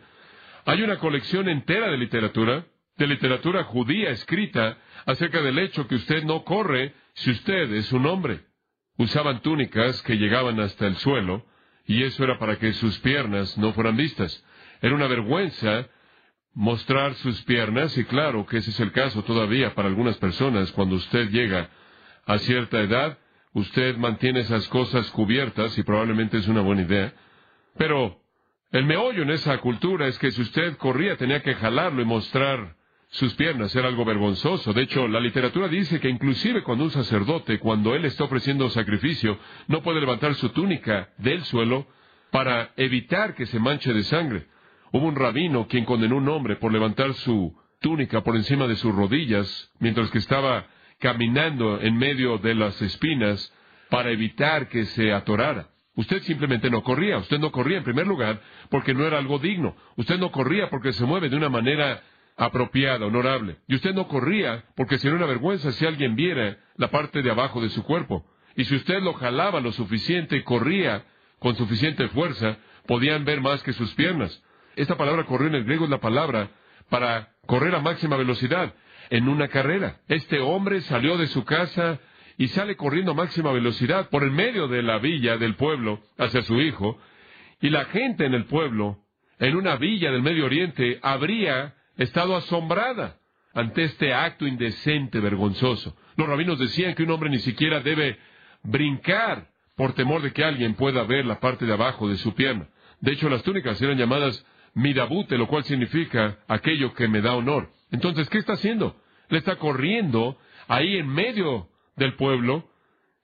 Hay 0.65 0.82
una 0.84 1.00
colección 1.00 1.50
entera 1.50 1.89
de 1.89 1.97
literatura, 1.97 2.65
de 2.97 3.08
literatura 3.08 3.63
judía 3.63 4.12
escrita 4.12 4.78
acerca 5.06 5.41
del 5.41 5.58
hecho 5.58 5.88
que 5.88 5.95
usted 5.95 6.24
no 6.24 6.43
corre 6.43 6.93
si 7.13 7.32
usted 7.32 7.71
es 7.74 7.91
un 7.91 8.06
hombre. 8.06 8.41
Usaban 8.97 9.41
túnicas 9.41 10.02
que 10.04 10.17
llegaban 10.17 10.60
hasta 10.60 10.86
el 10.86 10.95
suelo, 10.97 11.45
y 11.86 12.04
eso 12.04 12.24
era 12.24 12.38
para 12.38 12.60
que 12.60 12.74
sus 12.74 13.00
piernas 13.00 13.58
no 13.58 13.74
fueran 13.74 13.97
vistas. 13.97 14.45
Era 14.82 14.93
una 14.93 15.08
vergüenza 15.08 15.88
mostrar 16.54 17.15
sus 17.15 17.41
piernas, 17.43 17.97
y 17.97 18.04
claro 18.06 18.45
que 18.45 18.58
ese 18.58 18.69
es 18.69 18.80
el 18.80 18.91
caso 18.91 19.24
todavía 19.24 19.74
para 19.74 19.88
algunas 19.88 20.17
personas. 20.17 20.71
Cuando 20.74 20.95
usted 20.95 21.30
llega 21.30 21.69
a 22.26 22.38
cierta 22.38 22.80
edad, 22.82 23.17
usted 23.54 23.97
mantiene 23.97 24.41
esas 24.41 24.67
cosas 24.67 25.10
cubiertas, 25.12 25.76
y 25.78 25.84
probablemente 25.84 26.38
es 26.38 26.47
una 26.47 26.62
buena 26.62 26.84
idea. 26.84 27.13
Pero 27.78 28.21
el 28.72 28.86
meollo 28.86 29.24
en 29.24 29.32
esa 29.32 29.58
cultura 29.58 30.08
es 30.08 30.18
que 30.18 30.32
si 30.32 30.41
usted 30.41 30.78
corría 30.78 31.18
tenía 31.18 31.41
que 31.41 31.56
jalarlo 31.56 32.02
y 32.02 32.06
mostrar 32.06 32.76
sus 33.10 33.34
piernas 33.34 33.76
era 33.76 33.89
algo 33.89 34.06
vergonzoso. 34.06 34.72
De 34.72 34.84
hecho, 34.84 35.08
la 35.10 35.20
literatura 35.20 35.68
dice 35.68 36.00
que 36.00 36.08
inclusive 36.08 36.64
cuando 36.64 36.86
un 36.86 36.91
sacerdote, 36.91 37.60
cuando 37.60 37.93
él 37.93 38.06
está 38.06 38.24
ofreciendo 38.24 38.70
sacrificio, 38.70 39.38
no 39.68 39.82
puede 39.82 40.00
levantar 40.00 40.34
su 40.36 40.50
túnica 40.50 41.10
del 41.18 41.43
suelo 41.43 41.88
para 42.32 42.72
evitar 42.78 43.36
que 43.36 43.45
se 43.45 43.60
manche 43.60 43.91
de 43.91 44.04
sangre. 44.04 44.48
Hubo 44.93 45.06
un 45.06 45.18
rabino 45.18 45.68
quien 45.68 45.84
condenó 45.84 46.16
a 46.16 46.20
un 46.20 46.30
hombre 46.30 46.56
por 46.56 46.72
levantar 46.72 47.14
su 47.16 47.54
túnica 47.82 48.24
por 48.24 48.38
encima 48.38 48.68
de 48.68 48.78
sus 48.78 48.95
rodillas 48.95 49.72
mientras 49.80 50.10
que 50.12 50.20
estaba 50.20 50.68
caminando 51.00 51.82
en 51.82 51.98
medio 51.98 52.38
de 52.38 52.56
las 52.56 52.82
espinas 52.82 53.54
para 53.89 54.12
evitar 54.12 54.70
que 54.70 54.86
se 54.86 55.12
atorara. 55.12 55.68
Usted 55.96 56.22
simplemente 56.24 56.70
no 56.70 56.84
corría, 56.84 57.18
usted 57.18 57.39
no 57.39 57.52
corría 57.52 57.78
en 57.78 57.84
primer 57.84 58.08
lugar 58.08 58.42
porque 58.70 58.94
no 58.94 59.06
era 59.06 59.18
algo 59.18 59.39
digno, 59.39 59.76
usted 59.98 60.18
no 60.18 60.32
corría 60.32 60.70
porque 60.70 60.94
se 60.94 61.06
mueve 61.06 61.30
de 61.30 61.36
una 61.36 61.50
manera 61.50 62.02
apropiada, 62.38 63.06
honorable. 63.06 63.58
Y 63.68 63.76
usted 63.76 63.94
no 63.94 64.08
corría 64.08 64.64
porque 64.76 64.98
sería 64.98 65.18
una 65.18 65.26
vergüenza 65.26 65.72
si 65.74 65.86
alguien 65.86 66.16
viera 66.16 66.58
la 66.78 66.89
parte 66.89 67.22
de 67.22 67.32
abajo 67.32 67.62
de 67.62 67.70
su 67.70 67.84
cuerpo. 67.84 68.26
Y 68.56 68.66
si 68.66 68.76
usted 68.76 69.02
lo 69.02 69.14
jalaba 69.14 69.60
lo 69.60 69.72
suficiente 69.72 70.38
y 70.38 70.44
corría 70.44 71.04
con 71.39 71.56
suficiente 71.56 72.08
fuerza, 72.10 72.58
podían 72.88 73.26
ver 73.26 73.42
más 73.42 73.62
que 73.64 73.74
sus 73.74 73.94
piernas. 73.96 74.44
Esta 74.76 74.98
palabra 74.98 75.26
corrió 75.26 75.50
en 75.50 75.56
el 75.56 75.66
griego 75.66 75.86
es 75.86 75.92
la 75.92 76.00
palabra 76.00 76.50
para 76.89 77.34
correr 77.46 77.76
a 77.76 77.82
máxima 77.82 78.16
velocidad 78.16 78.74
en 79.10 79.28
una 79.28 79.50
carrera. 79.50 80.00
Este 80.08 80.39
hombre 80.39 80.82
salió 80.82 81.18
de 81.18 81.28
su 81.28 81.44
casa 81.44 82.00
y 82.38 82.48
sale 82.50 82.76
corriendo 82.76 83.12
a 83.12 83.16
máxima 83.16 83.52
velocidad 83.52 84.10
por 84.10 84.24
el 84.24 84.32
medio 84.32 84.68
de 84.68 84.82
la 84.84 85.00
villa 85.00 85.38
del 85.38 85.56
pueblo 85.56 86.02
hacia 86.18 86.42
su 86.44 86.60
hijo, 86.62 87.00
y 87.62 87.70
la 87.70 87.86
gente 87.86 88.26
en 88.26 88.34
el 88.34 88.46
pueblo, 88.46 88.98
en 89.40 89.56
una 89.56 89.76
villa 89.76 90.12
del 90.12 90.24
Medio 90.24 90.46
Oriente, 90.46 91.00
habría 91.02 91.76
estado 91.98 92.36
asombrada 92.36 93.18
ante 93.54 93.84
este 93.84 94.14
acto 94.14 94.48
indecente, 94.48 95.20
vergonzoso. 95.20 95.96
Los 96.16 96.28
rabinos 96.28 96.58
decían 96.58 96.96
que 96.96 97.04
un 97.04 97.12
hombre 97.12 97.30
ni 97.30 97.40
siquiera 97.40 97.80
debe 97.82 98.18
brincar 98.64 99.50
por 99.76 99.94
temor 99.94 100.22
de 100.22 100.32
que 100.32 100.44
alguien 100.44 100.76
pueda 100.76 101.04
ver 101.04 101.26
la 101.26 101.40
parte 101.40 101.66
de 101.66 101.74
abajo 101.74 102.08
de 102.08 102.18
su 102.18 102.34
pierna. 102.34 102.68
De 103.00 103.14
hecho, 103.14 103.30
las 103.30 103.44
túnicas 103.44 103.82
eran 103.82 103.98
llamadas 103.98 104.46
midabute, 104.74 105.38
lo 105.38 105.48
cual 105.48 105.64
significa 105.64 106.40
aquello 106.48 106.94
que 106.94 107.08
me 107.08 107.22
da 107.22 107.34
honor. 107.34 107.72
Entonces, 107.92 108.30
¿qué 108.30 108.38
está 108.38 108.54
haciendo? 108.54 108.96
Le 109.30 109.40
está 109.40 109.56
corriendo 109.58 110.38
ahí 110.68 110.98
en 110.98 111.08
medio 111.08 111.70
del 111.96 112.16
pueblo, 112.16 112.70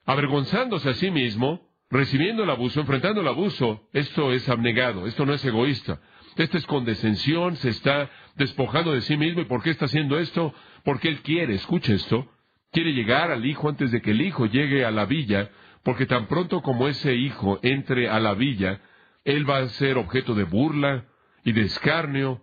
avergonzándose 0.06 0.90
a 0.90 0.94
sí 0.94 1.12
mismo, 1.12 1.68
recibiendo 1.90 2.44
el 2.44 2.50
abuso, 2.50 2.80
enfrentando 2.80 3.22
el 3.22 3.28
abuso. 3.28 3.88
Esto 3.94 4.32
es 4.34 4.48
abnegado, 4.50 5.08
esto 5.08 5.26
no 5.26 5.34
es 5.34 5.44
egoísta. 5.46 6.02
Esta 6.36 6.58
es 6.58 6.66
condescensión, 6.66 7.56
se 7.56 7.70
está 7.70 8.10
despojando 8.36 8.94
de 8.94 9.02
sí 9.02 9.18
mismo. 9.18 9.42
¿Y 9.42 9.46
por 9.46 9.64
qué 9.64 9.72
está 9.72 9.86
haciendo 9.86 10.20
esto? 10.20 10.54
Porque 10.84 11.10
él 11.10 11.22
quiere, 11.22 11.56
escuche 11.56 11.96
esto, 11.96 12.32
quiere 12.72 12.94
llegar 12.94 13.32
al 13.32 13.46
hijo 13.46 13.70
antes 13.70 13.92
de 13.92 14.02
que 14.02 14.12
el 14.12 14.22
hijo 14.22 14.46
llegue 14.46 14.86
a 14.86 14.92
la 14.92 15.06
villa, 15.06 15.50
porque 15.84 16.06
tan 16.06 16.28
pronto 16.28 16.62
como 16.62 16.88
ese 16.88 17.16
hijo 17.16 17.60
entre 17.64 18.10
a 18.10 18.20
la 18.20 18.34
villa, 18.36 18.82
él 19.26 19.50
va 19.50 19.58
a 19.58 19.70
ser 19.70 19.98
objeto 19.98 20.36
de 20.36 20.44
burla 20.44 21.06
y 21.44 21.54
de 21.54 21.62
escarnio, 21.62 22.42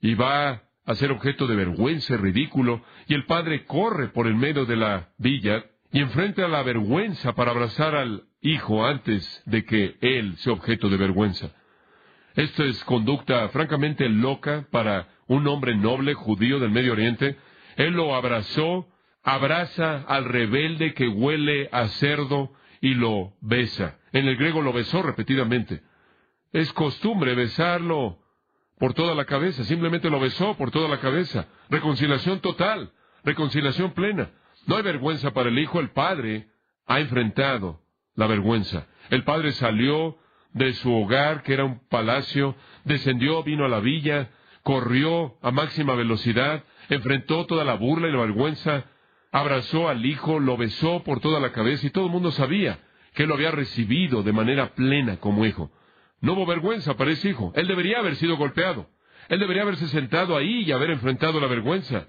y 0.00 0.14
va 0.14 0.65
a 0.86 0.94
ser 0.94 1.10
objeto 1.10 1.46
de 1.46 1.56
vergüenza 1.56 2.14
y 2.14 2.16
ridículo, 2.16 2.82
y 3.08 3.14
el 3.14 3.26
padre 3.26 3.64
corre 3.64 4.08
por 4.08 4.26
el 4.26 4.36
medio 4.36 4.64
de 4.64 4.76
la 4.76 5.10
villa 5.18 5.64
y 5.92 6.00
enfrenta 6.00 6.46
la 6.48 6.62
vergüenza 6.62 7.34
para 7.34 7.50
abrazar 7.50 7.94
al 7.94 8.22
hijo 8.40 8.86
antes 8.86 9.42
de 9.46 9.64
que 9.64 9.96
él 10.00 10.36
sea 10.38 10.52
objeto 10.52 10.88
de 10.88 10.96
vergüenza. 10.96 11.50
Esto 12.36 12.64
es 12.64 12.82
conducta 12.84 13.48
francamente 13.48 14.08
loca 14.08 14.66
para 14.70 15.08
un 15.26 15.46
hombre 15.48 15.74
noble 15.74 16.14
judío 16.14 16.60
del 16.60 16.70
Medio 16.70 16.92
Oriente. 16.92 17.36
Él 17.76 17.94
lo 17.94 18.14
abrazó, 18.14 18.86
abraza 19.22 20.04
al 20.06 20.24
rebelde 20.26 20.94
que 20.94 21.08
huele 21.08 21.68
a 21.72 21.88
cerdo 21.88 22.52
y 22.80 22.94
lo 22.94 23.32
besa. 23.40 23.98
En 24.12 24.28
el 24.28 24.36
griego 24.36 24.62
lo 24.62 24.72
besó 24.72 25.02
repetidamente. 25.02 25.82
Es 26.52 26.72
costumbre 26.72 27.34
besarlo 27.34 28.18
por 28.78 28.94
toda 28.94 29.14
la 29.14 29.24
cabeza, 29.24 29.64
simplemente 29.64 30.10
lo 30.10 30.20
besó 30.20 30.54
por 30.56 30.70
toda 30.70 30.88
la 30.88 31.00
cabeza. 31.00 31.46
Reconciliación 31.70 32.40
total, 32.40 32.92
reconciliación 33.24 33.92
plena. 33.92 34.30
No 34.66 34.76
hay 34.76 34.82
vergüenza 34.82 35.32
para 35.32 35.48
el 35.48 35.58
hijo, 35.58 35.80
el 35.80 35.90
padre 35.90 36.48
ha 36.86 37.00
enfrentado 37.00 37.80
la 38.14 38.26
vergüenza. 38.26 38.86
El 39.10 39.24
padre 39.24 39.52
salió 39.52 40.18
de 40.52 40.72
su 40.74 40.92
hogar, 40.92 41.42
que 41.42 41.54
era 41.54 41.64
un 41.64 41.80
palacio, 41.88 42.54
descendió, 42.84 43.42
vino 43.42 43.64
a 43.64 43.68
la 43.68 43.80
villa, 43.80 44.30
corrió 44.62 45.36
a 45.42 45.50
máxima 45.50 45.94
velocidad, 45.94 46.64
enfrentó 46.88 47.46
toda 47.46 47.64
la 47.64 47.74
burla 47.74 48.08
y 48.08 48.12
la 48.12 48.18
vergüenza, 48.18 48.84
abrazó 49.32 49.88
al 49.88 50.04
hijo, 50.04 50.40
lo 50.40 50.56
besó 50.56 51.02
por 51.04 51.20
toda 51.20 51.40
la 51.40 51.52
cabeza 51.52 51.86
y 51.86 51.90
todo 51.90 52.06
el 52.06 52.12
mundo 52.12 52.30
sabía 52.32 52.78
que 53.14 53.26
lo 53.26 53.34
había 53.34 53.50
recibido 53.50 54.22
de 54.22 54.32
manera 54.32 54.74
plena 54.74 55.18
como 55.18 55.44
hijo. 55.44 55.70
No 56.20 56.32
hubo 56.32 56.46
vergüenza 56.46 56.96
para 56.96 57.10
ese 57.10 57.30
hijo. 57.30 57.52
Él 57.54 57.66
debería 57.66 57.98
haber 57.98 58.16
sido 58.16 58.36
golpeado. 58.36 58.88
Él 59.28 59.40
debería 59.40 59.62
haberse 59.62 59.88
sentado 59.88 60.36
ahí 60.36 60.62
y 60.62 60.72
haber 60.72 60.90
enfrentado 60.90 61.40
la 61.40 61.46
vergüenza. 61.46 62.08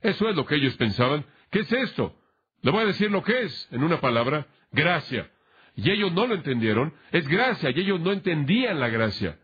Eso 0.00 0.28
es 0.28 0.36
lo 0.36 0.46
que 0.46 0.56
ellos 0.56 0.76
pensaban. 0.76 1.24
¿Qué 1.50 1.60
es 1.60 1.72
esto? 1.72 2.14
Le 2.62 2.70
voy 2.70 2.82
a 2.82 2.86
decir 2.86 3.10
lo 3.10 3.22
que 3.22 3.42
es, 3.42 3.68
en 3.72 3.82
una 3.82 4.00
palabra, 4.00 4.46
gracia 4.70 5.30
y 5.78 5.92
ellos 5.92 6.12
no 6.12 6.26
lo 6.26 6.34
entendieron, 6.34 6.92
es 7.12 7.28
gracia, 7.28 7.70
y 7.70 7.78
ellos 7.78 8.00
no 8.00 8.10
entendían 8.10 8.80
la 8.80 8.88
gracia. 8.88 9.38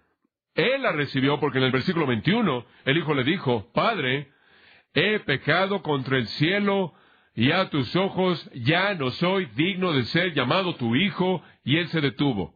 Él 0.56 0.82
la 0.82 0.90
recibió 0.90 1.38
porque 1.38 1.58
en 1.58 1.64
el 1.64 1.70
versículo 1.70 2.08
21 2.08 2.66
el 2.86 2.98
hijo 2.98 3.14
le 3.14 3.22
dijo, 3.22 3.70
Padre, 3.72 4.32
he 4.94 5.20
pecado 5.20 5.80
contra 5.82 6.18
el 6.18 6.26
cielo 6.26 6.92
y 7.36 7.52
a 7.52 7.70
tus 7.70 7.94
ojos 7.94 8.50
ya 8.52 8.94
no 8.94 9.12
soy 9.12 9.46
digno 9.54 9.92
de 9.92 10.02
ser 10.06 10.34
llamado 10.34 10.74
tu 10.74 10.96
hijo, 10.96 11.40
y 11.64 11.76
él 11.76 11.86
se 11.88 12.00
detuvo. 12.00 12.53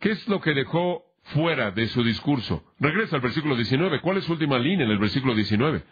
¿Qué 0.00 0.12
es 0.12 0.28
lo 0.28 0.40
que 0.40 0.54
dejó 0.54 1.04
fuera 1.34 1.70
de 1.70 1.86
su 1.88 2.02
discurso? 2.02 2.64
Regresa 2.78 3.16
al 3.16 3.22
versículo 3.22 3.54
19. 3.54 4.00
¿Cuál 4.00 4.16
es 4.16 4.24
su 4.24 4.32
última 4.32 4.58
línea 4.58 4.86
en 4.86 4.92
el 4.92 4.98
versículo 4.98 5.34
19? 5.34 5.82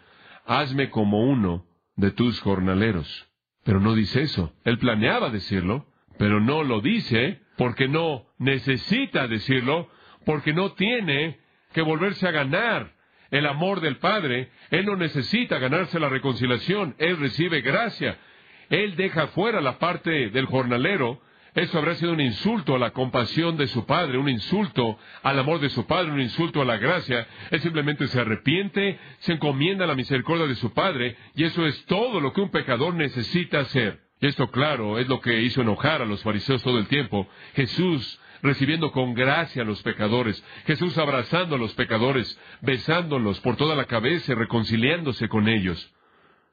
Hazme 0.45 0.89
como 0.89 1.21
uno 1.23 1.65
de 1.95 2.11
tus 2.11 2.41
jornaleros. 2.41 3.27
Pero 3.63 3.79
no 3.79 3.93
dice 3.93 4.23
eso. 4.23 4.51
Él 4.63 4.79
planeaba 4.79 5.29
decirlo, 5.29 5.85
pero 6.17 6.39
no 6.39 6.63
lo 6.63 6.81
dice 6.81 7.41
porque 7.55 7.87
no 7.87 8.25
necesita 8.39 9.27
decirlo, 9.27 9.89
porque 10.25 10.53
no 10.53 10.71
tiene 10.73 11.39
que 11.73 11.81
volverse 11.81 12.27
a 12.27 12.31
ganar 12.31 12.93
el 13.31 13.45
amor 13.45 13.79
del 13.81 13.97
Padre. 13.97 14.49
Él 14.71 14.85
no 14.85 14.95
necesita 14.95 15.59
ganarse 15.59 15.99
la 15.99 16.09
reconciliación, 16.09 16.95
Él 16.97 17.17
recibe 17.17 17.61
gracia. 17.61 18.17
Él 18.69 18.95
deja 18.95 19.27
fuera 19.27 19.61
la 19.61 19.77
parte 19.77 20.29
del 20.29 20.45
jornalero. 20.45 21.21
Eso 21.55 21.77
habrá 21.77 21.95
sido 21.95 22.13
un 22.13 22.21
insulto 22.21 22.75
a 22.75 22.79
la 22.79 22.91
compasión 22.91 23.57
de 23.57 23.67
su 23.67 23.85
Padre, 23.85 24.17
un 24.17 24.29
insulto 24.29 24.97
al 25.23 25.39
amor 25.39 25.59
de 25.59 25.69
su 25.69 25.85
Padre, 25.85 26.11
un 26.11 26.21
insulto 26.21 26.61
a 26.61 26.65
la 26.65 26.77
gracia. 26.77 27.27
Él 27.51 27.59
simplemente 27.61 28.07
se 28.07 28.19
arrepiente, 28.19 28.99
se 29.19 29.33
encomienda 29.33 29.85
a 29.85 29.87
la 29.87 29.95
misericordia 29.95 30.47
de 30.47 30.55
su 30.55 30.73
Padre, 30.73 31.15
y 31.35 31.43
eso 31.43 31.65
es 31.65 31.85
todo 31.85 32.19
lo 32.19 32.33
que 32.33 32.41
un 32.41 32.51
pecador 32.51 32.93
necesita 32.93 33.59
hacer. 33.59 33.99
Y 34.21 34.27
esto, 34.27 34.51
claro, 34.51 34.99
es 34.99 35.07
lo 35.07 35.21
que 35.21 35.41
hizo 35.41 35.61
enojar 35.61 36.01
a 36.01 36.05
los 36.05 36.21
fariseos 36.23 36.61
todo 36.61 36.77
el 36.77 36.87
tiempo. 36.87 37.27
Jesús 37.55 38.19
recibiendo 38.41 38.91
con 38.91 39.13
gracia 39.13 39.63
a 39.63 39.65
los 39.65 39.81
pecadores, 39.81 40.43
Jesús 40.65 40.97
abrazando 40.97 41.55
a 41.55 41.59
los 41.59 41.73
pecadores, 41.73 42.39
besándolos 42.61 43.39
por 43.41 43.57
toda 43.57 43.75
la 43.75 43.85
cabeza 43.85 44.31
y 44.31 44.35
reconciliándose 44.35 45.27
con 45.27 45.47
ellos. 45.47 45.93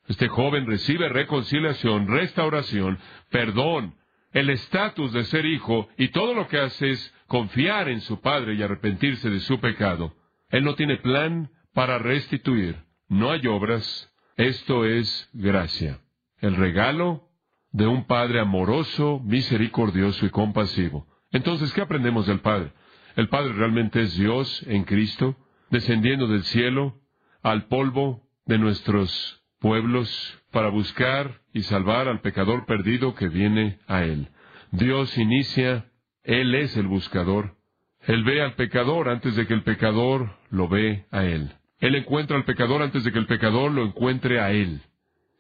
Este 0.09 0.29
joven 0.29 0.67
recibe 0.67 1.09
reconciliación, 1.09 2.07
restauración, 2.09 2.99
perdón, 3.31 3.95
el 4.37 4.51
estatus 4.51 5.15
de 5.15 5.25
ser 5.25 5.47
hijo, 5.47 5.89
y 5.97 6.09
todo 6.09 6.35
lo 6.35 6.47
que 6.47 6.59
hace 6.59 6.91
es 6.91 7.15
confiar 7.27 7.89
en 7.89 8.03
su 8.03 8.21
Padre 8.21 8.53
y 8.53 8.63
arrepentirse 8.63 9.31
de 9.31 9.41
su 9.41 9.59
pecado. 9.61 10.15
Él 10.51 10.63
no 10.63 10.75
tiene 10.75 10.99
plan 10.99 11.51
para 11.73 11.99
restituir. 11.99 12.77
No 13.09 13.31
hay 13.31 13.47
obras. 13.47 14.13
Esto 14.37 14.85
es 14.85 15.31
gracia. 15.33 16.01
El 16.39 16.55
regalo 16.55 17.31
de 17.73 17.87
un 17.87 18.05
Padre 18.05 18.41
amoroso, 18.41 19.23
misericordioso 19.25 20.27
y 20.27 20.29
compasivo. 20.29 21.07
Entonces, 21.33 21.73
¿qué 21.73 21.81
aprendemos 21.81 22.27
del 22.27 22.41
Padre? 22.41 22.73
El 23.17 23.31
Padre 23.31 23.55
realmente 23.55 24.03
es 24.03 24.19
Dios 24.19 24.63
en 24.67 24.85
Cristo, 24.85 25.35
descendiendo 25.71 26.27
del 26.27 26.43
cielo 26.43 27.01
al 27.43 27.69
polvo 27.69 28.29
de 28.45 28.59
nuestros 28.59 29.46
pueblos 29.59 30.43
para 30.51 30.69
buscar 30.69 31.41
y 31.53 31.63
salvar 31.63 32.09
al 32.09 32.21
pecador 32.21 32.67
perdido 32.67 33.15
que 33.15 33.29
viene 33.29 33.79
a 33.87 34.03
Él. 34.05 34.29
Dios 34.71 35.17
inicia, 35.19 35.87
Él 36.23 36.55
es 36.55 36.77
el 36.77 36.87
buscador. 36.87 37.57
Él 38.03 38.25
ve 38.25 38.43
al 38.43 38.55
pecador 38.55 39.09
antes 39.09 39.35
de 39.37 39.47
que 39.47 39.55
el 39.55 39.63
pecador 39.63 40.37
lo 40.51 40.69
ve 40.69 41.07
a 41.11 41.25
Él. 41.25 41.53
Él 41.79 41.95
encuentra 41.95 42.37
al 42.37 42.45
pecador 42.45 42.83
antes 42.83 43.05
de 43.05 43.13
que 43.13 43.19
el 43.19 43.27
pecador 43.27 43.73
lo 43.73 43.85
encuentre 43.85 44.41
a 44.41 44.53
Él. 44.53 44.81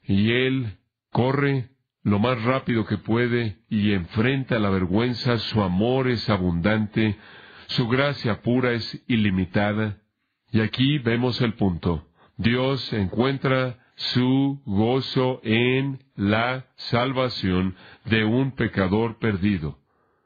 Y 0.02 0.32
Él 0.32 0.78
corre 1.10 1.70
lo 2.02 2.18
más 2.18 2.40
rápido 2.42 2.86
que 2.86 2.98
puede 2.98 3.56
y 3.68 3.92
enfrenta 3.92 4.58
la 4.58 4.70
vergüenza, 4.70 5.38
su 5.38 5.62
amor 5.62 6.08
es 6.08 6.28
abundante, 6.30 7.16
su 7.66 7.88
gracia 7.88 8.42
pura 8.42 8.72
es 8.72 9.02
ilimitada. 9.08 9.98
Y 10.52 10.60
aquí 10.60 10.98
vemos 10.98 11.40
el 11.40 11.54
punto. 11.54 12.06
Dios 12.36 12.92
encuentra 12.92 13.85
su 13.96 14.60
gozo 14.66 15.40
en 15.42 16.04
la 16.14 16.66
salvación 16.76 17.74
de 18.04 18.24
un 18.24 18.52
pecador 18.52 19.18
perdido, 19.18 19.78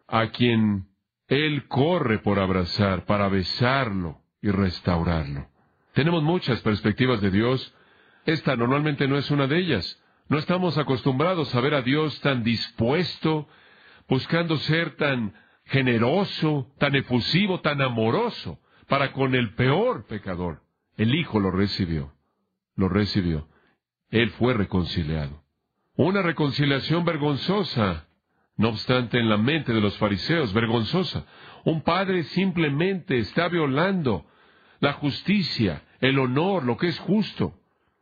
a 0.09 0.29
quien 0.29 0.89
Él 1.29 1.67
corre 1.69 2.19
por 2.19 2.41
abrazar, 2.41 3.07
para 3.07 3.29
besarlo 3.29 4.21
y 4.43 4.51
restaurarlo. 4.51 5.49
Tenemos 5.93 6.23
muchas 6.23 6.61
perspectivas 6.63 7.21
de 7.21 7.31
Dios. 7.31 7.75
Esta 8.27 8.57
normalmente 8.57 9.07
no 9.07 9.17
es 9.17 9.31
una 9.31 9.47
de 9.47 9.59
ellas. 9.59 10.03
No 10.29 10.39
estamos 10.39 10.77
acostumbrados 10.79 11.55
a 11.55 11.61
ver 11.61 11.75
a 11.75 11.83
Dios 11.83 12.21
tan 12.21 12.43
dispuesto, 12.43 13.49
buscando 14.09 14.57
ser 14.59 14.97
tan 14.97 15.33
generoso, 15.67 16.73
tan 16.79 16.97
efusivo, 16.97 17.61
tan 17.61 17.81
amoroso 17.81 18.59
para 18.89 19.13
con 19.13 19.35
el 19.37 19.55
peor 19.55 20.07
pecador. 20.07 20.63
El 20.97 21.15
Hijo 21.15 21.39
lo 21.39 21.53
recibió, 21.53 22.13
lo 22.75 22.89
recibió. 22.89 23.50
Él 24.11 24.31
fue 24.31 24.55
reconciliado. 24.55 25.43
Una 25.97 26.23
reconciliación 26.23 27.05
vergonzosa, 27.05 28.07
no 28.57 28.71
obstante, 28.71 29.19
en 29.19 29.29
la 29.29 29.37
mente 29.37 29.73
de 29.73 29.81
los 29.81 29.97
fariseos, 29.99 30.53
vergonzosa. 30.53 31.25
Un 31.65 31.83
padre 31.83 32.25
simplemente 32.25 33.19
está 33.19 33.49
violando 33.49 34.27
la 34.81 34.95
justicia, 34.95 35.83
el 36.01 36.19
honor, 36.19 36.65
lo 36.65 36.77
que 36.77 36.89
es 36.89 36.99
justo. 37.01 37.55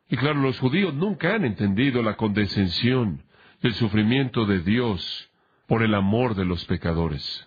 Y 0.09 0.16
claro, 0.16 0.40
los 0.40 0.59
judíos 0.59 0.94
nunca 0.94 1.34
han 1.34 1.44
entendido 1.44 2.02
la 2.02 2.16
condescensión, 2.16 3.24
el 3.61 3.74
sufrimiento 3.74 4.46
de 4.46 4.61
Dios 4.61 5.30
por 5.66 5.82
el 5.82 5.94
amor 5.94 6.34
de 6.34 6.44
los 6.44 6.64
pecadores. 6.64 7.46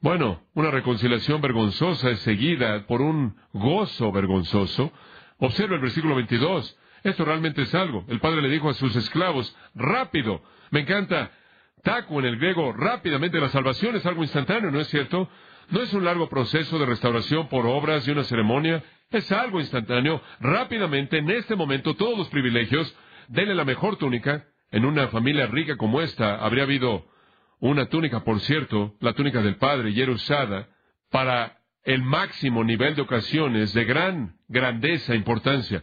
Bueno, 0.00 0.42
una 0.54 0.70
reconciliación 0.70 1.40
vergonzosa 1.42 2.10
es 2.10 2.20
seguida 2.20 2.86
por 2.86 3.02
un 3.02 3.36
gozo 3.52 4.10
vergonzoso. 4.10 4.90
Observa 5.38 5.76
el 5.76 5.82
versículo 5.82 6.14
22. 6.16 6.76
Esto 7.02 7.24
realmente 7.24 7.62
es 7.62 7.74
algo. 7.74 8.04
El 8.08 8.20
padre 8.20 8.42
le 8.42 8.48
dijo 8.48 8.68
a 8.68 8.74
sus 8.74 8.94
esclavos, 8.96 9.56
rápido. 9.74 10.42
Me 10.70 10.80
encanta. 10.80 11.30
Taco 11.82 12.18
en 12.18 12.26
el 12.26 12.36
griego, 12.36 12.72
rápidamente 12.72 13.40
la 13.40 13.48
salvación 13.48 13.96
es 13.96 14.04
algo 14.04 14.22
instantáneo, 14.22 14.70
¿no 14.70 14.80
es 14.80 14.88
cierto? 14.88 15.30
No 15.70 15.80
es 15.80 15.92
un 15.94 16.04
largo 16.04 16.28
proceso 16.28 16.78
de 16.78 16.84
restauración 16.84 17.48
por 17.48 17.66
obras 17.66 18.06
y 18.06 18.10
una 18.10 18.24
ceremonia. 18.24 18.82
Es 19.10 19.30
algo 19.32 19.60
instantáneo. 19.60 20.20
Rápidamente, 20.40 21.18
en 21.18 21.30
este 21.30 21.56
momento, 21.56 21.94
todos 21.94 22.18
los 22.18 22.28
privilegios. 22.28 22.94
Denle 23.28 23.54
la 23.54 23.64
mejor 23.64 23.96
túnica. 23.96 24.46
En 24.72 24.84
una 24.84 25.08
familia 25.08 25.46
rica 25.46 25.76
como 25.76 26.00
esta, 26.00 26.36
habría 26.36 26.64
habido 26.64 27.06
una 27.60 27.86
túnica, 27.86 28.24
por 28.24 28.40
cierto, 28.40 28.94
la 29.00 29.14
túnica 29.14 29.42
del 29.42 29.56
Padre, 29.56 29.90
y 29.90 30.00
era 30.00 30.12
usada 30.12 30.68
para 31.10 31.58
el 31.84 32.02
máximo 32.02 32.62
nivel 32.62 32.94
de 32.94 33.02
ocasiones 33.02 33.72
de 33.72 33.84
gran 33.84 34.36
grandeza 34.48 35.12
e 35.12 35.16
importancia. 35.16 35.82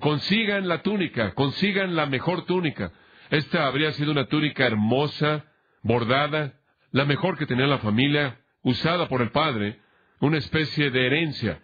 Consigan 0.00 0.68
la 0.68 0.82
túnica, 0.82 1.34
consigan 1.34 1.94
la 1.94 2.06
mejor 2.06 2.44
túnica. 2.46 2.92
Esta 3.30 3.66
habría 3.66 3.92
sido 3.92 4.12
una 4.12 4.26
túnica 4.26 4.66
hermosa, 4.66 5.44
bordada, 5.82 6.54
la 6.90 7.04
mejor 7.04 7.38
que 7.38 7.46
tenía 7.46 7.66
la 7.66 7.78
familia, 7.78 8.40
usada 8.62 9.08
por 9.08 9.22
el 9.22 9.30
Padre, 9.30 9.80
una 10.20 10.38
especie 10.38 10.90
de 10.90 11.06
herencia. 11.06 11.60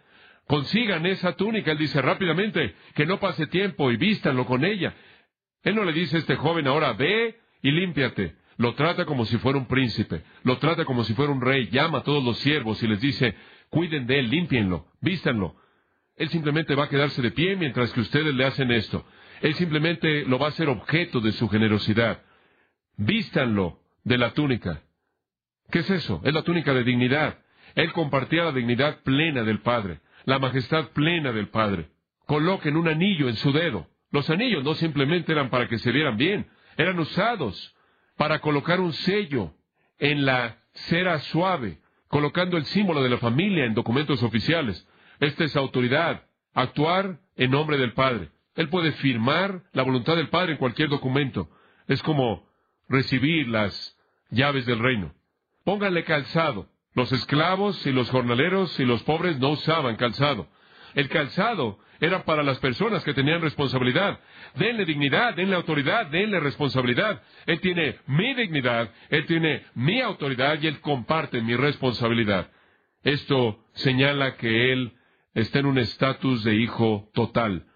Consigan 0.47 1.07
esa 1.07 1.37
túnica, 1.37 1.73
él 1.73 1.79
dice 1.79 2.03
rápidamente, 2.03 2.75
que 2.95 3.07
no 3.07 3.21
pase 3.21 3.47
tiempo 3.47 3.91
y 3.91 3.97
vístanlo 3.97 4.47
con 4.47 4.65
ella. 4.65 4.95
Él 5.63 5.75
no 5.75 5.85
le 5.85 5.93
dice 5.93 6.17
a 6.17 6.19
este 6.21 6.37
joven 6.37 6.67
ahora, 6.67 6.93
ve 6.95 7.39
y 7.63 7.71
límpiate. 7.71 8.37
Lo 8.57 8.75
trata 8.75 9.07
como 9.07 9.25
si 9.25 9.39
fuera 9.39 9.59
un 9.59 9.67
príncipe, 9.67 10.23
lo 10.43 10.59
trata 10.59 10.85
como 10.85 11.05
si 11.05 11.15
fuera 11.15 11.33
un 11.33 11.41
rey, 11.41 11.69
llama 11.71 11.99
a 11.99 12.03
todos 12.03 12.23
los 12.23 12.39
siervos 12.41 12.83
y 12.83 12.89
les 12.89 13.01
dice, 13.01 13.35
cuiden 13.71 14.07
de 14.07 14.19
él, 14.19 14.29
límpienlo, 14.29 14.87
vístanlo. 15.01 15.57
Él 16.21 16.29
simplemente 16.29 16.75
va 16.75 16.85
a 16.85 16.89
quedarse 16.91 17.23
de 17.23 17.31
pie 17.31 17.57
mientras 17.57 17.91
que 17.95 18.01
ustedes 18.03 18.35
le 18.35 18.45
hacen 18.45 18.71
esto. 18.71 19.07
Él 19.41 19.55
simplemente 19.55 20.27
lo 20.27 20.39
va 20.39 20.47
a 20.47 20.49
hacer 20.51 20.69
objeto 20.69 21.23
de 21.23 21.33
su 21.33 21.49
generosidad. 21.49 22.21
Vístanlo 22.99 23.81
de 24.05 24.19
la 24.19 24.35
túnica. 24.35 24.83
¿Qué 25.71 25.79
es 25.79 25.89
eso? 25.89 26.21
Es 26.23 26.35
la 26.35 26.43
túnica 26.43 26.75
de 26.75 26.85
dignidad. 26.85 27.39
Él 27.75 27.95
compartía 27.95 28.45
la 28.45 28.53
dignidad 28.53 29.01
plena 29.03 29.45
del 29.45 29.61
Padre, 29.61 30.01
la 30.27 30.39
majestad 30.39 30.91
plena 30.91 31.33
del 31.33 31.49
Padre. 31.49 31.89
Coloquen 32.27 32.77
un 32.77 32.89
anillo 32.89 33.31
en 33.31 33.37
su 33.37 33.51
dedo. 33.51 33.89
Los 34.11 34.29
anillos 34.29 34.63
no 34.63 34.75
simplemente 34.75 35.33
eran 35.33 35.49
para 35.49 35.69
que 35.69 35.79
se 35.79 35.91
vieran 35.91 36.19
bien, 36.19 36.51
eran 36.77 37.01
usados 37.01 37.75
para 38.19 38.41
colocar 38.41 38.79
un 38.79 38.93
sello 38.93 39.55
en 39.99 40.27
la 40.27 40.59
cera 40.75 41.19
suave, 41.21 41.79
colocando 42.09 42.59
el 42.59 42.67
símbolo 42.67 43.03
de 43.03 43.09
la 43.09 43.17
familia 43.17 43.65
en 43.65 43.73
documentos 43.73 44.23
oficiales. 44.23 44.87
Esta 45.21 45.45
es 45.45 45.55
autoridad, 45.55 46.23
actuar 46.55 47.21
en 47.37 47.51
nombre 47.51 47.77
del 47.77 47.93
Padre. 47.93 48.31
Él 48.57 48.69
puede 48.69 48.93
firmar 48.93 49.63
la 49.73 49.83
voluntad 49.83 50.17
del 50.17 50.29
Padre 50.29 50.53
en 50.53 50.59
cualquier 50.59 50.89
documento. 50.89 51.49
Es 51.87 52.03
como 52.03 52.49
recibir 52.89 53.49
las 53.49 53.97
llaves 54.31 54.67
del 54.67 54.79
reino. 54.79 55.15
Pónganle 55.65 56.05
calzado. 56.05 56.69
Los 56.95 57.13
esclavos 57.13 57.87
y 57.87 57.93
los 57.93 58.11
jornaleros 58.11 58.79
y 58.81 58.85
los 58.85 59.03
pobres 59.05 59.39
no 59.39 59.51
usaban 59.51 59.97
calzado. 59.97 60.49
El 60.95 61.09
calzado 61.09 61.79
era 62.01 62.25
para 62.25 62.43
las 62.43 62.59
personas 62.59 63.05
que 63.05 63.15
tenían 63.15 63.43
responsabilidad. 63.43 64.19
Denle 64.57 64.85
dignidad, 64.85 65.35
denle 65.35 65.55
autoridad, 65.55 66.07
denle 66.07 66.41
responsabilidad. 66.41 67.23
Él 67.47 67.61
tiene 67.61 67.99
mi 68.07 68.35
dignidad, 68.35 68.91
él 69.11 69.27
tiene 69.27 69.67
mi 69.75 70.01
autoridad 70.01 70.61
y 70.61 70.67
él 70.67 70.81
comparte 70.81 71.41
mi 71.43 71.55
responsabilidad. 71.55 72.51
Esto 73.05 73.65
señala 73.75 74.37
que 74.37 74.73
él 74.73 74.93
está 75.35 75.61
en 75.61 75.67
un 75.67 75.79
estatus 75.79 76.45
de 76.45 76.55
hijo 76.57 77.11
total. 77.15 77.67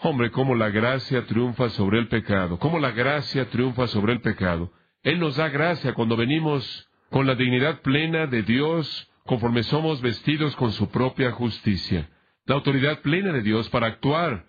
Hombre, 0.00 0.30
cómo 0.30 0.54
la 0.54 0.70
gracia 0.70 1.26
triunfa 1.26 1.70
sobre 1.70 1.98
el 1.98 2.08
pecado, 2.08 2.58
cómo 2.58 2.78
la 2.78 2.92
gracia 2.92 3.50
triunfa 3.50 3.88
sobre 3.88 4.12
el 4.12 4.20
pecado. 4.20 4.72
Él 5.02 5.18
nos 5.18 5.36
da 5.36 5.48
gracia 5.48 5.94
cuando 5.94 6.16
venimos 6.16 6.88
con 7.10 7.26
la 7.26 7.34
dignidad 7.34 7.80
plena 7.82 8.26
de 8.26 8.42
Dios 8.42 9.10
conforme 9.24 9.62
somos 9.64 10.00
vestidos 10.00 10.54
con 10.56 10.72
su 10.72 10.90
propia 10.90 11.32
justicia. 11.32 12.08
La 12.46 12.54
autoridad 12.54 13.00
plena 13.00 13.32
de 13.32 13.42
Dios 13.42 13.68
para 13.70 13.88
actuar 13.88 14.46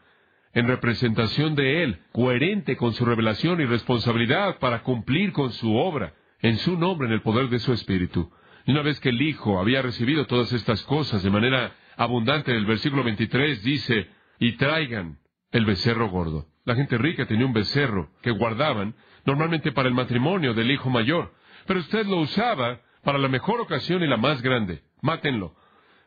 en 0.53 0.67
representación 0.67 1.55
de 1.55 1.83
Él, 1.83 1.99
coherente 2.11 2.77
con 2.77 2.93
su 2.93 3.05
revelación 3.05 3.61
y 3.61 3.65
responsabilidad 3.65 4.57
para 4.59 4.83
cumplir 4.83 5.31
con 5.33 5.51
su 5.51 5.75
obra, 5.75 6.13
en 6.41 6.57
su 6.57 6.77
nombre, 6.77 7.07
en 7.07 7.13
el 7.13 7.21
poder 7.21 7.49
de 7.49 7.59
su 7.59 7.73
Espíritu. 7.73 8.31
Y 8.65 8.71
una 8.71 8.81
vez 8.81 8.99
que 8.99 9.09
el 9.09 9.21
Hijo 9.21 9.59
había 9.59 9.81
recibido 9.81 10.25
todas 10.25 10.53
estas 10.53 10.81
cosas 10.83 11.23
de 11.23 11.29
manera 11.29 11.73
abundante, 12.03 12.51
el 12.55 12.65
versículo 12.65 13.03
23 13.03 13.63
dice, 13.63 14.09
y 14.39 14.53
traigan 14.53 15.19
el 15.51 15.65
becerro 15.65 16.09
gordo. 16.09 16.47
La 16.65 16.75
gente 16.75 16.97
rica 16.97 17.25
tenía 17.25 17.45
un 17.45 17.53
becerro 17.53 18.09
que 18.21 18.31
guardaban 18.31 18.95
normalmente 19.25 19.71
para 19.71 19.87
el 19.87 19.93
matrimonio 19.93 20.53
del 20.53 20.71
hijo 20.71 20.89
mayor 20.89 21.33
pero 21.69 21.81
usted 21.81 22.07
lo 22.07 22.17
usaba 22.17 22.81
para 23.03 23.19
la 23.19 23.27
mejor 23.27 23.61
ocasión 23.61 24.01
y 24.01 24.07
la 24.07 24.17
más 24.17 24.41
grande. 24.41 24.81
Mátenlo. 25.03 25.55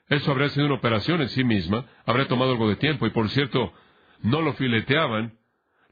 Eso 0.09 0.33
habría 0.33 0.49
sido 0.49 0.67
una 0.67 0.75
operación 0.75 1.21
en 1.21 1.29
sí 1.29 1.45
misma, 1.45 1.87
habría 2.05 2.27
tomado 2.27 2.51
algo 2.51 2.69
de 2.69 2.75
tiempo, 2.75 3.07
y 3.07 3.11
por 3.11 3.29
cierto, 3.31 3.73
no 4.23 4.43
lo 4.43 4.55
fileteaban, 4.55 5.39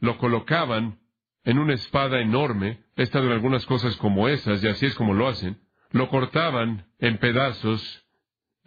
lo 0.01 0.19
colocaban 0.19 0.99
en 1.45 1.61
una 1.61 1.75
espada 1.75 2.21
enorme, 2.21 2.81
he 2.97 3.05
estado 3.05 3.27
en 3.27 3.33
algunas 3.33 3.65
cosas 3.65 3.97
como 3.99 4.29
esas, 4.29 4.61
y 4.65 4.67
así 4.67 4.87
es 4.87 4.97
como 4.97 5.15
lo 5.15 5.29
hacen, 5.29 5.61
lo 5.93 6.09
cortaban 6.09 6.87
en 6.99 7.19
pedazos, 7.19 8.05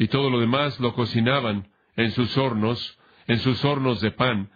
y 0.04 0.10
todo 0.10 0.30
lo 0.30 0.42
demás 0.42 0.78
lo 0.82 0.94
cocinaban 0.94 1.70
en 1.96 2.12
sus 2.12 2.38
hornos, 2.38 3.00
en 3.26 3.40
sus 3.40 3.64
hornos 3.64 4.02
de 4.02 4.12
pan. 4.12 4.50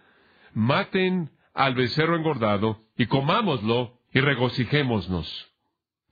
Maten 0.54 1.30
al 1.54 1.74
becerro 1.74 2.18
engordado, 2.18 2.82
y 2.98 3.06
comámoslo, 3.06 3.94
y 4.14 4.20
regocijémonos. 4.20 5.48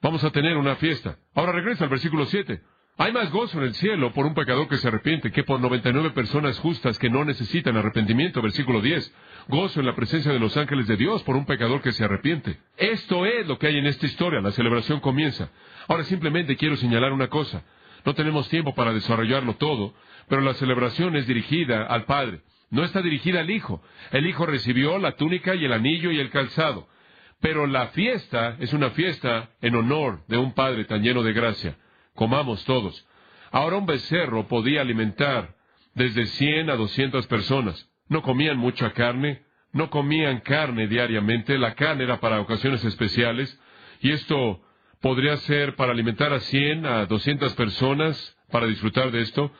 Vamos 0.02 0.24
a 0.24 0.32
tener 0.32 0.56
una 0.56 0.78
fiesta. 0.78 1.18
Ahora 1.34 1.52
regresa 1.52 1.84
al 1.84 1.90
versículo 1.90 2.26
7. 2.28 2.62
Hay 2.98 3.12
más 3.12 3.30
gozo 3.30 3.58
en 3.58 3.66
el 3.66 3.74
cielo 3.74 4.14
por 4.14 4.26
un 4.26 4.36
pecador 4.36 4.70
que 4.70 4.78
se 4.78 4.88
arrepiente 4.88 5.34
que 5.34 5.44
por 5.44 5.60
99 5.60 6.12
personas 6.12 6.58
justas 6.60 6.98
que 6.98 7.10
no 7.10 7.26
necesitan 7.26 7.76
arrepentimiento. 7.76 8.42
Versículo 8.42 8.80
10. 8.80 9.14
Gozo 9.50 9.82
en 9.82 9.86
la 9.86 9.96
presencia 9.96 10.32
de 10.32 10.40
los 10.40 10.56
ángeles 10.56 10.88
de 10.88 10.96
Dios 10.96 11.24
por 11.24 11.36
un 11.36 11.46
pecador 11.46 11.82
que 11.82 11.92
se 11.92 12.06
arrepiente. 12.06 12.58
Esto 12.78 13.26
es 13.26 13.46
lo 13.48 13.60
que 13.60 13.68
hay 13.68 13.80
en 13.80 13.86
esta 13.86 14.06
historia. 14.06 14.40
La 14.40 14.52
celebración 14.52 15.02
comienza. 15.02 15.50
Ahora 15.90 16.06
simplemente 16.06 16.56
quiero 16.56 16.78
señalar 16.78 17.12
una 17.12 17.28
cosa. 17.28 17.66
No 18.06 18.14
tenemos 18.14 18.48
tiempo 18.50 18.76
para 18.76 18.94
desarrollarlo 18.94 19.56
todo, 19.56 19.96
pero 20.30 20.42
la 20.42 20.54
celebración 20.54 21.16
es 21.16 21.28
dirigida 21.28 21.86
al 21.86 22.06
Padre. 22.06 22.42
No 22.70 22.84
está 22.84 23.02
dirigida 23.02 23.42
al 23.42 23.50
Hijo. 23.50 23.82
El 24.12 24.28
Hijo 24.28 24.46
recibió 24.46 24.98
la 25.00 25.14
túnica 25.14 25.56
y 25.56 25.66
el 25.66 25.74
anillo 25.74 26.12
y 26.12 26.20
el 26.20 26.30
calzado. 26.30 26.88
Pero 27.42 27.68
la 27.68 27.88
fiesta 27.88 28.58
es 28.60 28.74
una 28.74 28.92
fiesta 28.92 29.50
en 29.62 29.76
honor 29.76 30.24
de 30.28 30.38
un 30.38 30.54
Padre 30.54 30.86
tan 30.86 31.02
lleno 31.02 31.24
de 31.24 31.34
gracia. 31.34 31.78
Comamos 32.14 32.64
todos. 32.66 33.08
Ahora 33.52 33.78
un 33.78 33.86
becerro 33.86 34.48
podía 34.48 34.82
alimentar 34.82 35.56
desde 35.94 36.26
cien 36.26 36.70
a 36.70 36.76
doscientas 36.76 37.26
personas. 37.28 37.90
No 38.08 38.22
comían 38.22 38.58
mucha 38.58 38.92
carne, 38.94 39.44
no 39.72 39.90
comían 39.90 40.42
carne 40.42 40.88
diariamente, 40.88 41.58
la 41.58 41.74
carne 41.74 42.04
era 42.04 42.20
para 42.20 42.40
ocasiones 42.40 42.84
especiales, 42.86 43.60
y 44.02 44.12
esto 44.12 44.62
podría 45.06 45.38
ser 45.38 45.76
para 45.76 45.92
alimentar 45.92 46.34
a 46.34 46.40
cien 46.40 46.84
a 46.88 47.06
doscientas 47.06 47.54
personas 47.54 48.36
para 48.50 48.66
disfrutar 48.66 49.12
de 49.12 49.22
esto. 49.22 49.52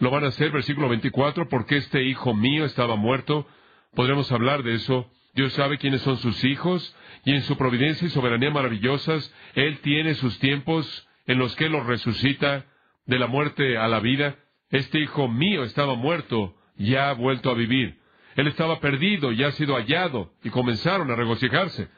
Lo 0.00 0.10
van 0.10 0.24
a 0.24 0.26
hacer, 0.26 0.50
versículo 0.50 0.88
24, 0.88 1.48
porque 1.48 1.76
este 1.76 2.02
hijo 2.02 2.34
mío 2.34 2.64
estaba 2.64 2.96
muerto. 2.96 3.46
Podremos 3.94 4.32
hablar 4.32 4.64
de 4.64 4.74
eso. 4.74 5.08
Dios 5.34 5.52
sabe 5.52 5.78
quiénes 5.78 6.00
son 6.02 6.16
sus 6.16 6.42
hijos, 6.42 6.96
y 7.24 7.32
en 7.32 7.42
su 7.42 7.56
providencia 7.56 8.08
y 8.08 8.10
soberanía 8.10 8.50
maravillosas, 8.50 9.32
Él 9.54 9.78
tiene 9.82 10.14
sus 10.14 10.40
tiempos 10.40 11.08
en 11.28 11.38
los 11.38 11.54
que 11.54 11.68
los 11.68 11.86
resucita 11.86 12.66
de 13.06 13.18
la 13.20 13.28
muerte 13.28 13.78
a 13.78 13.86
la 13.86 14.00
vida. 14.00 14.34
Este 14.70 14.98
hijo 14.98 15.28
mío 15.28 15.62
estaba 15.62 15.94
muerto, 15.94 16.56
ya 16.74 17.10
ha 17.10 17.12
vuelto 17.12 17.52
a 17.52 17.54
vivir. 17.54 18.00
Él 18.34 18.48
estaba 18.48 18.80
perdido, 18.80 19.30
ya 19.30 19.46
ha 19.46 19.52
sido 19.52 19.76
hallado, 19.76 20.32
y 20.42 20.50
comenzaron 20.50 21.08
a 21.12 21.14
regocijarse. 21.14 21.88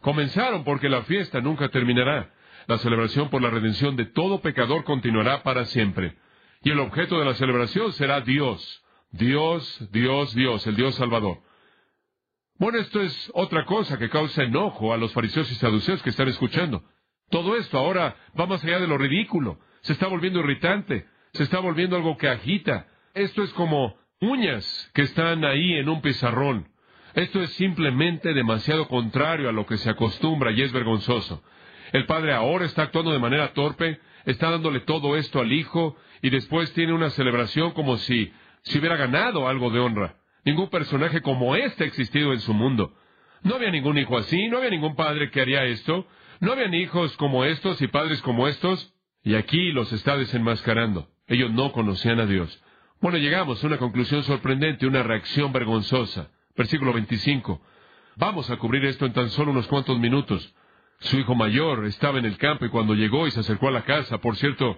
Comenzaron 0.00 0.64
porque 0.64 0.88
la 0.88 1.02
fiesta 1.02 1.40
nunca 1.40 1.68
terminará. 1.68 2.32
La 2.66 2.78
celebración 2.78 3.30
por 3.30 3.42
la 3.42 3.50
redención 3.50 3.96
de 3.96 4.06
todo 4.06 4.40
pecador 4.40 4.84
continuará 4.84 5.42
para 5.42 5.64
siempre. 5.64 6.16
Y 6.62 6.70
el 6.70 6.80
objeto 6.80 7.18
de 7.18 7.24
la 7.24 7.34
celebración 7.34 7.92
será 7.92 8.20
Dios. 8.20 8.84
Dios, 9.10 9.88
Dios, 9.90 10.34
Dios, 10.34 10.66
el 10.66 10.76
Dios 10.76 10.94
Salvador. 10.96 11.38
Bueno, 12.58 12.78
esto 12.78 13.00
es 13.00 13.30
otra 13.34 13.64
cosa 13.64 13.98
que 13.98 14.10
causa 14.10 14.42
enojo 14.42 14.92
a 14.92 14.96
los 14.96 15.12
fariseos 15.12 15.50
y 15.50 15.54
saduceos 15.54 16.02
que 16.02 16.10
están 16.10 16.28
escuchando. 16.28 16.82
Todo 17.30 17.56
esto 17.56 17.78
ahora 17.78 18.16
va 18.38 18.46
más 18.46 18.62
allá 18.64 18.80
de 18.80 18.88
lo 18.88 18.98
ridículo. 18.98 19.60
Se 19.82 19.92
está 19.92 20.08
volviendo 20.08 20.40
irritante. 20.40 21.06
Se 21.32 21.44
está 21.44 21.60
volviendo 21.60 21.96
algo 21.96 22.16
que 22.16 22.28
agita. 22.28 22.88
Esto 23.14 23.42
es 23.42 23.52
como 23.52 23.96
uñas 24.20 24.90
que 24.94 25.02
están 25.02 25.44
ahí 25.44 25.74
en 25.74 25.88
un 25.88 26.00
pizarrón. 26.02 26.68
Esto 27.14 27.42
es 27.42 27.50
simplemente 27.54 28.34
demasiado 28.34 28.88
contrario 28.88 29.48
a 29.48 29.52
lo 29.52 29.66
que 29.66 29.78
se 29.78 29.90
acostumbra 29.90 30.52
y 30.52 30.62
es 30.62 30.72
vergonzoso. 30.72 31.42
El 31.92 32.06
padre 32.06 32.34
ahora 32.34 32.66
está 32.66 32.82
actuando 32.82 33.12
de 33.12 33.18
manera 33.18 33.52
torpe, 33.54 34.00
está 34.24 34.50
dándole 34.50 34.80
todo 34.80 35.16
esto 35.16 35.40
al 35.40 35.52
hijo 35.52 35.96
y 36.22 36.30
después 36.30 36.72
tiene 36.74 36.92
una 36.92 37.10
celebración 37.10 37.72
como 37.72 37.96
si 37.96 38.32
si 38.62 38.78
hubiera 38.78 38.96
ganado 38.96 39.48
algo 39.48 39.70
de 39.70 39.80
honra. 39.80 40.16
Ningún 40.44 40.68
personaje 40.68 41.20
como 41.20 41.56
este 41.56 41.84
ha 41.84 41.86
existido 41.86 42.32
en 42.32 42.40
su 42.40 42.54
mundo. 42.54 42.94
No 43.42 43.54
había 43.54 43.70
ningún 43.70 43.98
hijo 43.98 44.16
así, 44.16 44.48
no 44.48 44.58
había 44.58 44.70
ningún 44.70 44.96
padre 44.96 45.30
que 45.30 45.40
haría 45.40 45.64
esto, 45.64 46.06
no 46.40 46.52
habían 46.52 46.74
hijos 46.74 47.16
como 47.16 47.44
estos 47.44 47.80
y 47.82 47.88
padres 47.88 48.20
como 48.22 48.48
estos, 48.48 48.94
y 49.22 49.34
aquí 49.34 49.72
los 49.72 49.92
está 49.92 50.16
desenmascarando. 50.16 51.08
Ellos 51.26 51.50
no 51.52 51.72
conocían 51.72 52.20
a 52.20 52.26
Dios. 52.26 52.62
Bueno, 53.00 53.18
llegamos 53.18 53.62
a 53.62 53.66
una 53.66 53.78
conclusión 53.78 54.22
sorprendente, 54.24 54.86
una 54.86 55.02
reacción 55.02 55.52
vergonzosa. 55.52 56.30
Versículo 56.58 56.92
25. 56.92 57.62
Vamos 58.16 58.50
a 58.50 58.56
cubrir 58.56 58.84
esto 58.84 59.06
en 59.06 59.12
tan 59.12 59.30
solo 59.30 59.52
unos 59.52 59.68
cuantos 59.68 59.96
minutos. 60.00 60.52
Su 60.98 61.16
hijo 61.16 61.36
mayor 61.36 61.84
estaba 61.86 62.18
en 62.18 62.24
el 62.24 62.36
campo 62.36 62.64
y 62.64 62.68
cuando 62.68 62.94
llegó 62.94 63.28
y 63.28 63.30
se 63.30 63.38
acercó 63.38 63.68
a 63.68 63.70
la 63.70 63.84
casa, 63.84 64.18
por 64.18 64.36
cierto, 64.36 64.76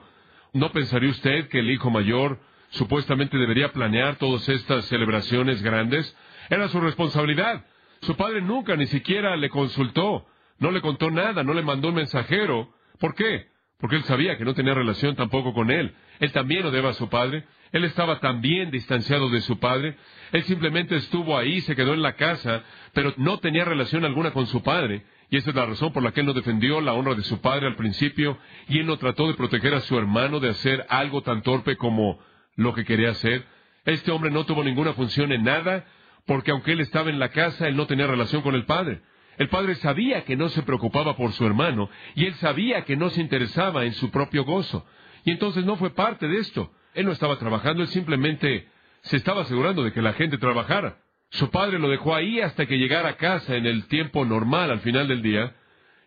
¿no 0.52 0.70
pensaría 0.72 1.08
usted 1.08 1.48
que 1.48 1.60
el 1.60 1.70
hijo 1.70 1.88
mayor 1.88 2.38
supuestamente 2.68 3.38
debería 3.38 3.72
planear 3.72 4.16
todas 4.16 4.46
estas 4.50 4.84
celebraciones 4.84 5.62
grandes? 5.62 6.14
Era 6.50 6.68
su 6.68 6.82
responsabilidad. 6.82 7.64
Su 8.02 8.14
padre 8.14 8.42
nunca 8.42 8.76
ni 8.76 8.86
siquiera 8.86 9.34
le 9.36 9.48
consultó, 9.48 10.26
no 10.58 10.70
le 10.72 10.82
contó 10.82 11.10
nada, 11.10 11.42
no 11.42 11.54
le 11.54 11.62
mandó 11.62 11.88
un 11.88 11.94
mensajero. 11.94 12.74
¿Por 12.98 13.14
qué? 13.14 13.48
Porque 13.80 13.96
él 13.96 14.04
sabía 14.04 14.36
que 14.36 14.44
no 14.44 14.54
tenía 14.54 14.74
relación 14.74 15.16
tampoco 15.16 15.54
con 15.54 15.70
él. 15.70 15.94
Él 16.18 16.32
también 16.32 16.62
lo 16.62 16.70
debe 16.70 16.88
a 16.88 16.92
su 16.92 17.08
padre. 17.08 17.44
Él 17.72 17.84
estaba 17.84 18.20
también 18.20 18.70
distanciado 18.70 19.30
de 19.30 19.40
su 19.40 19.58
padre. 19.58 19.96
Él 20.32 20.42
simplemente 20.44 20.96
estuvo 20.96 21.38
ahí, 21.38 21.60
se 21.62 21.74
quedó 21.74 21.94
en 21.94 22.02
la 22.02 22.14
casa, 22.14 22.62
pero 22.92 23.14
no 23.16 23.38
tenía 23.38 23.64
relación 23.64 24.04
alguna 24.04 24.32
con 24.32 24.46
su 24.46 24.62
padre. 24.62 25.04
Y 25.30 25.36
esa 25.36 25.50
es 25.50 25.56
la 25.56 25.64
razón 25.64 25.92
por 25.92 26.02
la 26.02 26.12
que 26.12 26.20
él 26.20 26.26
no 26.26 26.32
defendió 26.32 26.80
la 26.80 26.92
honra 26.92 27.14
de 27.14 27.22
su 27.22 27.40
padre 27.40 27.68
al 27.68 27.76
principio, 27.76 28.36
y 28.68 28.80
él 28.80 28.86
no 28.86 28.98
trató 28.98 29.28
de 29.28 29.34
proteger 29.34 29.74
a 29.74 29.80
su 29.80 29.96
hermano 29.96 30.40
de 30.40 30.50
hacer 30.50 30.84
algo 30.88 31.22
tan 31.22 31.42
torpe 31.42 31.76
como 31.76 32.18
lo 32.56 32.74
que 32.74 32.84
quería 32.84 33.10
hacer. 33.10 33.46
Este 33.84 34.10
hombre 34.10 34.30
no 34.30 34.44
tuvo 34.44 34.64
ninguna 34.64 34.92
función 34.92 35.32
en 35.32 35.44
nada, 35.44 35.86
porque 36.26 36.50
aunque 36.50 36.72
él 36.72 36.80
estaba 36.80 37.10
en 37.10 37.18
la 37.18 37.30
casa, 37.30 37.68
él 37.68 37.76
no 37.76 37.86
tenía 37.86 38.06
relación 38.08 38.42
con 38.42 38.54
el 38.54 38.66
padre. 38.66 39.00
El 39.40 39.48
padre 39.48 39.74
sabía 39.76 40.26
que 40.26 40.36
no 40.36 40.50
se 40.50 40.62
preocupaba 40.64 41.16
por 41.16 41.32
su 41.32 41.46
hermano, 41.46 41.88
y 42.14 42.26
él 42.26 42.34
sabía 42.34 42.84
que 42.84 42.94
no 42.94 43.08
se 43.08 43.22
interesaba 43.22 43.86
en 43.86 43.94
su 43.94 44.10
propio 44.10 44.44
gozo. 44.44 44.84
Y 45.24 45.30
entonces 45.30 45.64
no 45.64 45.76
fue 45.76 45.94
parte 45.94 46.28
de 46.28 46.40
esto. 46.40 46.70
Él 46.92 47.06
no 47.06 47.12
estaba 47.12 47.38
trabajando, 47.38 47.80
él 47.80 47.88
simplemente 47.88 48.68
se 49.00 49.16
estaba 49.16 49.40
asegurando 49.40 49.82
de 49.82 49.94
que 49.94 50.02
la 50.02 50.12
gente 50.12 50.36
trabajara. 50.36 50.98
Su 51.30 51.48
padre 51.50 51.78
lo 51.78 51.88
dejó 51.88 52.14
ahí 52.14 52.42
hasta 52.42 52.66
que 52.66 52.76
llegara 52.76 53.08
a 53.08 53.16
casa 53.16 53.56
en 53.56 53.64
el 53.64 53.86
tiempo 53.86 54.26
normal 54.26 54.70
al 54.70 54.80
final 54.80 55.08
del 55.08 55.22
día. 55.22 55.56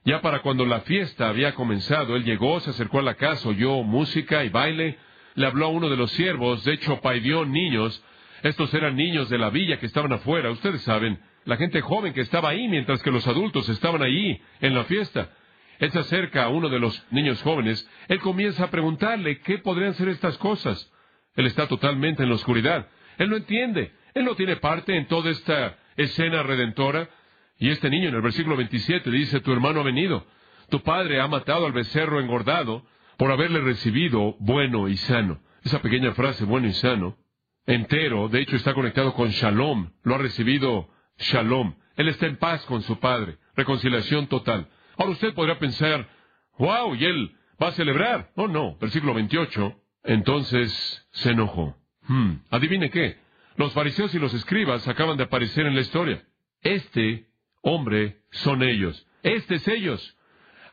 Ya 0.05 0.21
para 0.21 0.43
cuando 0.43 0.63
la 0.67 0.81
fiesta 0.81 1.27
había 1.27 1.55
comenzado, 1.55 2.15
él 2.15 2.25
llegó, 2.25 2.59
se 2.59 2.69
acercó 2.69 2.99
a 2.99 3.01
la 3.01 3.15
casa, 3.15 3.49
oyó 3.49 3.81
música 3.81 4.43
y 4.43 4.49
baile, 4.49 4.99
le 5.33 5.47
habló 5.47 5.65
a 5.65 5.69
uno 5.69 5.89
de 5.89 5.97
los 5.97 6.11
siervos, 6.11 6.63
de 6.65 6.73
hecho 6.73 7.01
paidió 7.01 7.45
niños. 7.45 8.05
Estos 8.43 8.71
eran 8.75 8.95
niños 8.95 9.27
de 9.29 9.39
la 9.39 9.49
villa 9.49 9.79
que 9.79 9.87
estaban 9.87 10.13
afuera, 10.13 10.51
ustedes 10.51 10.83
saben, 10.83 11.19
la 11.45 11.57
gente 11.57 11.81
joven 11.81 12.13
que 12.13 12.21
estaba 12.21 12.49
ahí 12.49 12.67
mientras 12.67 13.01
que 13.01 13.11
los 13.11 13.27
adultos 13.27 13.67
estaban 13.69 14.01
allí 14.01 14.41
en 14.61 14.73
la 14.73 14.83
fiesta. 14.85 15.29
Él 15.79 15.91
se 15.91 15.99
acerca 15.99 16.43
a 16.43 16.49
uno 16.49 16.69
de 16.69 16.79
los 16.79 17.05
niños 17.11 17.41
jóvenes, 17.41 17.89
él 18.07 18.19
comienza 18.19 18.65
a 18.65 18.69
preguntarle 18.71 19.39
qué 19.39 19.57
podrían 19.57 19.93
ser 19.95 20.09
estas 20.09 20.37
cosas. 20.37 20.91
Él 21.35 21.45
está 21.47 21.67
totalmente 21.67 22.23
en 22.23 22.29
la 22.29 22.35
oscuridad. 22.35 22.87
Él 23.17 23.29
no 23.29 23.35
entiende. 23.35 23.91
Él 24.13 24.25
no 24.25 24.35
tiene 24.35 24.57
parte 24.57 24.95
en 24.95 25.07
toda 25.07 25.31
esta 25.31 25.77
escena 25.97 26.43
redentora. 26.43 27.09
Y 27.57 27.69
este 27.69 27.89
niño 27.89 28.09
en 28.09 28.15
el 28.15 28.21
versículo 28.21 28.55
27 28.55 29.09
dice, 29.09 29.39
tu 29.41 29.51
hermano 29.51 29.81
ha 29.81 29.83
venido. 29.83 30.25
Tu 30.69 30.81
padre 30.81 31.19
ha 31.19 31.27
matado 31.27 31.65
al 31.65 31.73
becerro 31.73 32.19
engordado 32.19 32.85
por 33.17 33.31
haberle 33.31 33.61
recibido 33.61 34.35
bueno 34.39 34.87
y 34.87 34.97
sano. 34.97 35.41
Esa 35.63 35.81
pequeña 35.81 36.13
frase, 36.13 36.45
bueno 36.45 36.67
y 36.67 36.73
sano, 36.73 37.17
entero, 37.65 38.27
de 38.27 38.41
hecho 38.41 38.55
está 38.55 38.73
conectado 38.73 39.13
con 39.13 39.29
shalom. 39.29 39.91
Lo 40.03 40.15
ha 40.15 40.17
recibido 40.17 40.89
shalom. 41.17 41.75
Él 41.95 42.07
está 42.07 42.25
en 42.25 42.37
paz 42.37 42.65
con 42.65 42.81
su 42.81 42.99
padre. 42.99 43.37
Reconciliación 43.55 44.27
total. 44.27 44.67
Ahora 44.97 45.11
usted 45.11 45.33
podrá 45.33 45.59
pensar, 45.59 46.07
wow, 46.57 46.95
y 46.95 47.05
él 47.05 47.35
va 47.61 47.67
a 47.67 47.73
celebrar. 47.73 48.31
Oh, 48.35 48.47
no. 48.47 48.77
Versículo 48.77 49.13
28. 49.13 49.75
Entonces 50.03 51.07
se 51.11 51.31
enojó. 51.31 51.77
Hmm, 52.07 52.35
adivine 52.49 52.89
qué. 52.89 53.17
Los 53.55 53.73
fariseos 53.73 54.13
y 54.15 54.19
los 54.19 54.33
escribas 54.33 54.87
acaban 54.87 55.17
de 55.17 55.23
aparecer 55.23 55.65
en 55.65 55.75
la 55.75 55.81
historia. 55.81 56.23
Este 56.61 57.27
hombre 57.61 58.21
son 58.31 58.63
ellos. 58.63 59.05
Este 59.21 59.55
es 59.55 59.67
ellos. 59.67 60.17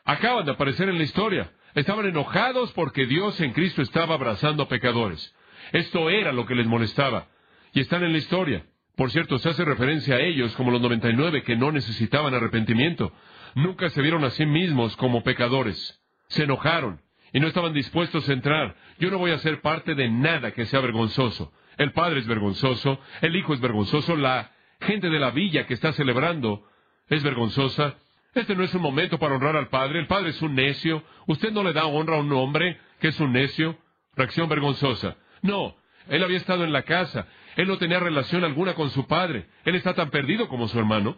Acaban 0.05 0.45
de 0.45 0.53
aparecer 0.53 0.88
en 0.88 0.99
la 0.99 1.05
historia. 1.05 1.53
Estaban 1.74 2.07
enojados 2.07 2.72
porque 2.72 3.07
Dios 3.07 3.41
en 3.41 3.53
Cristo 3.53 3.82
estaba 3.82 4.14
abrazando 4.14 4.64
a 4.64 4.68
pecadores. 4.68 5.34
Esto 5.72 6.11
era 6.11 6.32
lo 6.32 6.47
que 6.47 6.55
les 6.55 6.66
molestaba. 6.66 7.28
Y 7.72 7.80
están 7.80 8.03
en 8.03 8.12
la 8.12 8.18
historia. 8.18 8.66
Por 9.01 9.11
cierto, 9.12 9.38
se 9.38 9.48
hace 9.48 9.64
referencia 9.64 10.16
a 10.16 10.20
ellos 10.20 10.55
como 10.57 10.70
los 10.70 10.82
99 10.82 11.42
que 11.42 11.57
no 11.57 11.72
necesitaban 11.72 12.34
arrepentimiento. 12.34 13.11
Nunca 13.55 13.88
se 13.88 14.03
vieron 14.03 14.24
a 14.24 14.30
sí 14.30 14.44
mismos 14.44 14.94
como 14.96 15.22
pecadores. 15.22 15.98
Se 16.28 16.42
enojaron 16.42 17.01
y 17.32 17.40
no 17.40 17.46
estaban 17.46 17.72
dispuestos 17.72 18.28
a 18.28 18.34
entrar. 18.34 18.76
Yo 18.98 19.11
no 19.11 19.16
voy 19.16 19.30
a 19.30 19.38
ser 19.38 19.62
parte 19.62 19.94
de 19.94 20.11
nada 20.11 20.51
que 20.51 20.66
sea 20.66 20.80
vergonzoso. 20.80 21.51
El 21.78 21.92
padre 21.92 22.20
es 22.20 22.26
vergonzoso, 22.26 23.01
el 23.22 23.36
hijo 23.36 23.55
es 23.55 23.61
vergonzoso, 23.62 24.16
la 24.16 24.53
gente 24.82 25.09
de 25.09 25.18
la 25.18 25.30
villa 25.30 25.66
que 25.66 25.72
está 25.72 25.94
celebrando 25.94 26.68
es 27.09 27.22
vergonzosa. 27.22 27.94
Este 28.34 28.55
no 28.55 28.64
es 28.64 28.74
un 28.74 28.82
momento 28.82 29.18
para 29.18 29.34
honrar 29.34 29.57
al 29.57 29.68
padre. 29.68 29.98
El 29.98 30.09
padre 30.09 30.28
es 30.28 30.42
un 30.42 30.55
necio. 30.55 31.03
Usted 31.26 31.53
no 31.53 31.62
le 31.62 31.72
da 31.72 31.86
honra 31.86 32.16
a 32.16 32.20
un 32.20 32.30
hombre 32.34 32.78
que 33.01 33.09
es 33.09 33.18
un 33.18 33.32
necio. 33.32 33.78
Reacción 34.14 34.46
vergonzosa. 34.46 35.16
No, 35.40 35.74
él 36.11 36.22
había 36.22 36.36
estado 36.36 36.64
en 36.64 36.72
la 36.74 36.82
casa. 36.82 37.26
Él 37.57 37.68
no 37.68 37.78
tenía 37.78 38.01
relación 38.01 38.44
alguna 38.44 38.74
con 38.74 38.90
su 38.90 39.07
padre. 39.07 39.46
Él 39.64 39.74
está 39.74 39.94
tan 39.94 40.11
perdido 40.11 40.48
como 40.48 40.68
su 40.68 40.78
hermano. 40.78 41.16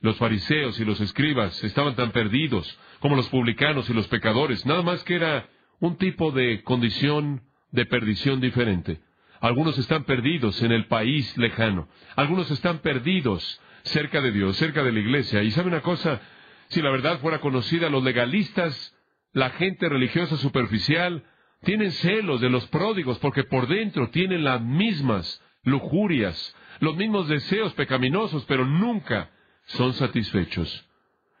Los 0.00 0.16
fariseos 0.16 0.78
y 0.80 0.84
los 0.84 1.00
escribas 1.00 1.62
estaban 1.62 1.94
tan 1.94 2.10
perdidos 2.10 2.78
como 3.00 3.16
los 3.16 3.28
publicanos 3.28 3.88
y 3.88 3.94
los 3.94 4.08
pecadores, 4.08 4.66
nada 4.66 4.82
más 4.82 5.02
que 5.04 5.14
era 5.14 5.48
un 5.80 5.96
tipo 5.96 6.32
de 6.32 6.62
condición 6.62 7.42
de 7.70 7.86
perdición 7.86 8.40
diferente. 8.40 9.00
Algunos 9.40 9.76
están 9.78 10.04
perdidos 10.04 10.62
en 10.62 10.72
el 10.72 10.86
país 10.86 11.36
lejano, 11.36 11.88
algunos 12.14 12.50
están 12.50 12.78
perdidos 12.78 13.60
cerca 13.82 14.20
de 14.20 14.30
Dios, 14.30 14.56
cerca 14.56 14.82
de 14.84 14.92
la 14.92 15.00
iglesia. 15.00 15.42
Y 15.42 15.50
sabe 15.50 15.68
una 15.68 15.80
cosa, 15.80 16.20
si 16.68 16.80
la 16.80 16.90
verdad 16.90 17.18
fuera 17.18 17.40
conocida, 17.40 17.90
los 17.90 18.04
legalistas, 18.04 18.96
la 19.32 19.50
gente 19.50 19.88
religiosa 19.88 20.36
superficial, 20.36 21.24
tienen 21.64 21.90
celos 21.92 22.40
de 22.40 22.50
los 22.50 22.66
pródigos 22.68 23.18
porque 23.18 23.44
por 23.44 23.68
dentro 23.68 24.10
tienen 24.10 24.44
las 24.44 24.60
mismas 24.60 25.42
lujurias, 25.64 26.56
los 26.80 26.96
mismos 26.96 27.28
deseos 27.28 27.72
pecaminosos, 27.74 28.44
pero 28.46 28.64
nunca 28.64 29.30
son 29.64 29.92
satisfechos. 29.94 30.88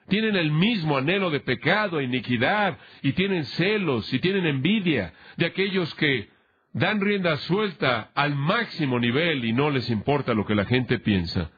Tienen 0.08 0.36
el 0.36 0.50
mismo 0.50 0.96
anhelo 0.96 1.30
de 1.30 1.40
pecado 1.40 2.00
e 2.00 2.04
iniquidad, 2.04 2.78
y 3.02 3.12
tienen 3.12 3.44
celos, 3.44 4.12
y 4.12 4.18
tienen 4.18 4.46
envidia 4.46 5.12
de 5.36 5.46
aquellos 5.46 5.94
que 5.94 6.30
dan 6.72 7.00
rienda 7.00 7.36
suelta 7.38 8.10
al 8.14 8.34
máximo 8.34 8.98
nivel 8.98 9.44
y 9.44 9.52
no 9.52 9.70
les 9.70 9.90
importa 9.90 10.34
lo 10.34 10.46
que 10.46 10.54
la 10.54 10.64
gente 10.64 10.98
piensa. 10.98 11.50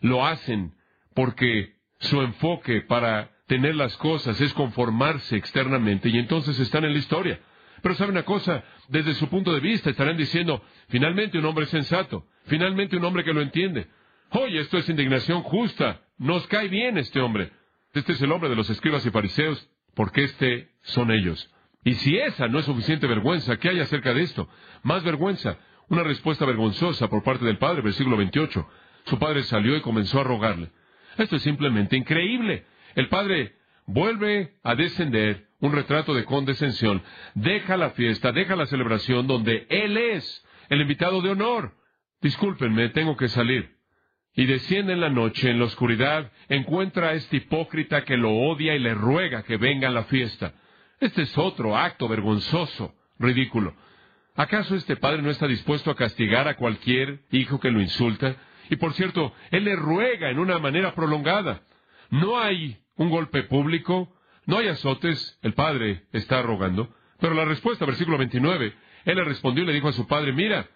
Lo 0.00 0.26
hacen 0.26 0.74
porque 1.14 1.76
su 1.98 2.20
enfoque 2.20 2.82
para 2.82 3.30
tener 3.46 3.76
las 3.76 3.96
cosas 3.96 4.40
es 4.40 4.52
conformarse 4.54 5.36
externamente 5.36 6.08
y 6.08 6.18
entonces 6.18 6.58
están 6.58 6.84
en 6.84 6.92
la 6.92 6.98
historia. 6.98 7.40
Pero 7.82 7.94
sabe 7.94 8.10
una 8.10 8.24
cosa, 8.24 8.64
desde 8.88 9.14
su 9.14 9.28
punto 9.28 9.52
de 9.52 9.60
vista 9.60 9.90
estarán 9.90 10.16
diciendo, 10.16 10.62
finalmente 10.88 11.38
un 11.38 11.44
hombre 11.44 11.66
sensato, 11.66 12.26
finalmente 12.44 12.96
un 12.96 13.04
hombre 13.04 13.24
que 13.24 13.32
lo 13.32 13.42
entiende. 13.42 13.88
Oye, 14.30 14.60
esto 14.60 14.78
es 14.78 14.88
indignación 14.88 15.42
justa, 15.42 16.02
nos 16.18 16.46
cae 16.46 16.68
bien 16.68 16.98
este 16.98 17.20
hombre. 17.20 17.52
Este 17.92 18.12
es 18.12 18.22
el 18.22 18.32
hombre 18.32 18.48
de 18.48 18.56
los 18.56 18.68
escribas 18.68 19.04
y 19.06 19.10
fariseos, 19.10 19.68
porque 19.94 20.24
este 20.24 20.70
son 20.82 21.10
ellos. 21.10 21.50
Y 21.84 21.94
si 21.94 22.18
esa 22.18 22.48
no 22.48 22.58
es 22.58 22.64
suficiente 22.64 23.06
vergüenza, 23.06 23.56
¿qué 23.58 23.68
hay 23.68 23.80
acerca 23.80 24.12
de 24.12 24.22
esto? 24.22 24.48
Más 24.82 25.04
vergüenza. 25.04 25.58
Una 25.88 26.02
respuesta 26.02 26.44
vergonzosa 26.44 27.08
por 27.08 27.22
parte 27.22 27.44
del 27.44 27.58
padre, 27.58 27.80
versículo 27.80 28.16
28. 28.16 28.68
Su 29.04 29.18
padre 29.18 29.44
salió 29.44 29.76
y 29.76 29.80
comenzó 29.82 30.20
a 30.20 30.24
rogarle. 30.24 30.70
Esto 31.16 31.36
es 31.36 31.42
simplemente 31.42 31.96
increíble. 31.96 32.66
El 32.96 33.08
padre 33.08 33.54
vuelve 33.86 34.56
a 34.64 34.74
descender 34.74 35.45
un 35.60 35.72
retrato 35.72 36.14
de 36.14 36.24
condescensión. 36.24 37.02
Deja 37.34 37.76
la 37.76 37.90
fiesta, 37.90 38.32
deja 38.32 38.56
la 38.56 38.66
celebración 38.66 39.26
donde 39.26 39.66
él 39.70 39.96
es 39.96 40.44
el 40.68 40.80
invitado 40.80 41.22
de 41.22 41.30
honor. 41.30 41.74
Discúlpenme, 42.20 42.88
tengo 42.90 43.16
que 43.16 43.28
salir 43.28 43.76
y 44.36 44.44
desciende 44.44 44.92
en 44.92 45.00
la 45.00 45.08
noche, 45.08 45.50
en 45.50 45.58
la 45.58 45.64
oscuridad, 45.64 46.30
encuentra 46.48 47.08
a 47.08 47.12
este 47.14 47.38
hipócrita 47.38 48.04
que 48.04 48.18
lo 48.18 48.32
odia 48.32 48.74
y 48.74 48.78
le 48.78 48.92
ruega 48.92 49.42
que 49.42 49.56
venga 49.56 49.88
a 49.88 49.92
la 49.92 50.04
fiesta. 50.04 50.52
Este 51.00 51.22
es 51.22 51.36
otro 51.38 51.74
acto 51.76 52.06
vergonzoso, 52.06 52.94
ridículo. 53.18 53.74
¿Acaso 54.34 54.76
este 54.76 54.96
padre 54.96 55.22
no 55.22 55.30
está 55.30 55.46
dispuesto 55.46 55.90
a 55.90 55.96
castigar 55.96 56.46
a 56.48 56.56
cualquier 56.56 57.20
hijo 57.30 57.58
que 57.58 57.70
lo 57.70 57.80
insulta? 57.80 58.36
Y 58.68 58.76
por 58.76 58.92
cierto, 58.92 59.32
él 59.50 59.64
le 59.64 59.74
ruega 59.74 60.28
en 60.28 60.38
una 60.38 60.58
manera 60.58 60.94
prolongada. 60.94 61.62
No 62.10 62.38
hay 62.38 62.76
un 62.96 63.08
golpe 63.08 63.44
público, 63.44 64.14
no 64.46 64.58
hay 64.58 64.68
azotes, 64.68 65.38
el 65.42 65.54
padre 65.54 66.06
está 66.12 66.40
rogando. 66.42 66.94
Pero 67.18 67.34
la 67.34 67.44
respuesta, 67.44 67.84
versículo 67.84 68.18
29, 68.18 68.74
él 69.04 69.16
le 69.16 69.24
respondió 69.24 69.64
y 69.64 69.66
le 69.66 69.72
dijo 69.72 69.88
a 69.88 69.92
su 69.92 70.06
padre, 70.06 70.32
mira, 70.32 70.68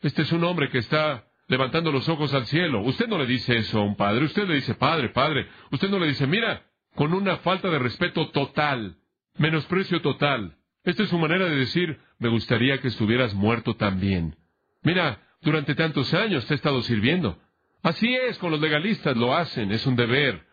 este 0.00 0.22
es 0.22 0.32
un 0.32 0.44
hombre 0.44 0.70
que 0.70 0.78
está 0.78 1.26
levantando 1.48 1.92
los 1.92 2.08
ojos 2.08 2.32
al 2.34 2.46
cielo. 2.46 2.80
Usted 2.82 3.08
no 3.08 3.18
le 3.18 3.26
dice 3.26 3.56
eso 3.56 3.80
a 3.80 3.84
un 3.84 3.96
padre, 3.96 4.24
usted 4.24 4.46
le 4.46 4.54
dice, 4.54 4.74
padre, 4.74 5.10
padre. 5.10 5.48
Usted 5.70 5.90
no 5.90 5.98
le 5.98 6.08
dice, 6.08 6.26
mira, 6.26 6.64
con 6.94 7.12
una 7.12 7.38
falta 7.38 7.68
de 7.68 7.78
respeto 7.78 8.30
total, 8.30 8.96
menosprecio 9.38 10.00
total. 10.02 10.56
Esta 10.84 11.02
es 11.02 11.08
su 11.08 11.18
manera 11.18 11.46
de 11.46 11.56
decir, 11.56 11.98
me 12.18 12.28
gustaría 12.28 12.78
que 12.78 12.88
estuvieras 12.88 13.34
muerto 13.34 13.74
también. 13.74 14.36
Mira, 14.82 15.20
durante 15.40 15.74
tantos 15.74 16.14
años 16.14 16.46
te 16.46 16.54
he 16.54 16.56
estado 16.56 16.80
sirviendo. 16.82 17.38
Así 17.82 18.14
es, 18.14 18.38
con 18.38 18.50
los 18.50 18.60
legalistas 18.60 19.16
lo 19.16 19.34
hacen, 19.34 19.72
es 19.72 19.84
un 19.86 19.96
deber. 19.96 20.45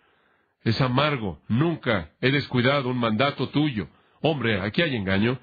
Es 0.63 0.79
amargo, 0.81 1.41
nunca 1.47 2.11
he 2.21 2.31
descuidado 2.31 2.89
un 2.89 2.97
mandato 2.97 3.49
tuyo. 3.49 3.89
Hombre, 4.21 4.61
aquí 4.61 4.81
hay 4.81 4.95
engaño. 4.95 5.39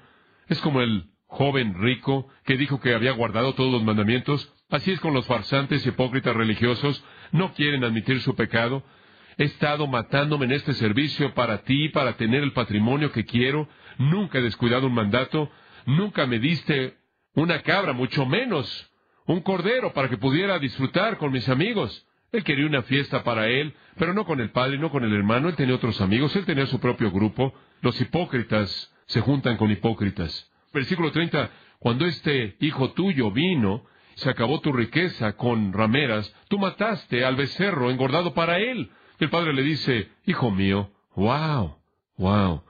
Es 0.47 0.59
como 0.61 0.81
el 0.81 1.11
joven 1.27 1.75
rico 1.75 2.27
que 2.43 2.57
dijo 2.57 2.79
que 2.79 2.93
había 2.93 3.11
guardado 3.11 3.53
todos 3.53 3.71
los 3.71 3.83
mandamientos. 3.83 4.51
Así 4.69 4.91
es 4.91 4.99
con 4.99 5.13
los 5.13 5.27
farsantes 5.27 5.85
hipócritas 5.85 6.35
religiosos. 6.35 7.03
No 7.31 7.53
quieren 7.53 7.83
admitir 7.83 8.21
su 8.21 8.35
pecado. 8.35 8.83
He 9.37 9.43
estado 9.43 9.87
matándome 9.87 10.45
en 10.45 10.53
este 10.53 10.73
servicio 10.73 11.33
para 11.33 11.59
ti, 11.63 11.89
para 11.89 12.17
tener 12.17 12.41
el 12.43 12.53
patrimonio 12.53 13.11
que 13.11 13.25
quiero. 13.25 13.69
Nunca 13.97 14.39
he 14.39 14.41
descuidado 14.41 14.87
un 14.87 14.93
mandato. 14.93 15.51
Nunca 15.85 16.25
me 16.25 16.39
diste 16.39 16.97
una 17.35 17.61
cabra, 17.61 17.93
mucho 17.93 18.25
menos 18.25 18.91
un 19.25 19.41
cordero 19.41 19.93
para 19.93 20.09
que 20.09 20.17
pudiera 20.17 20.59
disfrutar 20.59 21.17
con 21.17 21.31
mis 21.31 21.47
amigos. 21.47 22.07
Él 22.31 22.43
quería 22.43 22.65
una 22.65 22.83
fiesta 22.83 23.23
para 23.23 23.47
él, 23.47 23.73
pero 23.97 24.13
no 24.13 24.25
con 24.25 24.39
el 24.39 24.51
padre, 24.51 24.77
no 24.77 24.89
con 24.89 25.03
el 25.03 25.13
hermano. 25.13 25.49
Él 25.49 25.55
tenía 25.55 25.75
otros 25.75 25.99
amigos, 25.99 26.35
él 26.35 26.45
tenía 26.45 26.65
su 26.65 26.79
propio 26.79 27.11
grupo. 27.11 27.53
Los 27.81 27.99
hipócritas 27.99 28.93
se 29.07 29.19
juntan 29.21 29.57
con 29.57 29.69
hipócritas. 29.69 30.49
Versículo 30.73 31.11
30. 31.11 31.49
Cuando 31.79 32.05
este 32.05 32.55
hijo 32.59 32.91
tuyo 32.91 33.31
vino, 33.31 33.83
se 34.15 34.29
acabó 34.29 34.61
tu 34.61 34.71
riqueza 34.71 35.33
con 35.33 35.73
rameras, 35.73 36.33
tú 36.47 36.59
mataste 36.59 37.25
al 37.25 37.35
becerro 37.35 37.89
engordado 37.89 38.33
para 38.33 38.59
él. 38.59 38.91
El 39.19 39.29
padre 39.29 39.53
le 39.53 39.63
dice, 39.63 40.09
Hijo 40.25 40.51
mío, 40.51 40.91
wow, 41.15 41.77
wow. 42.17 42.63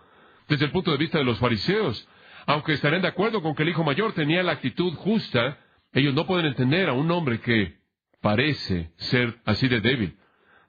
Desde 0.47 0.65
el 0.65 0.71
punto 0.71 0.91
de 0.91 0.97
vista 0.97 1.17
de 1.17 1.23
los 1.23 1.39
fariseos, 1.39 2.07
aunque 2.47 2.73
estarán 2.73 3.01
de 3.01 3.07
acuerdo 3.07 3.41
con 3.41 3.53
que 3.53 3.63
el 3.63 3.69
hijo 3.69 3.83
mayor 3.83 4.13
tenía 4.13 4.43
la 4.43 4.53
actitud 4.53 4.93
justa, 4.95 5.59
ellos 5.93 6.13
no 6.13 6.25
pueden 6.25 6.45
entender 6.45 6.89
a 6.89 6.93
un 6.93 7.11
hombre 7.11 7.39
que 7.41 7.80
parece 8.21 8.91
ser 8.97 9.39
así 9.45 9.67
de 9.67 9.81
débil. 9.81 10.17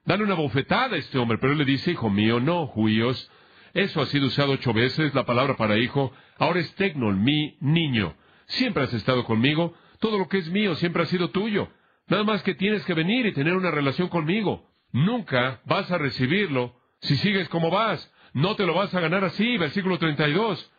Dale 0.05 0.23
una 0.23 0.35
bofetada 0.35 0.95
a 0.95 0.99
este 0.99 1.17
hombre, 1.17 1.37
pero 1.37 1.53
él 1.53 1.59
le 1.59 1.65
dice, 1.65 1.91
hijo 1.91 2.09
mío, 2.09 2.39
no, 2.39 2.67
juíos. 2.67 3.31
Eso 3.73 4.01
ha 4.01 4.05
sido 4.07 4.27
usado 4.27 4.51
ocho 4.51 4.73
veces, 4.73 5.13
la 5.13 5.25
palabra 5.25 5.55
para 5.55 5.77
hijo. 5.77 6.11
Ahora 6.37 6.59
es 6.59 6.75
tecnol, 6.75 7.15
mi 7.15 7.57
niño. 7.61 8.15
Siempre 8.47 8.83
has 8.83 8.93
estado 8.93 9.23
conmigo. 9.23 9.73
Todo 9.99 10.17
lo 10.17 10.27
que 10.27 10.39
es 10.39 10.49
mío 10.49 10.75
siempre 10.75 11.03
ha 11.03 11.05
sido 11.05 11.29
tuyo. 11.29 11.69
Nada 12.07 12.23
más 12.23 12.43
que 12.43 12.55
tienes 12.55 12.83
que 12.85 12.93
venir 12.93 13.25
y 13.25 13.33
tener 13.33 13.55
una 13.55 13.71
relación 13.71 14.09
conmigo. 14.09 14.69
Nunca 14.91 15.61
vas 15.65 15.89
a 15.89 15.97
recibirlo 15.97 16.75
si 16.99 17.15
sigues 17.17 17.47
como 17.49 17.71
vas. 17.71 18.11
No 18.33 18.55
te 18.55 18.65
lo 18.65 18.73
vas 18.73 18.93
a 18.93 18.99
ganar 18.99 19.23
así, 19.23 19.57
versículo 19.57 19.97
32. 19.97 20.72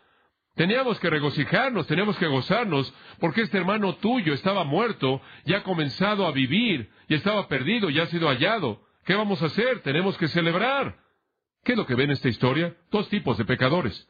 Teníamos 0.54 1.00
que 1.00 1.10
regocijarnos, 1.10 1.86
teníamos 1.88 2.16
que 2.16 2.28
gozarnos, 2.28 2.94
porque 3.18 3.42
este 3.42 3.58
hermano 3.58 3.96
tuyo 3.96 4.32
estaba 4.34 4.62
muerto, 4.62 5.20
ya 5.44 5.58
ha 5.58 5.62
comenzado 5.64 6.26
a 6.26 6.32
vivir, 6.32 6.90
y 7.08 7.14
estaba 7.14 7.48
perdido, 7.48 7.90
y 7.90 7.98
ha 7.98 8.06
sido 8.06 8.28
hallado. 8.28 8.80
¿Qué 9.04 9.14
vamos 9.14 9.42
a 9.42 9.46
hacer? 9.46 9.80
Tenemos 9.80 10.16
que 10.16 10.28
celebrar. 10.28 10.96
¿Qué 11.64 11.72
es 11.72 11.78
lo 11.78 11.86
que 11.86 11.96
ve 11.96 12.04
en 12.04 12.12
esta 12.12 12.28
historia? 12.28 12.76
Dos 12.92 13.08
tipos 13.08 13.36
de 13.36 13.44
pecadores. 13.44 14.08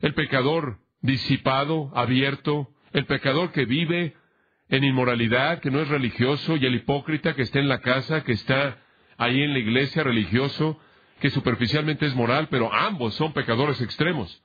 El 0.00 0.14
pecador 0.14 0.78
disipado, 1.02 1.92
abierto, 1.94 2.70
el 2.92 3.04
pecador 3.04 3.52
que 3.52 3.66
vive 3.66 4.16
en 4.70 4.84
inmoralidad, 4.84 5.60
que 5.60 5.70
no 5.70 5.80
es 5.80 5.88
religioso, 5.88 6.56
y 6.56 6.64
el 6.64 6.76
hipócrita 6.76 7.34
que 7.34 7.42
está 7.42 7.58
en 7.58 7.68
la 7.68 7.80
casa, 7.80 8.24
que 8.24 8.32
está 8.32 8.78
ahí 9.18 9.42
en 9.42 9.52
la 9.52 9.58
iglesia 9.58 10.02
religioso, 10.02 10.80
que 11.20 11.28
superficialmente 11.28 12.06
es 12.06 12.14
moral, 12.14 12.48
pero 12.50 12.72
ambos 12.72 13.14
son 13.14 13.34
pecadores 13.34 13.82
extremos. 13.82 14.42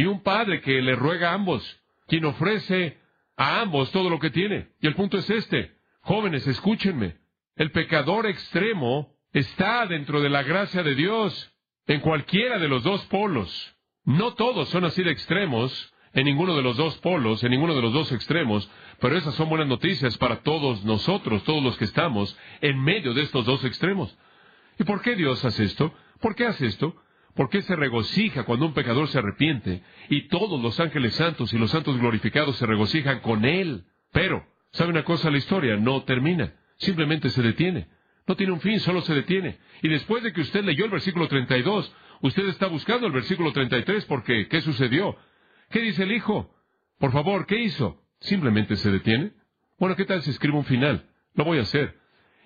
Y 0.00 0.06
un 0.06 0.22
padre 0.22 0.62
que 0.62 0.80
le 0.80 0.96
ruega 0.96 1.30
a 1.30 1.34
ambos, 1.34 1.62
quien 2.06 2.24
ofrece 2.24 2.96
a 3.36 3.60
ambos 3.60 3.92
todo 3.92 4.08
lo 4.08 4.18
que 4.18 4.30
tiene. 4.30 4.68
Y 4.80 4.86
el 4.86 4.94
punto 4.94 5.18
es 5.18 5.28
este. 5.28 5.74
Jóvenes, 6.00 6.46
escúchenme. 6.46 7.18
El 7.54 7.70
pecador 7.70 8.26
extremo 8.26 9.12
está 9.34 9.84
dentro 9.84 10.22
de 10.22 10.30
la 10.30 10.42
gracia 10.42 10.82
de 10.82 10.94
Dios 10.94 11.52
en 11.86 12.00
cualquiera 12.00 12.58
de 12.58 12.68
los 12.68 12.82
dos 12.82 13.04
polos. 13.08 13.76
No 14.04 14.32
todos 14.32 14.70
son 14.70 14.86
así 14.86 15.02
de 15.02 15.10
extremos 15.10 15.92
en 16.14 16.24
ninguno 16.24 16.56
de 16.56 16.62
los 16.62 16.78
dos 16.78 16.96
polos, 17.00 17.44
en 17.44 17.50
ninguno 17.50 17.74
de 17.74 17.82
los 17.82 17.92
dos 17.92 18.10
extremos, 18.10 18.70
pero 19.00 19.18
esas 19.18 19.34
son 19.34 19.50
buenas 19.50 19.68
noticias 19.68 20.16
para 20.16 20.36
todos 20.36 20.82
nosotros, 20.82 21.44
todos 21.44 21.62
los 21.62 21.76
que 21.76 21.84
estamos 21.84 22.34
en 22.62 22.82
medio 22.82 23.12
de 23.12 23.20
estos 23.20 23.44
dos 23.44 23.62
extremos. 23.66 24.16
¿Y 24.78 24.84
por 24.84 25.02
qué 25.02 25.14
Dios 25.14 25.44
hace 25.44 25.64
esto? 25.64 25.92
¿Por 26.22 26.34
qué 26.34 26.46
hace 26.46 26.64
esto? 26.64 26.96
¿Por 27.34 27.48
qué 27.48 27.62
se 27.62 27.76
regocija 27.76 28.44
cuando 28.44 28.66
un 28.66 28.74
pecador 28.74 29.08
se 29.08 29.18
arrepiente 29.18 29.82
y 30.08 30.28
todos 30.28 30.60
los 30.60 30.78
ángeles 30.80 31.14
santos 31.14 31.52
y 31.52 31.58
los 31.58 31.70
santos 31.70 31.98
glorificados 31.98 32.56
se 32.56 32.66
regocijan 32.66 33.20
con 33.20 33.44
él? 33.44 33.84
Pero, 34.12 34.44
¿sabe 34.72 34.90
una 34.90 35.04
cosa? 35.04 35.30
La 35.30 35.38
historia 35.38 35.76
no 35.76 36.02
termina, 36.02 36.54
simplemente 36.78 37.30
se 37.30 37.42
detiene. 37.42 37.88
No 38.26 38.36
tiene 38.36 38.52
un 38.52 38.60
fin, 38.60 38.80
solo 38.80 39.00
se 39.02 39.14
detiene. 39.14 39.58
Y 39.82 39.88
después 39.88 40.22
de 40.22 40.32
que 40.32 40.40
usted 40.40 40.64
leyó 40.64 40.84
el 40.84 40.90
versículo 40.90 41.28
32, 41.28 41.94
usted 42.20 42.48
está 42.48 42.66
buscando 42.66 43.06
el 43.06 43.12
versículo 43.12 43.52
33 43.52 44.04
porque, 44.06 44.48
¿qué 44.48 44.60
sucedió? 44.60 45.16
¿Qué 45.70 45.80
dice 45.80 46.02
el 46.02 46.12
hijo? 46.12 46.54
Por 46.98 47.12
favor, 47.12 47.46
¿qué 47.46 47.60
hizo? 47.60 48.02
Simplemente 48.20 48.76
se 48.76 48.90
detiene. 48.90 49.32
Bueno, 49.78 49.96
¿qué 49.96 50.04
tal 50.04 50.22
si 50.22 50.30
escribo 50.30 50.58
un 50.58 50.64
final? 50.64 51.08
Lo 51.34 51.44
voy 51.44 51.58
a 51.58 51.62
hacer. 51.62 51.98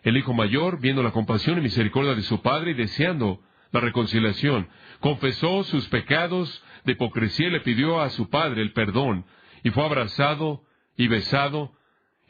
El 0.02 0.16
hijo 0.16 0.32
mayor, 0.34 0.78
viendo 0.80 1.02
la 1.02 1.10
compasión 1.10 1.58
y 1.58 1.62
misericordia 1.62 2.14
de 2.14 2.22
su 2.22 2.40
padre 2.42 2.72
y 2.72 2.74
deseando 2.74 3.42
la 3.74 3.80
reconciliación. 3.80 4.68
Confesó 5.00 5.64
sus 5.64 5.88
pecados 5.88 6.62
de 6.84 6.92
hipocresía 6.92 7.48
y 7.48 7.50
le 7.50 7.60
pidió 7.60 8.00
a 8.00 8.08
su 8.10 8.30
padre 8.30 8.62
el 8.62 8.72
perdón, 8.72 9.26
y 9.64 9.70
fue 9.70 9.84
abrazado 9.84 10.62
y 10.96 11.08
besado, 11.08 11.72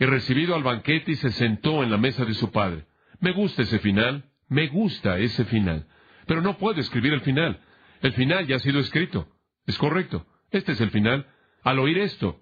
y 0.01 0.07
recibido 0.07 0.55
al 0.55 0.63
banquete 0.63 1.13
y 1.13 1.17
se 1.17 1.31
sentó 1.33 1.83
en 1.83 1.91
la 1.91 1.99
mesa 1.99 2.25
de 2.25 2.33
su 2.35 2.51
padre. 2.51 2.87
Me 3.21 3.33
gusta 3.33 3.63
ese 3.63 3.79
final, 3.79 4.25
me 4.49 4.69
gusta 4.69 5.19
ese 5.19 5.45
final, 5.45 5.87
pero 6.27 6.41
no 6.41 6.57
puedo 6.57 6.81
escribir 6.81 7.13
el 7.13 7.21
final. 7.21 7.61
El 8.01 8.13
final 8.15 8.47
ya 8.47 8.57
ha 8.57 8.61
sido 8.61 8.81
escrito. 8.81 9.29
Es 9.67 9.77
correcto. 9.77 10.27
Este 10.51 10.73
es 10.73 10.81
el 10.81 10.91
final. 10.91 11.27
Al 11.63 11.79
oír 11.79 11.99
esto, 11.99 12.41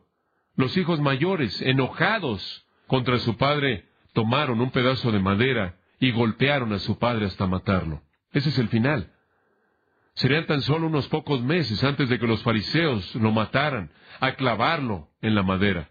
los 0.54 0.76
hijos 0.76 1.00
mayores, 1.00 1.60
enojados 1.62 2.66
contra 2.86 3.18
su 3.18 3.36
padre, 3.36 3.88
tomaron 4.12 4.60
un 4.60 4.70
pedazo 4.70 5.10
de 5.10 5.18
madera 5.18 5.76
y 5.98 6.12
golpearon 6.12 6.72
a 6.72 6.78
su 6.78 6.98
padre 6.98 7.26
hasta 7.26 7.46
matarlo. 7.46 8.02
Ese 8.32 8.48
es 8.48 8.58
el 8.58 8.68
final. 8.68 9.10
Serían 10.14 10.46
tan 10.46 10.60
solo 10.62 10.86
unos 10.86 11.08
pocos 11.08 11.42
meses 11.42 11.82
antes 11.84 12.08
de 12.08 12.18
que 12.18 12.26
los 12.26 12.42
fariseos 12.42 13.14
lo 13.14 13.32
mataran, 13.32 13.90
a 14.20 14.32
clavarlo 14.32 15.08
en 15.22 15.34
la 15.34 15.42
madera. 15.42 15.88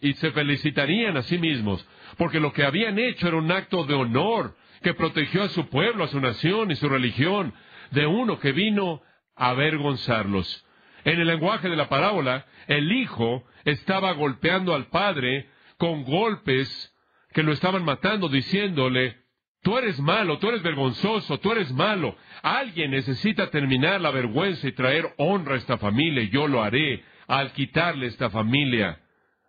Y 0.00 0.12
se 0.14 0.30
felicitarían 0.30 1.16
a 1.16 1.22
sí 1.22 1.38
mismos, 1.38 1.86
porque 2.16 2.38
lo 2.38 2.52
que 2.52 2.64
habían 2.64 2.98
hecho 2.98 3.28
era 3.28 3.36
un 3.36 3.50
acto 3.50 3.84
de 3.84 3.94
honor 3.94 4.56
que 4.82 4.94
protegió 4.94 5.42
a 5.42 5.48
su 5.48 5.68
pueblo, 5.68 6.04
a 6.04 6.08
su 6.08 6.20
nación 6.20 6.70
y 6.70 6.76
su 6.76 6.88
religión, 6.88 7.54
de 7.90 8.06
uno 8.06 8.38
que 8.38 8.52
vino 8.52 9.02
a 9.34 9.50
avergonzarlos. 9.50 10.64
En 11.04 11.20
el 11.20 11.26
lenguaje 11.26 11.68
de 11.68 11.76
la 11.76 11.88
parábola, 11.88 12.46
el 12.66 12.92
hijo 12.92 13.44
estaba 13.64 14.12
golpeando 14.12 14.74
al 14.74 14.86
padre 14.86 15.48
con 15.76 16.04
golpes 16.04 16.92
que 17.32 17.42
lo 17.42 17.52
estaban 17.52 17.84
matando, 17.84 18.28
diciéndole, 18.28 19.25
Tú 19.66 19.76
eres 19.76 19.98
malo, 19.98 20.38
tú 20.38 20.48
eres 20.48 20.62
vergonzoso, 20.62 21.40
tú 21.40 21.50
eres 21.50 21.72
malo. 21.72 22.14
Alguien 22.40 22.92
necesita 22.92 23.50
terminar 23.50 24.00
la 24.00 24.12
vergüenza 24.12 24.68
y 24.68 24.70
traer 24.70 25.12
honra 25.16 25.54
a 25.54 25.58
esta 25.58 25.76
familia, 25.76 26.22
y 26.22 26.28
yo 26.28 26.46
lo 26.46 26.62
haré 26.62 27.02
al 27.26 27.50
quitarle 27.50 28.06
a 28.06 28.10
esta 28.10 28.30
familia 28.30 29.00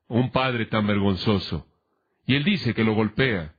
un 0.08 0.32
padre 0.32 0.66
tan 0.66 0.88
vergonzoso. 0.88 1.68
Y 2.26 2.34
él 2.34 2.44
dice 2.44 2.74
que 2.74 2.84
lo 2.84 2.96
golpea 2.96 3.54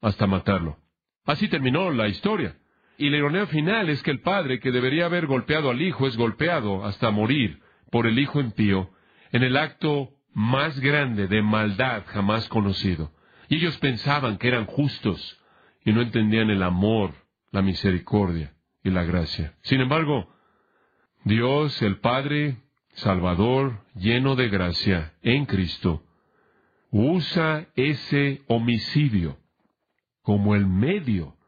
hasta 0.00 0.26
matarlo. 0.26 0.78
Así 1.26 1.46
terminó 1.48 1.90
la 1.90 2.08
historia. 2.08 2.56
Y 2.96 3.10
la 3.10 3.18
ironía 3.18 3.46
final 3.46 3.90
es 3.90 4.02
que 4.02 4.10
el 4.10 4.20
padre 4.20 4.60
que 4.60 4.70
debería 4.70 5.04
haber 5.04 5.26
golpeado 5.26 5.68
al 5.68 5.82
hijo 5.82 6.06
es 6.06 6.16
golpeado 6.16 6.86
hasta 6.86 7.10
morir 7.10 7.60
por 7.90 8.06
el 8.06 8.18
hijo 8.18 8.40
impío 8.40 8.88
en 9.30 9.42
el 9.42 9.58
acto 9.58 10.14
más 10.32 10.80
grande 10.80 11.28
de 11.28 11.42
maldad 11.42 12.04
jamás 12.06 12.48
conocido. 12.48 13.12
Y 13.50 13.56
ellos 13.56 13.76
pensaban 13.76 14.38
que 14.38 14.48
eran 14.48 14.64
justos, 14.64 15.37
y 15.88 15.92
no 15.94 16.02
entendían 16.02 16.50
el 16.50 16.62
amor, 16.62 17.14
la 17.50 17.62
misericordia 17.62 18.54
y 18.84 18.90
la 18.90 19.04
gracia. 19.04 19.54
Sin 19.62 19.80
embargo, 19.80 20.28
Dios, 21.24 21.80
el 21.80 21.98
Padre, 22.00 22.58
Salvador, 22.92 23.86
lleno 23.94 24.36
de 24.36 24.50
gracia, 24.50 25.14
en 25.22 25.46
Cristo, 25.46 26.04
usa 26.90 27.68
ese 27.74 28.42
homicidio 28.48 29.38
como 30.20 30.54
el 30.54 30.66
medio 30.66 31.38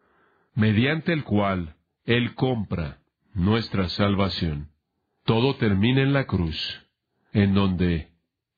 mediante 0.55 1.12
el 1.12 1.22
cual 1.22 1.76
Él 2.07 2.34
compra 2.34 3.03
nuestra 3.34 3.91
salvación. 3.91 4.70
Todo 5.26 5.57
termina 5.57 6.01
en 6.01 6.14
la 6.14 6.24
cruz, 6.24 6.88
en 7.34 7.53
donde 7.53 8.09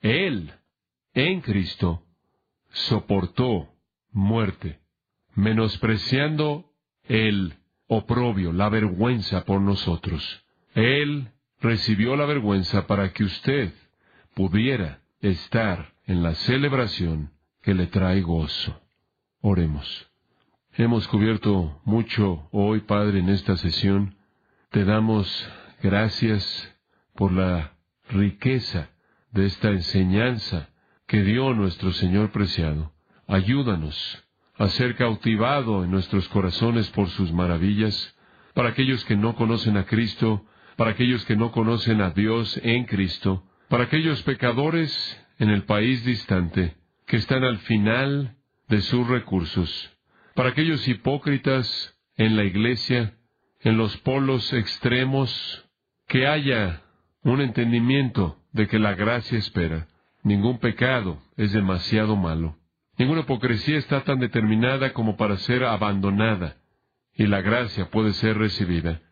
Él, 0.01 0.53
en 1.13 1.41
Cristo, 1.41 2.05
soportó 2.71 3.75
muerte, 4.13 4.82
menospreciando 5.35 6.67
el 7.05 7.55
oprobio, 7.87 8.53
la 8.53 8.69
vergüenza 8.69 9.45
por 9.45 9.61
nosotros. 9.61 10.45
Él 10.75 11.31
recibió 11.61 12.17
la 12.17 12.27
vergüenza 12.27 12.87
para 12.87 13.13
que 13.13 13.25
usted 13.25 13.73
pudiera 14.35 15.01
estar 15.21 15.93
en 16.07 16.23
la 16.23 16.35
celebración 16.35 17.31
que 17.63 17.75
le 17.75 17.87
trae 17.87 18.21
gozo. 18.23 18.81
Oremos. 19.41 20.09
Hemos 20.75 21.07
cubierto 21.09 21.81
mucho 21.85 22.49
hoy, 22.51 22.81
Padre, 22.81 23.19
en 23.19 23.29
esta 23.29 23.57
sesión. 23.57 24.17
Te 24.71 24.85
damos 24.85 25.49
gracias 25.83 26.75
por 27.15 27.33
la 27.33 27.75
riqueza 28.09 28.91
de 29.33 29.47
esta 29.47 29.71
enseñanza 29.71 30.71
que 31.07 31.23
dio 31.23 31.53
nuestro 31.53 31.93
Señor 31.93 32.33
preciado. 32.33 32.93
Ayúdanos 33.27 34.25
a 34.59 34.69
ser 34.69 34.97
cautivado 34.97 35.85
en 35.85 35.91
nuestros 35.91 36.29
corazones 36.29 36.91
por 36.91 37.09
sus 37.11 37.33
maravillas, 37.33 38.17
para 38.55 38.71
aquellos 38.71 39.05
que 39.05 39.17
no 39.17 39.35
conocen 39.35 39.77
a 39.77 39.85
Cristo, 39.85 40.45
para 40.77 40.91
aquellos 40.91 41.25
que 41.25 41.37
no 41.37 41.53
conocen 41.53 42.01
a 42.01 42.11
Dios 42.11 42.61
en 42.63 42.85
Cristo, 42.85 43.45
para 43.69 43.85
aquellos 43.85 44.23
pecadores 44.23 44.93
en 45.39 45.51
el 45.51 45.65
país 45.65 46.05
distante 46.05 46.77
que 47.07 47.17
están 47.17 47.45
al 47.45 47.59
final 47.59 48.37
de 48.69 48.81
sus 48.83 49.07
recursos, 49.07 49.97
para 50.35 50.51
aquellos 50.51 50.87
hipócritas 50.87 51.97
en 52.17 52.37
la 52.37 52.45
iglesia, 52.45 53.17
en 53.61 53.77
los 53.77 53.97
polos 53.99 54.53
extremos, 54.53 55.65
que 56.09 56.27
haya 56.27 56.83
un 57.23 57.41
entendimiento 57.41 58.39
de 58.53 58.67
que 58.67 58.79
la 58.79 58.95
gracia 58.95 59.39
espera. 59.39 59.89
Ningún 60.23 60.59
pecado 60.59 61.23
es 61.37 61.53
demasiado 61.53 62.17
malo. 62.17 62.57
Ninguna 63.03 63.23
hipocresía 63.23 63.79
está 63.79 64.05
tan 64.05 64.21
determinada 64.21 64.93
como 64.93 65.17
para 65.17 65.37
ser 65.39 65.65
abandonada, 65.65 66.59
y 67.17 67.27
la 67.27 67.41
gracia 67.41 67.91
puede 67.91 68.13
ser 68.13 68.39
recibida. 68.39 69.03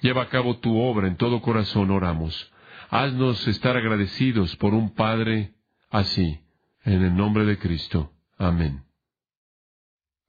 Lleva 0.00 0.22
a 0.22 0.28
cabo 0.30 0.60
tu 0.60 0.80
obra 0.80 1.08
en 1.08 1.18
todo 1.18 1.42
corazón, 1.42 1.90
oramos. 1.90 2.50
Haznos 2.88 3.46
estar 3.46 3.76
agradecidos 3.76 4.56
por 4.56 4.72
un 4.72 4.94
Padre 4.94 5.52
así, 5.90 6.40
en 6.86 7.04
el 7.04 7.14
nombre 7.14 7.44
de 7.44 7.58
Cristo. 7.58 8.10
Amén. 8.38 8.82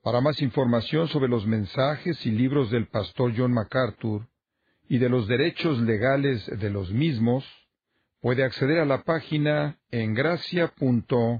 Para 0.03 0.19
más 0.19 0.41
información 0.41 1.07
sobre 1.07 1.29
los 1.29 1.47
mensajes 1.47 2.25
y 2.25 2.31
libros 2.31 2.69
del 2.69 2.87
pastor 2.87 3.31
John 3.33 3.53
MacArthur 3.53 4.27
y 4.89 4.97
de 4.97 5.07
los 5.07 5.25
derechos 5.29 5.79
legales 5.79 6.45
de 6.47 6.69
los 6.69 6.91
mismos, 6.91 7.45
puede 8.19 8.43
acceder 8.43 8.79
a 8.79 8.85
la 8.85 9.03
página 9.03 9.79
en 9.89 10.13
gracia.org. 10.13 11.39